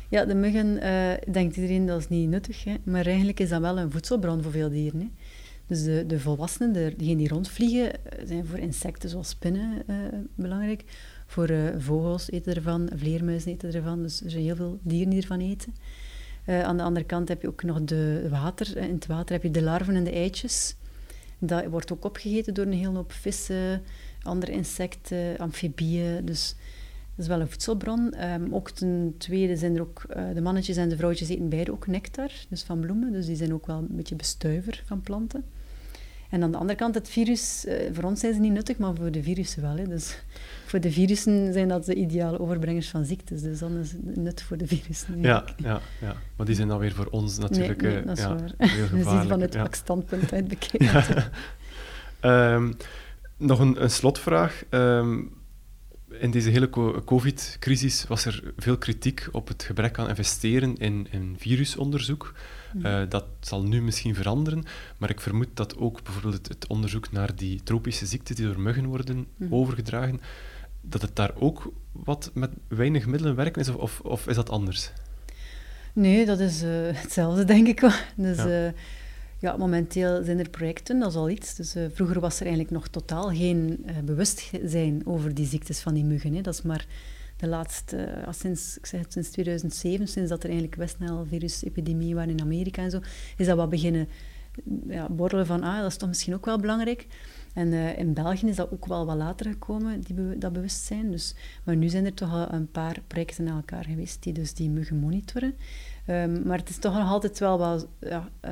Ja, 0.08 0.24
de 0.24 0.34
muggen, 0.34 0.66
uh, 0.66 1.32
denkt 1.32 1.56
iedereen, 1.56 1.86
dat 1.86 2.00
is 2.00 2.08
niet 2.08 2.28
nuttig. 2.28 2.64
Hè? 2.64 2.74
Maar 2.84 3.06
eigenlijk 3.06 3.40
is 3.40 3.48
dat 3.48 3.60
wel 3.60 3.78
een 3.78 3.90
voedselbron 3.90 4.42
voor 4.42 4.52
veel 4.52 4.68
dieren. 4.68 5.00
Hè? 5.00 5.08
Dus 5.66 5.82
de, 5.82 6.04
de 6.06 6.20
volwassenen, 6.20 6.72
de, 6.72 6.94
diegenen 6.96 7.18
die 7.18 7.28
rondvliegen, 7.28 8.04
eh, 8.04 8.26
zijn 8.26 8.46
voor 8.46 8.58
insecten 8.58 9.08
zoals 9.08 9.28
spinnen 9.28 9.82
uh, 9.86 9.96
belangrijk. 10.34 10.84
Voor 11.26 11.50
uh, 11.50 11.68
vogels 11.78 12.30
eten 12.30 12.54
ervan, 12.54 12.90
vleermuizen 12.94 13.52
eten 13.52 13.74
ervan. 13.74 14.02
Dus 14.02 14.24
er 14.24 14.30
zijn 14.30 14.42
heel 14.42 14.56
veel 14.56 14.78
dieren 14.82 15.10
die 15.10 15.20
ervan 15.20 15.40
eten. 15.40 15.74
Aan 16.46 16.76
de 16.76 16.82
andere 16.82 17.06
kant 17.06 17.28
heb 17.28 17.42
je 17.42 17.48
ook 17.48 17.62
nog 17.62 17.84
de 17.84 18.26
water. 18.30 18.76
In 18.76 18.94
het 18.94 19.06
water 19.06 19.34
heb 19.34 19.42
je 19.42 19.50
de 19.50 19.62
larven 19.62 19.94
en 19.94 20.04
de 20.04 20.10
eitjes. 20.10 20.76
Dat 21.38 21.66
wordt 21.66 21.92
ook 21.92 22.04
opgegeten 22.04 22.54
door 22.54 22.66
een 22.66 22.72
hele 22.72 22.96
hoop 22.96 23.12
vissen, 23.12 23.82
andere 24.22 24.52
insecten, 24.52 25.38
amfibieën. 25.38 26.24
Dus 26.24 26.56
dat 27.14 27.24
is 27.24 27.26
wel 27.26 27.40
een 27.40 27.50
voedselbron. 27.50 28.24
Um, 28.32 28.54
ook 28.54 28.70
ten 28.70 29.14
tweede 29.18 29.56
zijn 29.56 29.74
er 29.74 29.80
ook, 29.80 30.04
uh, 30.16 30.34
de 30.34 30.40
mannetjes 30.40 30.76
en 30.76 30.88
de 30.88 30.96
vrouwtjes 30.96 31.28
eten 31.28 31.48
beide 31.48 31.72
ook 31.72 31.86
nectar, 31.86 32.30
dus 32.48 32.62
van 32.62 32.80
bloemen. 32.80 33.12
Dus 33.12 33.26
die 33.26 33.36
zijn 33.36 33.54
ook 33.54 33.66
wel 33.66 33.78
een 33.78 33.96
beetje 33.96 34.14
bestuiver 34.16 34.82
van 34.86 35.00
planten. 35.00 35.44
En 36.34 36.42
aan 36.42 36.50
de 36.50 36.58
andere 36.58 36.78
kant, 36.78 36.94
het 36.94 37.08
virus, 37.08 37.64
uh, 37.68 37.74
voor 37.92 38.04
ons 38.04 38.20
zijn 38.20 38.34
ze 38.34 38.40
niet 38.40 38.52
nuttig, 38.52 38.78
maar 38.78 38.94
voor 38.94 39.10
de 39.10 39.22
virussen 39.22 39.62
wel. 39.62 39.76
Hè. 39.76 39.88
Dus 39.88 40.18
voor 40.66 40.80
de 40.80 40.90
virussen 40.90 41.52
zijn 41.52 41.68
dat 41.68 41.84
de 41.84 41.94
ideale 41.94 42.40
overbrengers 42.40 42.88
van 42.88 43.04
ziektes. 43.04 43.42
Dus 43.42 43.58
dan 43.58 43.76
is 43.76 43.92
het 43.92 44.16
nut 44.16 44.42
voor 44.42 44.56
de 44.56 44.66
virussen. 44.66 45.20
Ja, 45.20 45.44
ja, 45.56 45.80
ja, 46.00 46.16
maar 46.36 46.46
die 46.46 46.54
zijn 46.54 46.68
dan 46.68 46.78
weer 46.78 46.92
voor 46.92 47.06
ons 47.10 47.38
natuurlijk 47.38 47.82
nee, 47.82 47.92
nee, 47.92 48.04
dat 48.04 48.16
is 48.18 48.22
ja, 48.22 48.28
waar. 48.28 48.54
heel 48.56 48.86
gevaarlijk. 48.98 49.20
Dus 49.20 49.28
van 49.28 49.40
het 49.40 49.54
ja. 49.54 49.66
standpunt 49.70 50.32
uit 50.32 50.48
bekeken. 50.58 51.32
um, 52.22 52.76
nog 53.36 53.58
een, 53.58 53.82
een 53.82 53.90
slotvraag. 53.90 54.64
Um, 54.70 55.32
in 56.20 56.30
deze 56.30 56.50
hele 56.50 56.70
COVID-crisis 57.04 58.04
was 58.06 58.24
er 58.24 58.52
veel 58.56 58.78
kritiek 58.78 59.28
op 59.32 59.48
het 59.48 59.62
gebrek 59.62 59.98
aan 59.98 60.08
investeren 60.08 60.76
in, 60.76 61.06
in 61.10 61.34
virusonderzoek. 61.38 62.34
Mm. 62.72 62.86
Uh, 62.86 63.02
dat 63.08 63.24
zal 63.40 63.62
nu 63.62 63.82
misschien 63.82 64.14
veranderen, 64.14 64.64
maar 64.98 65.10
ik 65.10 65.20
vermoed 65.20 65.48
dat 65.54 65.76
ook 65.76 66.02
bijvoorbeeld 66.02 66.48
het, 66.48 66.66
onderzoek 66.66 67.12
naar 67.12 67.36
die 67.36 67.62
tropische 67.62 68.06
ziekten 68.06 68.34
die 68.34 68.46
door 68.46 68.60
muggen 68.60 68.86
worden 68.86 69.26
mm. 69.36 69.54
overgedragen, 69.54 70.20
dat 70.80 71.02
het 71.02 71.16
daar 71.16 71.32
ook 71.34 71.72
wat 71.92 72.30
met 72.34 72.50
weinig 72.68 73.06
middelen 73.06 73.34
werken 73.34 73.62
is, 73.62 73.68
of, 73.68 73.76
of, 73.76 74.00
of 74.00 74.26
is 74.28 74.36
dat 74.36 74.50
anders? 74.50 74.90
Nee, 75.92 76.26
dat 76.26 76.40
is 76.40 76.62
uh, 76.62 76.70
hetzelfde, 76.92 77.44
denk 77.44 77.66
ik 77.66 77.80
wel. 77.80 77.90
Dus, 78.16 78.36
ja. 78.36 78.66
Uh, 78.66 78.72
ja, 79.44 79.56
momenteel 79.56 80.24
zijn 80.24 80.38
er 80.38 80.48
projecten, 80.48 80.98
dat 80.98 81.10
is 81.10 81.16
al 81.16 81.30
iets. 81.30 81.54
Dus, 81.54 81.76
uh, 81.76 81.84
vroeger 81.92 82.20
was 82.20 82.34
er 82.34 82.46
eigenlijk 82.46 82.70
nog 82.70 82.88
totaal 82.88 83.28
geen 83.28 83.84
uh, 83.86 83.98
bewustzijn 84.04 85.02
over 85.04 85.34
die 85.34 85.46
ziektes 85.46 85.80
van 85.80 85.94
die 85.94 86.04
muggen. 86.04 86.34
Hè. 86.34 86.40
Dat 86.40 86.54
is 86.54 86.62
maar 86.62 86.86
de 87.36 87.46
laatste, 87.46 87.96
uh, 87.96 88.32
sinds, 88.32 88.78
ik 88.78 88.86
zeg 88.86 89.00
het, 89.00 89.12
sinds 89.12 89.30
2007, 89.30 90.08
sinds 90.08 90.30
dat 90.30 90.42
er 90.42 90.50
eigenlijk 90.50 90.90
snel 90.90 91.26
virusepidemie 91.28 92.14
waren 92.14 92.30
in 92.30 92.40
Amerika 92.40 92.82
en 92.82 92.90
zo, 92.90 93.00
is 93.36 93.46
dat 93.46 93.56
wat 93.56 93.70
beginnen 93.70 94.08
ja, 94.88 95.08
borrelen 95.08 95.46
van, 95.46 95.62
ah, 95.62 95.80
dat 95.80 95.90
is 95.90 95.96
toch 95.96 96.08
misschien 96.08 96.34
ook 96.34 96.44
wel 96.44 96.58
belangrijk. 96.58 97.06
En 97.54 97.72
in 97.96 98.12
België 98.12 98.46
is 98.46 98.56
dat 98.56 98.72
ook 98.72 98.86
wel 98.86 99.06
wat 99.06 99.16
later 99.16 99.46
gekomen, 99.50 100.00
die 100.00 100.38
dat 100.38 100.52
bewustzijn. 100.52 101.10
Dus, 101.10 101.34
maar 101.64 101.76
nu 101.76 101.88
zijn 101.88 102.04
er 102.04 102.14
toch 102.14 102.32
al 102.32 102.52
een 102.52 102.70
paar 102.70 103.02
projecten 103.06 103.48
aan 103.48 103.56
elkaar 103.56 103.84
geweest 103.84 104.22
die 104.22 104.32
dus 104.32 104.54
die 104.54 104.70
muggen 104.70 104.96
monitoren. 104.96 105.54
Um, 106.06 106.46
maar 106.46 106.58
het 106.58 106.68
is 106.68 106.78
toch 106.78 106.94
nog 106.94 107.08
altijd 107.08 107.38
wel 107.38 107.58
wat 107.58 107.86
ja, 108.00 108.28
uh, 108.44 108.50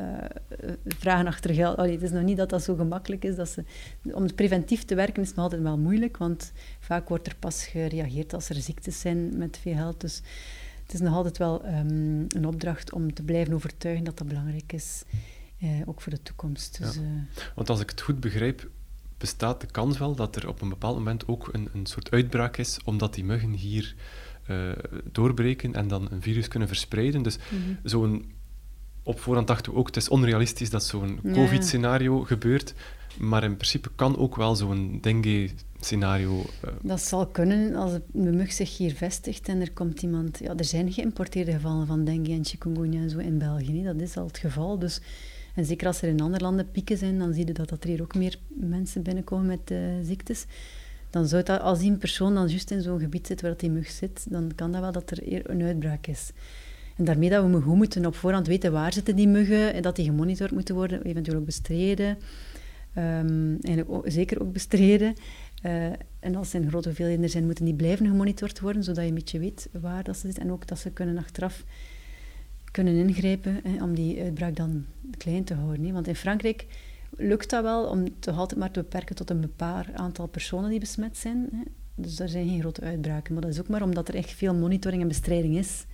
vragen 0.86 1.26
achter 1.26 1.54
geld. 1.54 1.76
Allee, 1.76 1.92
het 1.92 2.02
is 2.02 2.10
nog 2.10 2.22
niet 2.22 2.36
dat 2.36 2.50
dat 2.50 2.62
zo 2.62 2.74
gemakkelijk 2.74 3.24
is. 3.24 3.36
Dat 3.36 3.48
ze, 3.48 3.64
om 4.12 4.34
preventief 4.34 4.84
te 4.84 4.94
werken 4.94 5.22
is 5.22 5.26
het 5.26 5.36
nog 5.36 5.44
altijd 5.44 5.62
wel 5.62 5.78
moeilijk, 5.78 6.16
want 6.16 6.52
vaak 6.80 7.08
wordt 7.08 7.26
er 7.26 7.36
pas 7.38 7.66
gereageerd 7.66 8.34
als 8.34 8.48
er 8.48 8.54
ziektes 8.54 9.00
zijn 9.00 9.38
met 9.38 9.58
veel 9.62 9.74
geld. 9.74 10.00
Dus 10.00 10.22
het 10.82 10.92
is 10.94 11.00
nog 11.00 11.14
altijd 11.14 11.38
wel 11.38 11.66
um, 11.66 12.26
een 12.28 12.46
opdracht 12.46 12.92
om 12.92 13.14
te 13.14 13.22
blijven 13.22 13.54
overtuigen 13.54 14.04
dat 14.04 14.18
dat 14.18 14.28
belangrijk 14.28 14.72
is, 14.72 15.02
uh, 15.62 15.70
ook 15.86 16.00
voor 16.00 16.12
de 16.12 16.22
toekomst. 16.22 16.78
Dus, 16.78 16.94
ja. 16.94 17.00
Want 17.54 17.70
als 17.70 17.80
ik 17.80 17.90
het 17.90 18.00
goed 18.00 18.20
begrijp, 18.20 18.68
bestaat 19.18 19.60
de 19.60 19.66
kans 19.66 19.98
wel 19.98 20.14
dat 20.14 20.36
er 20.36 20.48
op 20.48 20.62
een 20.62 20.68
bepaald 20.68 20.96
moment 20.96 21.28
ook 21.28 21.48
een, 21.52 21.68
een 21.74 21.86
soort 21.86 22.10
uitbraak 22.10 22.56
is, 22.56 22.78
omdat 22.84 23.14
die 23.14 23.24
muggen 23.24 23.52
hier 23.52 23.94
uh, 24.50 24.72
doorbreken 25.12 25.74
en 25.74 25.88
dan 25.88 26.08
een 26.10 26.22
virus 26.22 26.48
kunnen 26.48 26.68
verspreiden. 26.68 27.22
Dus 27.22 27.36
mm 27.36 27.62
-hmm. 27.64 27.78
zo'n... 27.82 28.32
Op 29.04 29.20
voorhand 29.20 29.46
dachten 29.46 29.72
we 29.72 29.78
ook, 29.78 29.86
het 29.86 29.96
is 29.96 30.08
onrealistisch 30.08 30.70
dat 30.70 30.84
zo'n. 30.84 31.20
COVID-scenario 31.32 32.20
gebeurt, 32.20 32.74
maar 33.18 33.44
in 33.44 33.56
principe 33.56 33.90
kan 33.94 34.16
ook 34.16 34.36
wel 34.36 34.54
zo'n 34.54 34.98
dengue-scenario... 35.00 36.44
Uh... 36.64 36.70
Dat 36.82 37.00
zal 37.00 37.26
kunnen 37.26 37.74
als 37.74 37.92
de 38.12 38.32
mug 38.32 38.52
zich 38.52 38.76
hier 38.76 38.94
vestigt 38.94 39.48
en 39.48 39.60
er 39.60 39.72
komt 39.72 40.02
iemand... 40.02 40.38
Ja, 40.38 40.56
er 40.56 40.64
zijn 40.64 40.92
geïmporteerde 40.92 41.52
gevallen 41.52 41.86
van 41.86 42.04
dengue 42.04 42.34
en 42.34 42.44
chikungunya 42.44 43.00
en 43.00 43.10
zo 43.10 43.18
in 43.18 43.38
België. 43.38 43.82
Dat 43.82 44.00
is 44.00 44.16
al 44.16 44.26
het 44.26 44.38
geval, 44.38 44.78
dus... 44.78 45.00
En 45.54 45.64
zeker 45.64 45.86
als 45.86 46.02
er 46.02 46.08
in 46.08 46.20
andere 46.20 46.44
landen 46.44 46.70
pieken 46.70 46.98
zijn, 46.98 47.18
dan 47.18 47.32
zie 47.32 47.46
je 47.46 47.52
dat, 47.52 47.68
dat 47.68 47.82
er 47.82 47.88
hier 47.88 48.02
ook 48.02 48.14
meer 48.14 48.38
mensen 48.48 49.02
binnenkomen 49.02 49.46
met 49.46 49.70
uh, 49.70 49.78
ziektes 50.02 50.46
dan 51.12 51.26
zou 51.26 51.42
dat, 51.42 51.60
als 51.60 51.78
die 51.78 51.96
persoon 51.96 52.34
dan 52.34 52.48
juist 52.48 52.70
in 52.70 52.82
zo'n 52.82 53.00
gebied 53.00 53.26
zit 53.26 53.40
waar 53.40 53.56
die 53.56 53.70
mug 53.70 53.90
zit, 53.90 54.26
dan 54.30 54.52
kan 54.54 54.72
dat 54.72 54.80
wel 54.80 54.92
dat 54.92 55.10
er 55.10 55.50
een 55.50 55.62
uitbraak 55.62 56.06
is. 56.06 56.30
En 56.96 57.04
daarmee 57.04 57.30
dat 57.30 57.44
we 57.44 57.60
goed 57.60 57.76
moeten 57.76 58.06
op 58.06 58.14
voorhand 58.14 58.46
weten 58.46 58.72
waar 58.72 58.92
zitten 58.92 59.16
die 59.16 59.28
muggen 59.28 59.74
en 59.74 59.82
dat 59.82 59.96
die 59.96 60.04
gemonitord 60.04 60.50
moeten 60.50 60.74
worden, 60.74 61.02
eventueel 61.02 61.38
ook 61.38 61.44
bestreden. 61.44 62.18
Um, 62.98 63.58
en 63.60 63.88
ook, 63.88 64.04
zeker 64.08 64.42
ook 64.42 64.52
bestreden. 64.52 65.14
Uh, 65.66 65.84
en 66.20 66.34
als 66.34 66.52
er 66.54 66.66
grote 66.68 66.88
hoeveelheden 66.88 67.30
zijn, 67.30 67.44
moeten 67.44 67.64
die 67.64 67.74
blijven 67.74 68.06
gemonitord 68.06 68.60
worden, 68.60 68.84
zodat 68.84 69.02
je 69.02 69.08
een 69.08 69.14
beetje 69.14 69.38
weet 69.38 69.68
waar 69.80 70.04
dat 70.04 70.16
ze 70.16 70.26
zitten. 70.26 70.42
En 70.42 70.52
ook 70.52 70.66
dat 70.66 70.78
ze 70.78 70.90
kunnen 70.90 71.18
achteraf 71.18 71.64
kunnen 72.70 72.94
ingrijpen 72.94 73.60
hè, 73.62 73.82
om 73.82 73.94
die 73.94 74.22
uitbraak 74.22 74.56
dan 74.56 74.84
klein 75.18 75.44
te 75.44 75.54
houden. 75.54 75.92
Want 75.92 76.06
in 76.06 76.16
Frankrijk 76.16 76.66
lukt 77.16 77.50
dat 77.50 77.62
wel 77.62 77.84
om 77.84 78.20
toch 78.20 78.38
altijd 78.38 78.60
maar 78.60 78.70
te 78.70 78.80
beperken 78.80 79.16
tot 79.16 79.30
een 79.30 79.40
bepaald 79.40 79.92
aantal 79.94 80.26
personen 80.26 80.70
die 80.70 80.80
besmet 80.80 81.16
zijn. 81.16 81.48
Hè. 81.52 81.62
Dus 81.94 82.16
daar 82.16 82.28
zijn 82.28 82.48
geen 82.48 82.60
grote 82.60 82.80
uitbraken. 82.80 83.32
Maar 83.32 83.42
dat 83.42 83.50
is 83.50 83.60
ook 83.60 83.68
maar 83.68 83.82
omdat 83.82 84.08
er 84.08 84.14
echt 84.14 84.30
veel 84.30 84.54
monitoring 84.54 85.02
en 85.02 85.08
bestrijding 85.08 85.56
is. 85.56 85.86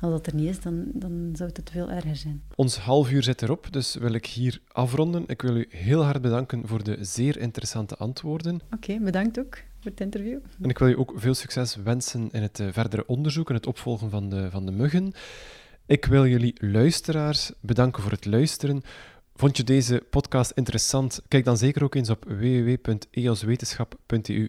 Als 0.00 0.10
dat 0.10 0.26
er 0.26 0.34
niet 0.34 0.48
is, 0.48 0.60
dan, 0.60 0.84
dan 0.92 1.30
zou 1.32 1.50
het 1.52 1.70
veel 1.70 1.90
erger 1.90 2.16
zijn. 2.16 2.42
Ons 2.54 2.76
half 2.76 3.10
uur 3.10 3.22
zit 3.22 3.42
erop, 3.42 3.72
dus 3.72 3.94
wil 3.94 4.12
ik 4.12 4.26
hier 4.26 4.60
afronden. 4.68 5.24
Ik 5.26 5.42
wil 5.42 5.56
u 5.56 5.66
heel 5.70 6.04
hard 6.04 6.22
bedanken 6.22 6.66
voor 6.66 6.82
de 6.82 6.96
zeer 7.00 7.38
interessante 7.38 7.96
antwoorden. 7.96 8.60
Oké, 8.70 8.98
bedankt 9.00 9.38
ook 9.38 9.54
voor 9.54 9.90
het 9.90 10.00
interview. 10.00 10.38
En 10.60 10.68
ik 10.68 10.78
wil 10.78 10.88
je 10.88 10.98
ook 10.98 11.12
veel 11.16 11.34
succes 11.34 11.76
wensen 11.76 12.28
in 12.30 12.42
het 12.42 12.60
eh, 12.60 12.66
verdere 12.70 13.06
onderzoek 13.06 13.48
en 13.48 13.54
het 13.54 13.66
opvolgen 13.66 14.10
van 14.10 14.28
de, 14.28 14.50
van 14.50 14.66
de 14.66 14.72
muggen. 14.72 15.12
Ik 15.86 16.04
wil 16.04 16.26
jullie 16.26 16.54
luisteraars 16.60 17.52
bedanken 17.60 18.02
voor 18.02 18.12
het 18.12 18.26
luisteren. 18.26 18.82
Vond 19.38 19.56
je 19.56 19.64
deze 19.64 20.02
podcast 20.10 20.50
interessant? 20.50 21.22
Kijk 21.28 21.44
dan 21.44 21.56
zeker 21.56 21.84
ook 21.84 21.94
eens 21.94 22.10
op 22.10 22.24
www.eoswetenschap.eu 22.24 24.48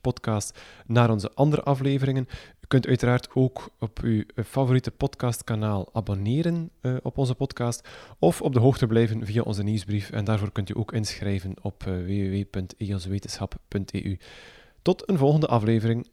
podcast 0.00 0.58
naar 0.86 1.10
onze 1.10 1.30
andere 1.34 1.62
afleveringen. 1.62 2.28
U 2.60 2.66
kunt 2.68 2.86
uiteraard 2.86 3.28
ook 3.34 3.68
op 3.78 4.00
uw 4.02 4.22
favoriete 4.46 4.90
podcastkanaal 4.90 5.88
abonneren 5.92 6.70
uh, 6.80 6.96
op 7.02 7.18
onze 7.18 7.34
podcast 7.34 7.88
of 8.18 8.42
op 8.42 8.52
de 8.52 8.60
hoogte 8.60 8.86
blijven 8.86 9.26
via 9.26 9.42
onze 9.42 9.62
nieuwsbrief. 9.62 10.10
En 10.10 10.24
daarvoor 10.24 10.52
kunt 10.52 10.70
u 10.70 10.74
ook 10.76 10.92
inschrijven 10.92 11.54
op 11.62 11.84
uh, 11.88 11.94
www.eoswetenschap.eu. 11.94 14.18
Tot 14.82 15.08
een 15.08 15.18
volgende 15.18 15.46
aflevering. 15.46 16.06